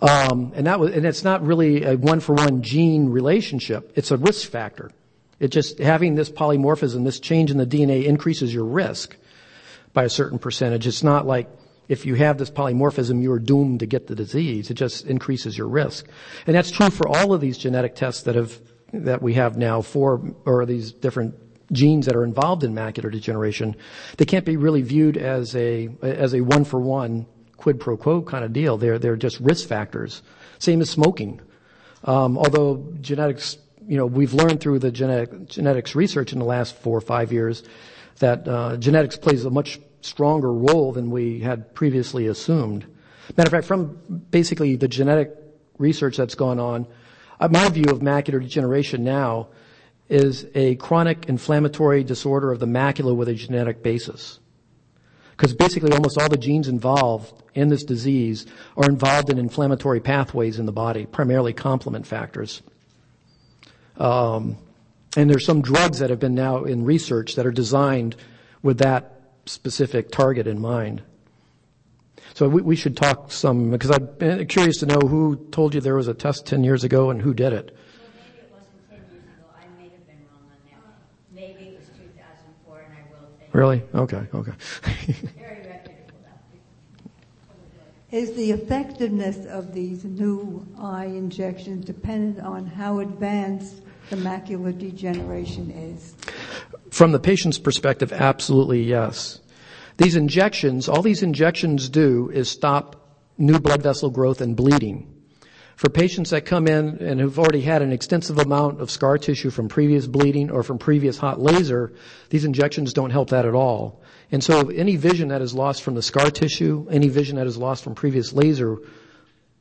Um, 0.00 0.52
and 0.54 0.66
that 0.66 0.78
was, 0.78 0.94
and 0.94 1.06
it's 1.06 1.24
not 1.24 1.44
really 1.44 1.84
a 1.84 1.96
one 1.96 2.20
for 2.20 2.34
one 2.34 2.62
gene 2.62 3.08
relationship. 3.08 3.92
It's 3.94 4.10
a 4.10 4.16
risk 4.16 4.50
factor. 4.50 4.90
It 5.38 5.48
just, 5.48 5.78
having 5.78 6.14
this 6.14 6.30
polymorphism, 6.30 7.04
this 7.04 7.20
change 7.20 7.50
in 7.50 7.58
the 7.58 7.66
DNA 7.66 8.04
increases 8.04 8.52
your 8.52 8.64
risk 8.64 9.16
by 9.92 10.04
a 10.04 10.08
certain 10.08 10.38
percentage. 10.38 10.86
It's 10.86 11.02
not 11.02 11.26
like 11.26 11.48
if 11.88 12.04
you 12.04 12.14
have 12.14 12.38
this 12.38 12.50
polymorphism, 12.50 13.22
you 13.22 13.32
are 13.32 13.38
doomed 13.38 13.80
to 13.80 13.86
get 13.86 14.06
the 14.06 14.14
disease. 14.14 14.70
It 14.70 14.74
just 14.74 15.06
increases 15.06 15.56
your 15.56 15.68
risk. 15.68 16.06
And 16.46 16.56
that's 16.56 16.70
true 16.70 16.90
for 16.90 17.08
all 17.08 17.32
of 17.32 17.40
these 17.40 17.56
genetic 17.56 17.94
tests 17.94 18.22
that 18.22 18.34
have, 18.34 18.58
that 18.92 19.22
we 19.22 19.34
have 19.34 19.56
now 19.56 19.82
for, 19.82 20.34
or 20.44 20.66
these 20.66 20.92
different 20.92 21.34
genes 21.72 22.06
that 22.06 22.16
are 22.16 22.24
involved 22.24 22.62
in 22.64 22.74
macular 22.74 23.10
degeneration. 23.10 23.76
They 24.16 24.24
can't 24.24 24.44
be 24.44 24.56
really 24.56 24.82
viewed 24.82 25.16
as 25.16 25.54
a, 25.56 25.88
as 26.02 26.34
a 26.34 26.40
one 26.40 26.64
for 26.64 26.80
one 26.80 27.26
quid 27.56 27.80
pro 27.80 27.96
quo 27.96 28.22
kind 28.22 28.44
of 28.44 28.52
deal. 28.52 28.76
They're, 28.76 28.98
they're 28.98 29.16
just 29.16 29.40
risk 29.40 29.68
factors. 29.68 30.22
Same 30.58 30.80
as 30.80 30.90
smoking. 30.90 31.40
Um, 32.04 32.38
although 32.38 32.86
genetics, 33.00 33.58
you 33.86 33.96
know, 33.96 34.06
we've 34.06 34.34
learned 34.34 34.60
through 34.60 34.78
the 34.78 34.92
genetic, 34.92 35.48
genetics 35.48 35.94
research 35.94 36.32
in 36.32 36.38
the 36.38 36.44
last 36.44 36.76
four 36.76 36.96
or 36.96 37.00
five 37.00 37.32
years 37.32 37.64
that 38.18 38.46
uh, 38.46 38.76
genetics 38.76 39.16
plays 39.16 39.44
a 39.44 39.50
much 39.50 39.80
stronger 40.00 40.52
role 40.52 40.92
than 40.92 41.10
we 41.10 41.40
had 41.40 41.74
previously 41.74 42.28
assumed. 42.28 42.86
Matter 43.36 43.48
of 43.48 43.52
fact, 43.52 43.66
from 43.66 43.98
basically 44.30 44.76
the 44.76 44.88
genetic 44.88 45.34
research 45.78 46.16
that's 46.16 46.36
gone 46.36 46.60
on, 46.60 46.86
my 47.40 47.68
view 47.68 47.84
of 47.88 48.00
macular 48.00 48.40
degeneration 48.40 49.04
now 49.04 49.48
is 50.08 50.46
a 50.54 50.76
chronic 50.76 51.28
inflammatory 51.28 52.04
disorder 52.04 52.52
of 52.52 52.60
the 52.60 52.66
macula 52.66 53.14
with 53.14 53.28
a 53.28 53.34
genetic 53.34 53.82
basis. 53.82 54.38
Because 55.32 55.52
basically 55.52 55.92
almost 55.92 56.18
all 56.18 56.28
the 56.28 56.36
genes 56.36 56.68
involved 56.68 57.42
in 57.54 57.68
this 57.68 57.84
disease 57.84 58.46
are 58.76 58.88
involved 58.88 59.30
in 59.30 59.38
inflammatory 59.38 60.00
pathways 60.00 60.58
in 60.58 60.66
the 60.66 60.72
body, 60.72 61.06
primarily 61.06 61.52
complement 61.52 62.06
factors. 62.06 62.62
Um, 63.98 64.56
and 65.16 65.28
there's 65.28 65.44
some 65.44 65.62
drugs 65.62 65.98
that 65.98 66.10
have 66.10 66.20
been 66.20 66.34
now 66.34 66.64
in 66.64 66.84
research 66.84 67.34
that 67.34 67.46
are 67.46 67.50
designed 67.52 68.16
with 68.62 68.78
that 68.78 69.20
specific 69.46 70.10
target 70.10 70.46
in 70.46 70.60
mind. 70.60 71.02
So 72.36 72.50
we, 72.50 72.60
we 72.60 72.76
should 72.76 72.98
talk 72.98 73.32
some, 73.32 73.70
because 73.70 73.90
I'm 73.90 74.10
eh, 74.20 74.44
curious 74.44 74.76
to 74.80 74.86
know 74.86 74.98
who 74.98 75.36
told 75.52 75.74
you 75.74 75.80
there 75.80 75.94
was 75.94 76.06
a 76.06 76.12
test 76.12 76.44
10 76.44 76.64
years 76.64 76.84
ago 76.84 77.08
and 77.08 77.22
who 77.22 77.32
did 77.32 77.54
it. 77.54 77.74
Well, 77.74 78.10
maybe 78.14 78.40
it 78.42 78.52
wasn't 78.52 78.90
10 78.90 78.98
years 78.98 79.24
ago. 79.24 79.46
I 79.56 79.64
may 79.78 79.88
have 79.88 80.06
been 80.06 80.20
wrong 80.30 80.44
on 80.44 80.58
that. 80.70 81.34
Maybe 81.34 81.70
it 81.70 81.78
was 81.78 81.88
2004, 81.96 82.78
and 82.78 82.92
I 82.92 83.00
will 83.10 83.26
say. 83.38 83.46
Really? 83.52 83.82
Okay, 83.94 84.28
okay. 84.34 84.52
Very 85.38 85.62
reputable, 85.66 86.20
though. 88.10 88.18
Is 88.18 88.34
the 88.34 88.50
effectiveness 88.50 89.46
of 89.46 89.72
these 89.72 90.04
new 90.04 90.66
eye 90.78 91.06
injections 91.06 91.86
dependent 91.86 92.44
on 92.44 92.66
how 92.66 92.98
advanced 92.98 93.76
the 94.10 94.16
macular 94.16 94.78
degeneration 94.78 95.70
is? 95.70 96.14
From 96.90 97.12
the 97.12 97.18
patient's 97.18 97.58
perspective, 97.58 98.12
absolutely 98.12 98.82
yes. 98.82 99.40
These 99.96 100.16
injections, 100.16 100.88
all 100.88 101.02
these 101.02 101.22
injections 101.22 101.88
do 101.88 102.30
is 102.30 102.50
stop 102.50 102.96
new 103.38 103.58
blood 103.58 103.82
vessel 103.82 104.10
growth 104.10 104.40
and 104.40 104.56
bleeding. 104.56 105.12
For 105.76 105.90
patients 105.90 106.30
that 106.30 106.46
come 106.46 106.66
in 106.68 106.98
and 107.02 107.20
who've 107.20 107.38
already 107.38 107.60
had 107.60 107.82
an 107.82 107.92
extensive 107.92 108.38
amount 108.38 108.80
of 108.80 108.90
scar 108.90 109.18
tissue 109.18 109.50
from 109.50 109.68
previous 109.68 110.06
bleeding 110.06 110.50
or 110.50 110.62
from 110.62 110.78
previous 110.78 111.18
hot 111.18 111.38
laser, 111.38 111.92
these 112.30 112.46
injections 112.46 112.94
don't 112.94 113.10
help 113.10 113.30
that 113.30 113.44
at 113.44 113.54
all. 113.54 114.00
And 114.32 114.42
so 114.42 114.70
any 114.70 114.96
vision 114.96 115.28
that 115.28 115.42
is 115.42 115.54
lost 115.54 115.82
from 115.82 115.94
the 115.94 116.02
scar 116.02 116.30
tissue, 116.30 116.86
any 116.90 117.08
vision 117.08 117.36
that 117.36 117.46
is 117.46 117.58
lost 117.58 117.84
from 117.84 117.94
previous 117.94 118.32
laser, 118.32 118.78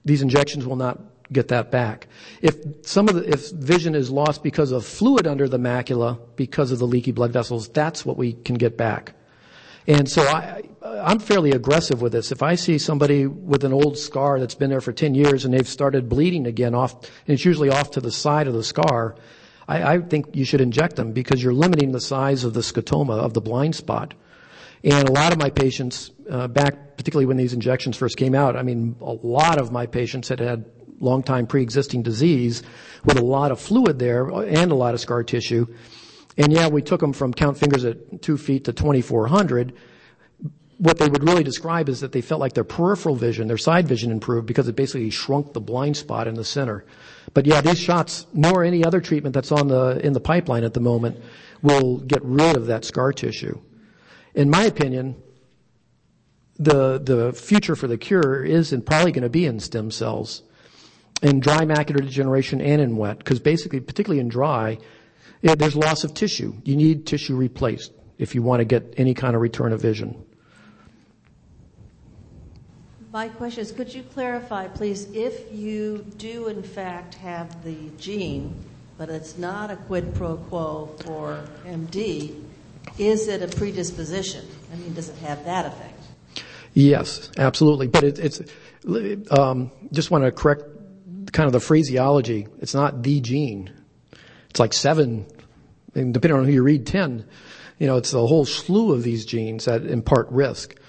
these 0.05 0.21
injections 0.21 0.65
will 0.65 0.77
not 0.77 1.01
get 1.31 1.49
that 1.49 1.69
back. 1.69 2.07
If 2.41 2.85
some 2.85 3.09
of 3.09 3.15
the, 3.15 3.29
if 3.29 3.51
vision 3.51 3.93
is 3.93 4.09
lost 4.09 4.41
because 4.41 4.71
of 4.71 4.85
fluid 4.85 5.27
under 5.27 5.49
the 5.49 5.57
macula, 5.57 6.17
because 6.37 6.71
of 6.71 6.79
the 6.79 6.87
leaky 6.87 7.11
blood 7.11 7.33
vessels, 7.33 7.67
that's 7.67 8.05
what 8.05 8.17
we 8.17 8.33
can 8.33 8.55
get 8.55 8.77
back. 8.77 9.15
And 9.87 10.09
so 10.09 10.23
I, 10.23 10.63
I'm 10.81 11.19
fairly 11.19 11.51
aggressive 11.51 12.01
with 12.01 12.11
this. 12.11 12.31
If 12.31 12.41
I 12.41 12.55
see 12.55 12.77
somebody 12.77 13.27
with 13.27 13.63
an 13.63 13.73
old 13.73 13.97
scar 13.97 14.39
that's 14.39 14.55
been 14.55 14.69
there 14.69 14.81
for 14.81 14.93
10 14.93 15.13
years 15.13 15.45
and 15.45 15.53
they've 15.53 15.67
started 15.67 16.09
bleeding 16.09 16.47
again 16.47 16.73
off, 16.73 16.93
and 16.93 17.33
it's 17.33 17.45
usually 17.45 17.69
off 17.69 17.91
to 17.91 18.01
the 18.01 18.11
side 18.11 18.47
of 18.47 18.53
the 18.53 18.63
scar, 18.63 19.15
I, 19.67 19.95
I 19.95 19.99
think 19.99 20.35
you 20.35 20.45
should 20.45 20.61
inject 20.61 20.95
them 20.95 21.11
because 21.11 21.43
you're 21.43 21.53
limiting 21.53 21.91
the 21.91 22.01
size 22.01 22.43
of 22.43 22.53
the 22.53 22.61
scotoma, 22.61 23.19
of 23.19 23.33
the 23.33 23.41
blind 23.41 23.75
spot. 23.75 24.13
And 24.83 25.09
a 25.09 25.11
lot 25.11 25.31
of 25.31 25.39
my 25.39 25.49
patients, 25.49 26.11
uh, 26.29 26.47
back 26.47 26.97
particularly 26.97 27.25
when 27.25 27.37
these 27.37 27.53
injections 27.53 27.97
first 27.97 28.17
came 28.17 28.35
out, 28.35 28.55
I 28.55 28.63
mean, 28.63 28.95
a 29.01 29.13
lot 29.13 29.59
of 29.59 29.71
my 29.71 29.85
patients 29.85 30.29
had 30.29 30.39
had 30.39 30.65
long 30.99 31.23
time 31.23 31.45
pre-existing 31.45 32.03
disease 32.03 32.63
with 33.03 33.17
a 33.17 33.23
lot 33.23 33.51
of 33.51 33.59
fluid 33.59 33.99
there 33.99 34.29
and 34.29 34.71
a 34.71 34.75
lot 34.75 34.93
of 34.93 34.99
scar 34.99 35.23
tissue. 35.23 35.67
And 36.37 36.51
yeah, 36.51 36.67
we 36.67 36.81
took 36.81 36.99
them 36.99 37.13
from 37.13 37.33
count 37.33 37.57
fingers 37.57 37.85
at 37.85 38.21
two 38.21 38.37
feet 38.37 38.65
to 38.65 38.73
2400. 38.73 39.73
What 40.77 40.97
they 40.97 41.07
would 41.07 41.23
really 41.23 41.43
describe 41.43 41.87
is 41.87 42.01
that 42.01 42.11
they 42.11 42.19
felt 42.19 42.41
like 42.41 42.53
their 42.53 42.65
peripheral 42.65 43.15
vision, 43.15 43.47
their 43.47 43.57
side 43.57 43.87
vision 43.87 44.11
improved 44.11 44.45
because 44.45 44.67
it 44.67 44.75
basically 44.75 45.09
shrunk 45.09 45.53
the 45.53 45.61
blind 45.61 45.95
spot 45.95 46.27
in 46.27 46.35
the 46.35 46.43
center. 46.43 46.85
But 47.33 47.45
yeah, 47.45 47.61
these 47.61 47.79
shots, 47.79 48.25
nor 48.33 48.63
any 48.63 48.83
other 48.83 48.99
treatment 48.99 49.33
that's 49.33 49.53
on 49.53 49.69
the, 49.69 50.01
in 50.03 50.11
the 50.11 50.19
pipeline 50.19 50.65
at 50.65 50.73
the 50.73 50.81
moment, 50.81 51.21
will 51.61 51.99
get 51.99 52.21
rid 52.23 52.57
of 52.57 52.65
that 52.67 52.83
scar 52.83 53.13
tissue. 53.13 53.57
In 54.33 54.49
my 54.49 54.63
opinion, 54.65 55.15
the, 56.57 56.99
the 56.99 57.31
future 57.31 57.77
for 57.77 57.87
the 57.87 57.97
cure 57.97 58.43
is 58.43 58.73
and 58.73 58.85
probably 58.85 59.13
going 59.13 59.23
to 59.23 59.29
be 59.29 59.45
in 59.45 59.61
stem 59.61 59.91
cells 59.91 60.43
in 61.21 61.39
dry 61.39 61.59
macular 61.59 62.01
degeneration 62.01 62.61
and 62.61 62.81
in 62.81 62.97
wet, 62.97 63.17
because 63.19 63.39
basically, 63.39 63.79
particularly 63.79 64.19
in 64.19 64.27
dry, 64.27 64.77
yeah, 65.41 65.55
there's 65.55 65.75
loss 65.75 66.03
of 66.03 66.13
tissue. 66.13 66.53
You 66.63 66.75
need 66.75 67.05
tissue 67.05 67.35
replaced 67.35 67.91
if 68.17 68.35
you 68.35 68.41
want 68.41 68.61
to 68.61 68.65
get 68.65 68.93
any 68.97 69.13
kind 69.13 69.35
of 69.35 69.41
return 69.41 69.73
of 69.73 69.81
vision. 69.81 70.23
My 73.11 73.29
question 73.29 73.61
is, 73.61 73.71
could 73.71 73.93
you 73.93 74.03
clarify, 74.03 74.67
please, 74.67 75.09
if 75.13 75.53
you 75.53 76.05
do 76.17 76.47
in 76.47 76.61
fact 76.61 77.15
have 77.15 77.63
the 77.63 77.89
gene, 77.97 78.53
but 78.97 79.09
it's 79.09 79.37
not 79.37 79.71
a 79.71 79.77
quid 79.77 80.13
pro 80.15 80.35
quo 80.35 80.93
for 81.05 81.41
MD, 81.65 82.43
is 82.97 83.27
it 83.27 83.41
a 83.41 83.47
predisposition? 83.55 84.45
I 84.71 84.75
mean, 84.75 84.93
does 84.93 85.09
it 85.09 85.17
have 85.19 85.45
that 85.45 85.65
effect? 85.65 86.01
Yes, 86.73 87.31
absolutely. 87.37 87.87
But 87.87 88.03
it, 88.03 88.19
it's 88.19 88.41
um, 89.31 89.71
just 89.93 90.11
want 90.11 90.25
to 90.25 90.31
correct 90.31 90.63
kind 91.31 91.47
of 91.47 91.53
the 91.53 91.59
phraseology. 91.59 92.47
It's 92.59 92.73
not 92.73 93.01
the 93.01 93.21
gene. 93.21 93.71
It's 94.55 94.59
like 94.61 94.71
seven, 94.71 95.25
and 95.95 96.13
depending 96.13 96.39
on 96.39 96.45
who 96.45 96.51
you 96.53 96.63
read, 96.63 96.87
ten. 96.87 97.25
You 97.77 97.87
know, 97.87 97.97
it's 97.97 98.13
a 98.13 98.25
whole 98.25 98.45
slew 98.45 98.93
of 98.93 99.03
these 99.03 99.25
genes 99.25 99.65
that 99.65 99.85
impart 99.85 100.31
risk. 100.31 100.79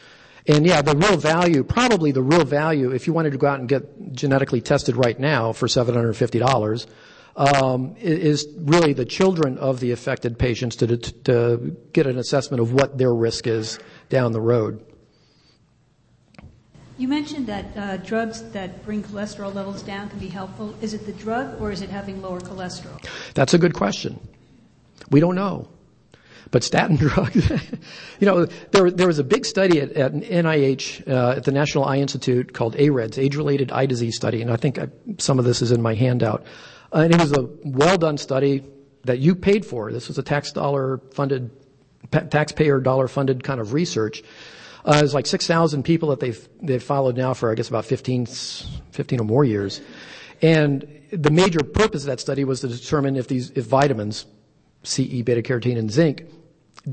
And 0.47 0.64
yeah, 0.64 0.83
the 0.83 0.95
real 0.95 1.17
value, 1.17 1.64
probably 1.64 2.12
the 2.12 2.23
real 2.23 2.45
value, 2.45 2.93
if 2.93 3.09
you 3.09 3.12
wanted 3.12 3.33
to 3.33 3.39
go 3.39 3.49
out 3.49 3.59
and 3.59 3.69
get 3.69 4.12
genetically 4.12 4.61
tested 4.61 4.95
right 4.95 5.19
now 5.19 5.53
for 5.53 5.67
$750, 5.67 6.87
um, 7.35 7.97
is 7.99 8.47
really 8.57 8.93
the 8.93 9.05
children 9.05 9.59
of 9.59 9.81
the 9.81 9.91
affected 9.91 10.39
patients 10.39 10.77
to, 10.77 10.97
to 10.97 11.77
get 11.93 12.07
an 12.07 12.19
assessment 12.19 12.61
of 12.61 12.73
what 12.73 12.97
their 12.97 13.12
risk 13.12 13.49
is 13.49 13.81
down 14.11 14.31
the 14.31 14.41
road. 14.41 14.87
You 16.99 17.09
mentioned 17.09 17.47
that 17.47 17.76
uh, 17.76 17.97
drugs 17.99 18.42
that 18.53 18.84
bring 18.84 19.03
cholesterol 19.03 19.55
levels 19.55 19.82
down 19.82 20.09
can 20.09 20.18
be 20.18 20.28
helpful. 20.28 20.74
Is 20.80 20.94
it 20.94 21.05
the 21.05 21.12
drug 21.12 21.61
or 21.61 21.70
is 21.70 21.82
it 21.82 21.90
having 21.90 22.22
lower 22.22 22.40
cholesterol? 22.40 23.05
That's 23.34 23.53
a 23.53 23.59
good 23.59 23.74
question. 23.74 24.18
We 25.11 25.20
don't 25.20 25.34
know. 25.34 25.68
But 26.51 26.64
statin 26.64 26.97
drugs, 27.07 27.51
you 28.20 28.26
know, 28.26 28.47
there, 28.47 28.90
there 28.90 29.07
was 29.07 29.18
a 29.18 29.24
big 29.24 29.44
study 29.44 29.80
at, 29.80 29.92
at 29.92 30.12
NIH, 30.12 31.07
uh, 31.07 31.36
at 31.36 31.44
the 31.44 31.53
National 31.53 31.84
Eye 31.84 31.99
Institute 31.99 32.55
called 32.55 32.76
AREDS, 32.76 33.18
Age-Related 33.18 33.72
Eye 33.72 33.86
Disease 33.86 34.16
Study, 34.16 34.42
and 34.42 34.51
I 34.51 34.57
think 34.57 34.78
I, 34.78 34.88
some 35.18 35.38
of 35.38 35.44
this 35.44 35.61
is 35.61 35.72
in 35.72 35.82
my 35.82 35.94
handout. 35.94 36.47
Uh, 36.94 37.01
and 37.01 37.14
it 37.14 37.20
was 37.20 37.32
a 37.32 37.49
well-done 37.64 38.16
study 38.16 38.64
that 39.05 39.18
you 39.18 39.34
paid 39.34 39.66
for. 39.66 39.92
This 39.92 40.09
was 40.09 40.18
a 40.18 40.22
tax 40.22 40.53
dollar 40.53 40.99
funded, 41.12 41.51
taxpayer 42.11 42.80
dollar 42.80 43.09
funded 43.09 43.42
kind 43.42 43.61
of 43.61 43.72
research. 43.72 44.22
Uh, 44.87 45.01
it's 45.03 45.14
like 45.14 45.26
6,000 45.26 45.82
people 45.82 46.11
that 46.11 46.20
they've, 46.20 46.49
they've 46.62 46.82
followed 46.82 47.16
now 47.16 47.34
for, 47.34 47.51
I 47.51 47.57
guess, 47.57 47.68
about 47.68 47.84
15, 47.84 48.26
15 48.26 49.20
or 49.20 49.24
more 49.24 49.45
years. 49.45 49.80
And 50.41 51.03
the 51.11 51.30
major 51.30 51.61
purpose 51.64 52.03
of 52.03 52.07
that 52.07 52.20
study 52.20 52.45
was 52.45 52.61
to 52.61 52.68
determine 52.68 53.16
if 53.16 53.26
these, 53.26 53.51
if 53.51 53.64
vitamins, 53.64 54.26
CE, 54.84 55.22
beta 55.22 55.43
carotene, 55.43 55.76
and 55.76 55.91
zinc, 55.91 56.26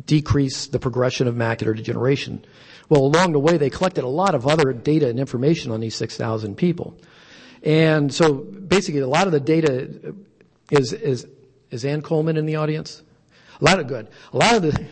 decrease 0.07 0.65
the 0.65 0.79
progression 0.79 1.27
of 1.27 1.35
macular 1.35 1.75
degeneration. 1.75 2.43
Well, 2.89 3.01
along 3.01 3.33
the 3.33 3.39
way, 3.39 3.57
they 3.57 3.69
collected 3.69 4.03
a 4.03 4.09
lot 4.09 4.33
of 4.33 4.47
other 4.47 4.73
data 4.73 5.07
and 5.07 5.19
information 5.19 5.71
on 5.71 5.79
these 5.79 5.95
6,000 5.95 6.55
people. 6.55 6.97
And 7.61 8.11
so 8.11 8.33
basically 8.33 9.01
a 9.01 9.07
lot 9.07 9.27
of 9.27 9.33
the 9.33 9.39
data 9.39 10.15
is, 10.71 10.93
is, 10.93 11.27
is 11.69 11.85
Anne 11.85 12.01
Coleman 12.01 12.37
in 12.37 12.47
the 12.47 12.55
audience? 12.55 13.03
A 13.61 13.63
lot 13.63 13.79
of 13.79 13.87
good. 13.87 14.07
A 14.33 14.37
lot 14.37 14.55
of 14.55 14.63
the, 14.63 14.85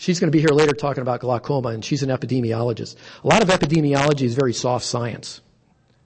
She's 0.00 0.18
going 0.18 0.32
to 0.32 0.34
be 0.34 0.40
here 0.40 0.48
later 0.48 0.72
talking 0.72 1.02
about 1.02 1.20
glaucoma, 1.20 1.68
and 1.68 1.84
she's 1.84 2.02
an 2.02 2.08
epidemiologist. 2.08 2.96
A 3.22 3.26
lot 3.26 3.42
of 3.42 3.50
epidemiology 3.50 4.22
is 4.22 4.34
very 4.34 4.54
soft 4.54 4.86
science. 4.86 5.42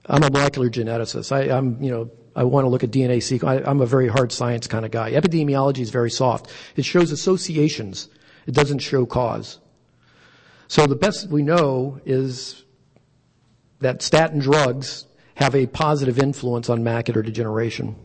I'm 0.05 0.21
a 0.21 0.29
molecular 0.29 0.69
geneticist. 0.69 1.31
I, 1.31 1.43
am 1.55 1.81
you 1.81 1.91
know, 1.91 2.11
I 2.35 2.43
want 2.43 2.65
to 2.65 2.69
look 2.69 2.83
at 2.83 2.91
DNA 2.91 3.23
sequence. 3.23 3.65
I'm 3.65 3.79
a 3.79 3.85
very 3.85 4.09
hard 4.09 4.33
science 4.33 4.67
kind 4.67 4.83
of 4.83 4.91
guy. 4.91 5.13
Epidemiology 5.13 5.79
is 5.79 5.91
very 5.91 6.11
soft. 6.11 6.51
It 6.75 6.83
shows 6.83 7.13
associations. 7.13 8.09
It 8.45 8.53
doesn't 8.53 8.79
show 8.79 9.05
cause. 9.05 9.59
So 10.67 10.87
the 10.87 10.97
best 10.97 11.29
we 11.29 11.41
know 11.41 12.01
is 12.03 12.65
that 13.79 14.01
statin 14.01 14.39
drugs 14.39 15.05
have 15.35 15.55
a 15.55 15.67
positive 15.67 16.19
influence 16.19 16.69
on 16.69 16.83
macular 16.83 17.23
degeneration. 17.23 17.95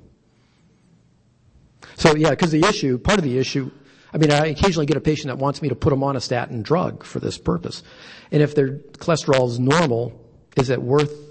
So 1.97 2.15
yeah, 2.15 2.31
because 2.31 2.53
the 2.53 2.65
issue, 2.65 2.97
part 2.97 3.19
of 3.19 3.25
the 3.25 3.39
issue 3.39 3.73
I 4.13 4.19
mean, 4.19 4.33
I 4.33 4.47
occasionally 4.47 4.87
get 4.87 4.97
a 4.97 5.01
patient 5.01 5.29
that 5.29 5.39
wants 5.39 5.63
me 5.63 5.69
to 5.69 5.75
put 5.75 5.91
them 5.91 6.03
on 6.03 6.17
a 6.17 6.21
statin 6.21 6.63
drug 6.63 7.05
for 7.05 7.21
this 7.21 7.39
purpose. 7.39 7.83
And 8.31 8.43
if 8.43 8.55
their 8.55 8.79
cholesterol 8.79 9.49
is 9.49 9.59
normal, 9.59 10.21
is 10.57 10.71
it 10.71 10.83
worth 10.83 11.31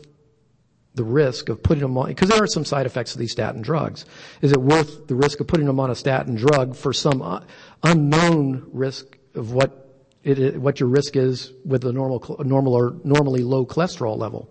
the 0.96 1.04
risk 1.04 1.50
of 1.50 1.62
putting 1.64 1.82
them 1.82 1.98
on, 1.98 2.08
because 2.08 2.30
there 2.30 2.44
are 2.44 2.48
some 2.48 2.66
side 2.66 2.86
effects 2.86 3.14
of 3.14 3.20
these 3.20 3.32
statin 3.32 3.62
drugs. 3.62 4.06
Is 4.42 4.52
it 4.52 4.60
worth 4.60 5.08
the 5.08 5.16
risk 5.16 5.40
of 5.40 5.48
putting 5.48 5.66
them 5.66 5.80
on 5.80 5.90
a 5.90 5.96
statin 5.96 6.36
drug 6.36 6.76
for 6.76 6.92
some 6.94 7.22
uh, 7.22 7.42
unknown 7.84 8.68
risk 8.74 9.18
of 9.36 9.54
what 9.54 9.86
it, 10.24 10.60
what 10.60 10.80
your 10.80 10.90
risk 10.90 11.16
is 11.16 11.54
with 11.64 11.86
a 11.86 11.94
normal, 11.94 12.36
normal 12.44 12.74
or 12.74 12.96
normally 13.04 13.44
low 13.44 13.66
cholesterol 13.66 14.18
level? 14.18 14.50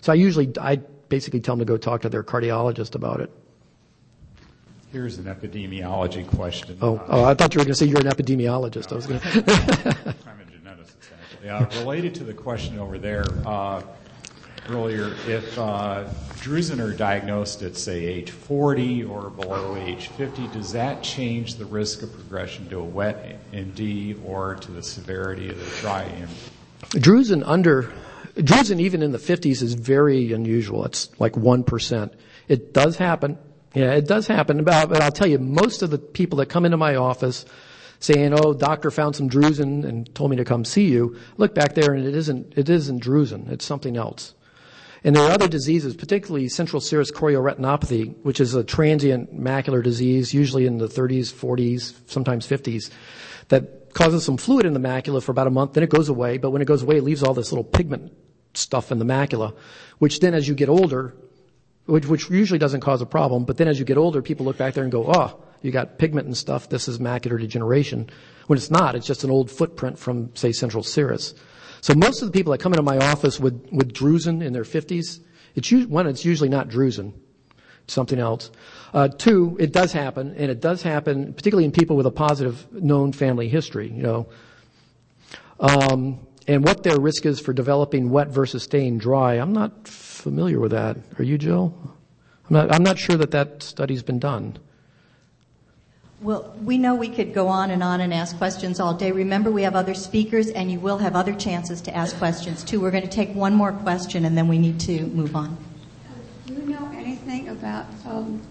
So 0.00 0.12
I 0.12 0.14
usually, 0.14 0.50
I 0.58 0.76
basically 0.76 1.40
tell 1.40 1.56
them 1.56 1.66
to 1.66 1.70
go 1.70 1.76
talk 1.76 2.02
to 2.02 2.08
their 2.08 2.22
cardiologist 2.22 2.94
about 2.94 3.20
it. 3.20 3.30
Here's 4.92 5.18
an 5.18 5.26
epidemiology 5.26 6.26
question. 6.26 6.76
Oh, 6.82 7.00
oh 7.08 7.24
I 7.24 7.34
thought 7.34 7.54
you 7.54 7.60
were 7.60 7.64
going 7.64 7.74
to 7.74 7.76
say 7.76 7.86
you're 7.86 8.00
an 8.00 8.06
epidemiologist. 8.06 8.90
No, 8.90 8.94
I 8.94 8.96
was 8.96 9.06
going 9.06 9.20
to. 9.20 10.14
I'm 10.26 10.40
a 10.40 10.44
geneticist, 10.50 11.12
actually. 11.22 11.48
Uh, 11.48 11.80
related 11.80 12.12
to 12.16 12.24
the 12.24 12.34
question 12.34 12.76
over 12.76 12.98
there 12.98 13.24
uh, 13.46 13.82
earlier, 14.68 15.14
if 15.28 15.56
uh, 15.60 16.08
drusen 16.38 16.80
are 16.80 16.92
diagnosed 16.92 17.62
at, 17.62 17.76
say, 17.76 18.04
age 18.04 18.32
40 18.32 19.04
or 19.04 19.30
below 19.30 19.76
age 19.76 20.08
50, 20.08 20.48
does 20.48 20.72
that 20.72 21.04
change 21.04 21.54
the 21.54 21.66
risk 21.66 22.02
of 22.02 22.12
progression 22.12 22.68
to 22.70 22.80
a 22.80 22.84
wet 22.84 23.38
MD 23.52 24.20
or 24.26 24.56
to 24.56 24.72
the 24.72 24.82
severity 24.82 25.50
of 25.50 25.58
the 25.58 25.80
dry 25.80 26.02
MD? 26.02 26.98
Drusen 27.00 27.44
under, 27.46 27.92
drusen 28.34 28.80
even 28.80 29.02
in 29.02 29.12
the 29.12 29.18
50s 29.18 29.62
is 29.62 29.74
very 29.74 30.32
unusual. 30.32 30.84
It's 30.84 31.10
like 31.20 31.34
1%. 31.34 32.12
It 32.48 32.74
does 32.74 32.96
happen. 32.96 33.38
Yeah, 33.74 33.92
it 33.92 34.06
does 34.06 34.26
happen. 34.26 34.58
About 34.58 34.88
but 34.88 35.00
I'll 35.00 35.12
tell 35.12 35.28
you, 35.28 35.38
most 35.38 35.82
of 35.82 35.90
the 35.90 35.98
people 35.98 36.38
that 36.38 36.46
come 36.46 36.64
into 36.64 36.76
my 36.76 36.96
office 36.96 37.44
saying, 38.00 38.32
"Oh, 38.34 38.52
doctor 38.52 38.90
found 38.90 39.14
some 39.14 39.28
drusen 39.28 39.84
and 39.84 40.12
told 40.14 40.30
me 40.30 40.36
to 40.36 40.44
come 40.44 40.64
see 40.64 40.88
you," 40.88 41.16
look 41.36 41.54
back 41.54 41.74
there 41.74 41.92
and 41.92 42.04
it 42.06 42.14
isn't 42.14 42.54
it 42.56 42.68
isn't 42.68 43.02
drusen. 43.02 43.50
It's 43.50 43.64
something 43.64 43.96
else. 43.96 44.34
And 45.02 45.16
there 45.16 45.22
are 45.22 45.30
other 45.30 45.48
diseases, 45.48 45.94
particularly 45.94 46.48
central 46.48 46.80
serous 46.80 47.10
chorioretinopathy, 47.10 48.16
which 48.22 48.38
is 48.38 48.54
a 48.54 48.62
transient 48.62 49.38
macular 49.38 49.82
disease, 49.82 50.34
usually 50.34 50.66
in 50.66 50.76
the 50.76 50.88
30s, 50.88 51.32
40s, 51.32 51.94
sometimes 52.06 52.46
50s, 52.46 52.90
that 53.48 53.94
causes 53.94 54.24
some 54.24 54.36
fluid 54.36 54.66
in 54.66 54.74
the 54.74 54.80
macula 54.80 55.22
for 55.22 55.32
about 55.32 55.46
a 55.46 55.50
month, 55.50 55.72
then 55.72 55.82
it 55.82 55.88
goes 55.88 56.10
away. 56.10 56.36
But 56.36 56.50
when 56.50 56.60
it 56.60 56.66
goes 56.66 56.82
away, 56.82 56.98
it 56.98 57.04
leaves 57.04 57.22
all 57.22 57.32
this 57.32 57.50
little 57.50 57.64
pigment 57.64 58.12
stuff 58.52 58.92
in 58.92 58.98
the 58.98 59.06
macula, 59.06 59.54
which 59.98 60.20
then 60.20 60.34
as 60.34 60.46
you 60.46 60.54
get 60.54 60.68
older, 60.68 61.14
which, 61.86 62.06
which 62.06 62.30
usually 62.30 62.58
doesn't 62.58 62.80
cause 62.80 63.02
a 63.02 63.06
problem. 63.06 63.44
But 63.44 63.56
then 63.56 63.68
as 63.68 63.78
you 63.78 63.84
get 63.84 63.98
older, 63.98 64.22
people 64.22 64.46
look 64.46 64.58
back 64.58 64.74
there 64.74 64.84
and 64.84 64.92
go, 64.92 65.06
oh, 65.06 65.40
you 65.62 65.70
got 65.70 65.98
pigment 65.98 66.26
and 66.26 66.36
stuff. 66.36 66.68
This 66.68 66.88
is 66.88 66.98
macular 66.98 67.38
degeneration. 67.38 68.08
When 68.46 68.56
it's 68.56 68.70
not, 68.70 68.94
it's 68.94 69.06
just 69.06 69.24
an 69.24 69.30
old 69.30 69.50
footprint 69.50 69.98
from, 69.98 70.34
say, 70.34 70.52
central 70.52 70.82
serous. 70.82 71.34
So 71.80 71.94
most 71.94 72.22
of 72.22 72.28
the 72.28 72.32
people 72.32 72.52
that 72.52 72.58
come 72.58 72.72
into 72.72 72.82
my 72.82 72.98
office 72.98 73.40
with, 73.40 73.68
with 73.70 73.92
drusen 73.92 74.42
in 74.42 74.52
their 74.52 74.64
50s, 74.64 75.20
it's 75.54 75.72
one, 75.72 76.06
it's 76.06 76.24
usually 76.24 76.48
not 76.48 76.68
drusen. 76.68 77.12
Something 77.86 78.20
else. 78.20 78.50
Uh, 78.94 79.08
two, 79.08 79.56
it 79.58 79.72
does 79.72 79.92
happen, 79.92 80.34
and 80.36 80.50
it 80.50 80.60
does 80.60 80.82
happen 80.82 81.32
particularly 81.32 81.64
in 81.64 81.72
people 81.72 81.96
with 81.96 82.06
a 82.06 82.10
positive 82.10 82.70
known 82.72 83.12
family 83.12 83.48
history, 83.48 83.90
you 83.90 84.02
know. 84.02 84.28
Um, 85.58 86.20
and 86.46 86.64
what 86.64 86.82
their 86.82 86.98
risk 86.98 87.26
is 87.26 87.40
for 87.40 87.52
developing 87.52 88.10
wet 88.10 88.28
versus 88.28 88.62
staying 88.62 88.98
dry, 88.98 89.34
I'm 89.34 89.52
not 89.52 89.88
familiar 90.20 90.60
with 90.60 90.70
that. 90.72 90.96
Are 91.18 91.24
you, 91.24 91.38
Jill? 91.38 91.74
I'm 92.48 92.54
not, 92.54 92.74
I'm 92.74 92.82
not 92.82 92.98
sure 92.98 93.16
that 93.16 93.30
that 93.30 93.62
study's 93.62 94.02
been 94.02 94.18
done. 94.18 94.58
Well, 96.20 96.54
we 96.62 96.76
know 96.76 96.94
we 96.94 97.08
could 97.08 97.32
go 97.32 97.48
on 97.48 97.70
and 97.70 97.82
on 97.82 98.02
and 98.02 98.12
ask 98.12 98.36
questions 98.36 98.78
all 98.78 98.92
day. 98.92 99.10
Remember, 99.10 99.50
we 99.50 99.62
have 99.62 99.74
other 99.74 99.94
speakers, 99.94 100.48
and 100.48 100.70
you 100.70 100.78
will 100.78 100.98
have 100.98 101.16
other 101.16 101.32
chances 101.32 101.80
to 101.82 101.96
ask 101.96 102.14
questions 102.18 102.62
too. 102.62 102.78
We're 102.78 102.90
going 102.90 103.04
to 103.04 103.08
take 103.08 103.34
one 103.34 103.54
more 103.54 103.72
question, 103.72 104.26
and 104.26 104.36
then 104.36 104.46
we 104.46 104.58
need 104.58 104.78
to 104.80 105.00
move 105.06 105.34
on. 105.34 105.56
Do 106.46 106.54
you 106.54 106.62
know 106.66 106.90
anything 106.94 107.48
about 107.48 107.86
um, 108.04 108.42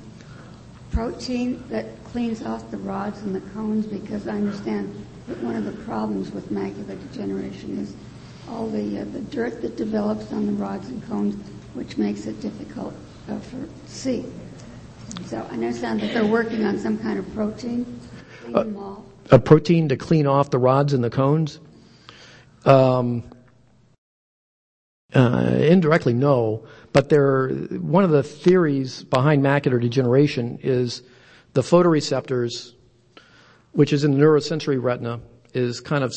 protein 0.90 1.64
that 1.70 2.04
cleans 2.06 2.42
off 2.42 2.72
the 2.72 2.78
rods 2.78 3.22
and 3.22 3.36
the 3.36 3.42
cones? 3.52 3.86
Because 3.86 4.28
I 4.28 4.32
understand 4.32 5.06
that 5.28 5.38
one 5.44 5.56
of 5.56 5.66
the 5.66 5.84
problems 5.84 6.32
with 6.32 6.50
macular 6.50 7.00
degeneration 7.12 7.78
is 7.78 7.94
all 8.50 8.68
the 8.68 9.02
uh, 9.02 9.06
the 9.14 9.22
dirt 9.22 9.62
that 9.62 9.78
develops 9.78 10.32
on 10.32 10.48
the 10.48 10.54
rods 10.54 10.90
and 10.90 11.06
cones 11.08 11.36
which 11.74 11.98
makes 11.98 12.26
it 12.26 12.42
difficult 12.42 12.94
uh, 13.30 13.40
for 13.40 13.68
see. 13.88 14.26
So 15.26 15.38
I 15.50 15.54
understand 15.54 16.02
that 16.02 16.14
they're 16.14 16.26
working 16.26 16.64
on 16.64 16.78
some 16.78 16.98
kind 16.98 17.20
of 17.20 17.34
protein. 17.34 18.00
Uh, 18.54 18.66
a 19.32 19.40
protein 19.40 19.90
to 19.90 19.98
clean 19.98 20.26
off 20.28 20.50
the 20.50 20.60
rods 20.60 20.94
and 20.94 21.04
the 21.04 21.10
cones. 21.10 21.60
Um, 22.66 23.24
uh, 25.14 25.58
indirectly, 25.60 26.14
no. 26.14 26.66
But 26.94 27.10
there, 27.10 27.50
one 27.50 28.04
of 28.04 28.10
the 28.10 28.24
theories 28.24 29.04
behind 29.04 29.44
macular 29.44 29.80
degeneration 29.80 30.60
is 30.62 31.04
the 31.54 31.62
photoreceptors, 31.62 32.74
which 33.72 33.94
is 33.94 34.04
in 34.04 34.12
the 34.12 34.18
neurosensory 34.18 34.82
retina, 34.82 35.20
is 35.54 35.82
kind 35.82 36.04
of 36.04 36.14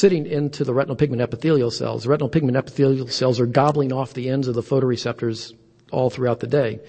sitting 0.00 0.26
into 0.26 0.64
the 0.64 0.72
retinal 0.72 0.96
pigment 0.96 1.20
epithelial 1.20 1.70
cells. 1.70 2.04
The 2.04 2.08
retinal 2.08 2.30
pigment 2.30 2.56
epithelial 2.56 3.08
cells 3.08 3.38
are 3.38 3.46
gobbling 3.46 3.92
off 3.92 4.14
the 4.14 4.30
ends 4.30 4.48
of 4.48 4.54
the 4.54 4.62
photoreceptors 4.62 5.52
all 5.92 6.08
throughout 6.08 6.40
the 6.40 6.46
day. 6.46 6.80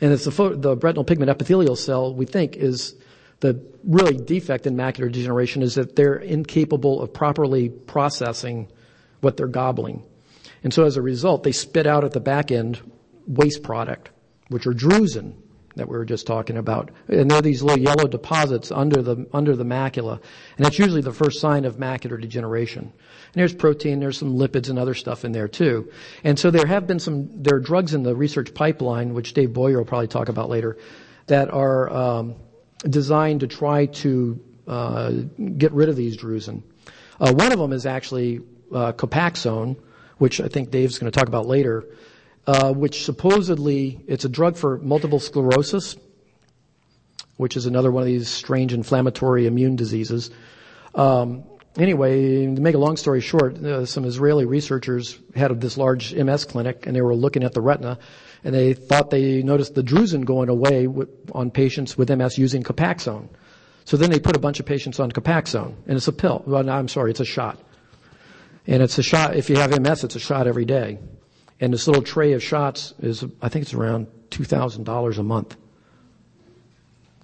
And 0.00 0.12
it's 0.12 0.24
the, 0.24 0.30
pho- 0.30 0.54
the 0.54 0.76
retinal 0.76 1.04
pigment 1.04 1.30
epithelial 1.30 1.76
cell, 1.76 2.14
we 2.14 2.26
think, 2.26 2.56
is 2.56 2.94
the 3.40 3.60
really 3.84 4.16
defect 4.16 4.66
in 4.66 4.76
macular 4.76 5.10
degeneration 5.10 5.62
is 5.62 5.76
that 5.76 5.96
they're 5.96 6.16
incapable 6.16 7.00
of 7.00 7.12
properly 7.12 7.70
processing 7.70 8.68
what 9.20 9.36
they're 9.36 9.46
gobbling. 9.46 10.04
And 10.62 10.74
so 10.74 10.84
as 10.84 10.96
a 10.96 11.02
result, 11.02 11.42
they 11.42 11.52
spit 11.52 11.86
out 11.86 12.04
at 12.04 12.12
the 12.12 12.20
back 12.20 12.52
end 12.52 12.80
waste 13.26 13.62
product, 13.62 14.10
which 14.48 14.66
are 14.66 14.74
drusen, 14.74 15.34
that 15.76 15.88
we 15.88 15.96
were 15.96 16.04
just 16.04 16.26
talking 16.26 16.56
about. 16.56 16.90
And 17.08 17.30
there 17.30 17.38
are 17.38 17.42
these 17.42 17.62
little 17.62 17.82
yellow 17.82 18.06
deposits 18.06 18.70
under 18.70 19.02
the, 19.02 19.26
under 19.32 19.56
the 19.56 19.64
macula. 19.64 20.20
And 20.56 20.66
that's 20.66 20.78
usually 20.78 21.00
the 21.00 21.12
first 21.12 21.40
sign 21.40 21.64
of 21.64 21.76
macular 21.76 22.20
degeneration. 22.20 22.82
And 22.82 23.40
there's 23.40 23.54
protein, 23.54 24.00
there's 24.00 24.18
some 24.18 24.36
lipids 24.36 24.68
and 24.68 24.78
other 24.78 24.94
stuff 24.94 25.24
in 25.24 25.32
there 25.32 25.48
too. 25.48 25.90
And 26.24 26.38
so 26.38 26.50
there 26.50 26.66
have 26.66 26.86
been 26.86 26.98
some, 26.98 27.42
there 27.42 27.56
are 27.56 27.60
drugs 27.60 27.94
in 27.94 28.02
the 28.02 28.14
research 28.14 28.52
pipeline, 28.54 29.14
which 29.14 29.32
Dave 29.34 29.52
Boyer 29.52 29.78
will 29.78 29.84
probably 29.84 30.08
talk 30.08 30.28
about 30.28 30.50
later, 30.50 30.76
that 31.26 31.50
are 31.50 31.90
um, 31.90 32.34
designed 32.82 33.40
to 33.40 33.46
try 33.46 33.86
to 33.86 34.40
uh, 34.66 35.10
get 35.56 35.72
rid 35.72 35.88
of 35.88 35.96
these 35.96 36.16
drusen. 36.16 36.62
Uh, 37.18 37.32
one 37.32 37.52
of 37.52 37.58
them 37.58 37.72
is 37.72 37.86
actually 37.86 38.40
uh, 38.74 38.92
Copaxone, 38.92 39.76
which 40.18 40.40
I 40.40 40.48
think 40.48 40.70
Dave's 40.70 40.98
going 40.98 41.10
to 41.10 41.18
talk 41.18 41.28
about 41.28 41.46
later 41.46 41.84
uh, 42.46 42.72
which 42.72 43.04
supposedly 43.04 44.00
it's 44.06 44.24
a 44.24 44.28
drug 44.28 44.56
for 44.56 44.78
multiple 44.78 45.20
sclerosis. 45.20 45.96
which 47.36 47.56
is 47.56 47.66
another 47.66 47.90
one 47.90 48.02
of 48.02 48.06
these 48.06 48.28
strange 48.28 48.72
inflammatory 48.72 49.46
immune 49.46 49.74
diseases. 49.74 50.30
Um, 50.94 51.44
anyway, 51.76 52.44
to 52.54 52.60
make 52.60 52.74
a 52.74 52.78
long 52.78 52.96
story 52.96 53.20
short, 53.20 53.56
uh, 53.56 53.86
some 53.86 54.04
Israeli 54.04 54.44
researchers 54.44 55.18
had 55.34 55.60
this 55.60 55.76
large 55.76 56.14
MS 56.14 56.44
clinic, 56.44 56.86
and 56.86 56.94
they 56.94 57.00
were 57.00 57.14
looking 57.14 57.42
at 57.42 57.52
the 57.52 57.60
retina, 57.60 57.98
and 58.44 58.54
they 58.54 58.74
thought 58.74 59.10
they 59.10 59.42
noticed 59.42 59.74
the 59.74 59.82
drusen 59.82 60.24
going 60.24 60.48
away 60.48 60.86
on 61.32 61.50
patients 61.50 61.96
with 61.96 62.10
MS 62.10 62.38
using 62.38 62.62
Copaxone. 62.62 63.28
So 63.84 63.96
then 63.96 64.10
they 64.10 64.20
put 64.20 64.36
a 64.36 64.40
bunch 64.40 64.60
of 64.60 64.66
patients 64.66 65.00
on 65.00 65.10
Copaxone, 65.10 65.74
and 65.86 65.96
it's 65.96 66.08
a 66.08 66.12
pill. 66.12 66.42
Well, 66.46 66.62
no, 66.62 66.72
I'm 66.72 66.88
sorry, 66.88 67.10
it's 67.10 67.20
a 67.20 67.24
shot. 67.24 67.58
And 68.66 68.82
it's 68.82 68.98
a 68.98 69.02
shot, 69.02 69.34
if 69.34 69.50
you 69.50 69.56
have 69.56 69.76
MS, 69.80 70.04
it's 70.04 70.14
a 70.14 70.20
shot 70.20 70.46
every 70.46 70.64
day. 70.64 70.98
And 71.62 71.72
this 71.72 71.86
little 71.86 72.02
tray 72.02 72.32
of 72.32 72.42
shots 72.42 72.92
is, 72.98 73.24
I 73.40 73.48
think 73.48 73.62
it's 73.62 73.72
around 73.72 74.08
$2,000 74.30 75.18
a 75.18 75.22
month. 75.22 75.56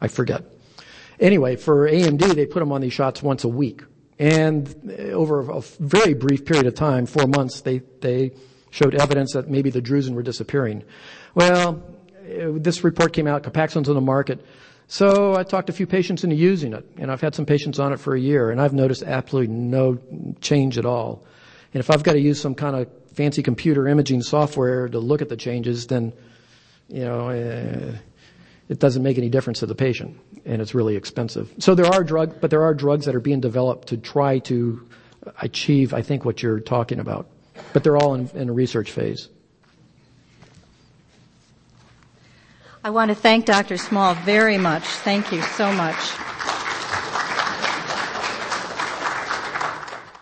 I 0.01 0.07
forget. 0.07 0.45
Anyway, 1.19 1.57
for 1.57 1.91
AMD, 1.91 2.37
they 2.37 2.47
put 2.47 2.61
them 2.61 2.71
on 2.71 2.81
these 2.81 2.93
shots 2.93 3.21
once 3.21 3.43
a 3.43 3.49
week. 3.49 3.83
And 4.21 4.95
uh, 4.97 5.03
over 5.11 5.41
a 5.51 5.61
very 5.81 6.15
brief 6.15 6.45
period 6.45 6.67
of 6.67 6.77
time, 6.77 7.05
four 7.05 7.27
months, 7.27 7.63
they, 7.63 7.81
they 8.01 8.31
showed 8.71 8.95
evidence 8.95 9.33
that 9.33 9.51
maybe 9.51 9.71
the 9.71 9.83
drusen 9.83 10.15
were 10.15 10.23
disappearing. 10.23 10.85
Well, 11.35 11.83
uh, 12.25 12.53
this 12.53 12.85
report 12.85 13.13
came 13.13 13.27
out, 13.27 13.43
Copaxone's 13.43 13.89
on 13.89 13.97
the 13.97 14.01
market. 14.01 14.47
So 14.87 15.35
I 15.35 15.43
talked 15.43 15.69
a 15.69 15.73
few 15.73 15.89
patients 15.89 16.23
into 16.23 16.37
using 16.37 16.75
it, 16.75 16.89
and 16.97 17.11
I've 17.11 17.21
had 17.21 17.35
some 17.35 17.45
patients 17.45 17.81
on 17.81 17.93
it 17.93 17.99
for 17.99 18.15
a 18.15 18.21
year, 18.21 18.53
and 18.53 18.61
I've 18.61 18.73
noticed 18.73 19.03
absolutely 19.03 19.53
no 19.53 19.99
change 20.41 20.79
at 20.79 20.87
all. 20.87 21.25
And 21.75 21.81
if 21.81 21.91
I've 21.91 22.05
got 22.05 22.13
to 22.13 22.21
use 22.21 22.41
some 22.41 22.55
kind 22.55 22.77
of 22.77 22.89
fancy 23.19 23.43
computer 23.43 23.89
imaging 23.89 24.23
software 24.23 24.89
to 24.89 25.01
look 25.01 25.21
at 25.21 25.29
the 25.29 25.37
changes, 25.37 25.89
then, 25.89 26.13
you 26.89 27.05
know, 27.05 27.31
uh, 27.31 27.97
it 28.69 28.79
doesn't 28.79 29.03
make 29.03 29.19
any 29.19 29.29
difference 29.29 29.59
to 29.59 29.67
the 29.67 29.75
patient, 29.75 30.17
and 30.45 30.63
it's 30.63 30.73
really 30.73 30.95
expensive. 30.95 31.53
So 31.59 31.75
there 31.75 31.87
are 31.87 32.05
drugs, 32.05 32.37
but 32.41 32.51
there 32.51 32.63
are 32.63 32.75
drugs 32.75 33.07
that 33.07 33.17
are 33.17 33.21
being 33.21 33.41
developed 33.41 33.89
to 33.89 33.97
try 33.97 34.39
to 34.51 34.87
achieve, 35.43 35.93
I 35.93 36.03
think, 36.03 36.25
what 36.25 36.45
you're 36.45 36.61
talking 36.61 37.01
about. 37.01 37.27
But 37.73 37.83
they're 37.83 37.97
all 37.97 38.15
in, 38.15 38.31
in 38.35 38.51
a 38.51 38.53
research 38.53 38.93
phase. 38.93 39.29
I 42.85 42.91
want 42.91 43.09
to 43.09 43.17
thank 43.17 43.47
Dr. 43.47 43.79
Small 43.79 44.15
very 44.15 44.59
much. 44.59 44.85
Thank 44.85 45.33
you 45.33 45.43
so 45.43 45.73
much. 45.73 45.97